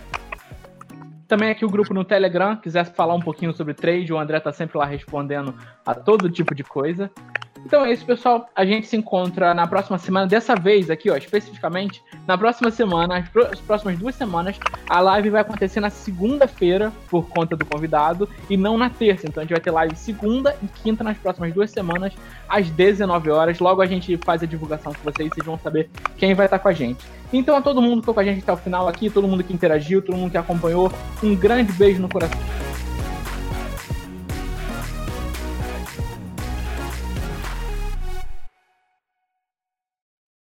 Também 1.32 1.50
aqui 1.50 1.64
o 1.64 1.70
grupo 1.70 1.94
no 1.94 2.04
Telegram, 2.04 2.58
quiser 2.58 2.84
falar 2.84 3.14
um 3.14 3.22
pouquinho 3.22 3.54
sobre 3.54 3.74
trade, 3.74 4.12
o 4.12 4.20
André 4.20 4.38
tá 4.42 4.52
sempre 4.52 4.78
lá 4.78 4.84
respondendo 4.84 5.56
a 5.86 5.96
todo 5.96 6.30
tipo 6.30 6.54
de 6.54 6.62
coisa. 6.62 7.10
Então 7.66 7.86
é 7.86 7.92
isso, 7.92 8.06
pessoal. 8.06 8.50
A 8.56 8.66
gente 8.66 8.88
se 8.88 8.98
encontra 8.98 9.54
na 9.54 9.68
próxima 9.68 9.98
semana. 9.98 10.28
Dessa 10.28 10.56
vez 10.56 10.90
aqui, 10.90 11.10
ó, 11.10 11.16
especificamente, 11.16 12.04
na 12.28 12.38
próxima 12.38 12.72
semana, 12.72 13.18
as, 13.18 13.52
as 13.52 13.60
próximas 13.60 13.98
duas 13.98 14.16
semanas, 14.16 14.60
a 14.90 15.00
live 15.00 15.30
vai 15.30 15.42
acontecer 15.42 15.80
na 15.80 15.90
segunda-feira, 15.90 16.92
por 17.10 17.28
conta 17.30 17.56
do 17.56 17.66
convidado, 17.66 18.28
e 18.50 18.58
não 18.58 18.78
na 18.78 18.90
terça. 18.90 19.28
Então 19.28 19.42
a 19.42 19.44
gente 19.44 19.54
vai 19.54 19.62
ter 19.62 19.72
live 19.72 19.96
segunda 19.96 20.56
e 20.62 20.68
quinta 20.68 21.04
nas 21.04 21.18
próximas 21.18 21.54
duas 21.54 21.72
semanas, 21.72 22.14
às 22.50 22.70
19 22.70 23.30
horas. 23.30 23.60
Logo 23.60 23.82
a 23.82 23.86
gente 23.86 24.18
faz 24.18 24.44
a 24.44 24.46
divulgação 24.46 24.94
com 24.94 25.04
vocês, 25.04 25.30
vocês 25.30 25.46
vão 25.46 25.58
saber 25.60 25.90
quem 26.18 26.34
vai 26.34 26.48
estar 26.48 26.60
com 26.60 26.68
a 26.68 26.74
gente. 26.74 27.06
Então 27.32 27.56
a 27.56 27.62
todo 27.62 27.82
mundo 27.82 27.96
que 27.96 28.02
ficou 28.02 28.14
com 28.14 28.20
a 28.20 28.24
gente 28.24 28.42
até 28.42 28.52
o 28.52 28.58
final 28.58 28.88
aqui, 28.88 29.10
todo 29.10 29.28
mundo 29.28 29.44
que 29.44 29.54
interagiu, 29.54 30.02
todo 30.02 30.18
mundo 30.18 30.32
que 30.32 30.38
acompanhou, 30.38 30.92
um 31.24 31.36
grande 31.36 31.72
beijo 31.74 32.02
no 32.02 32.10
coração. 32.10 32.71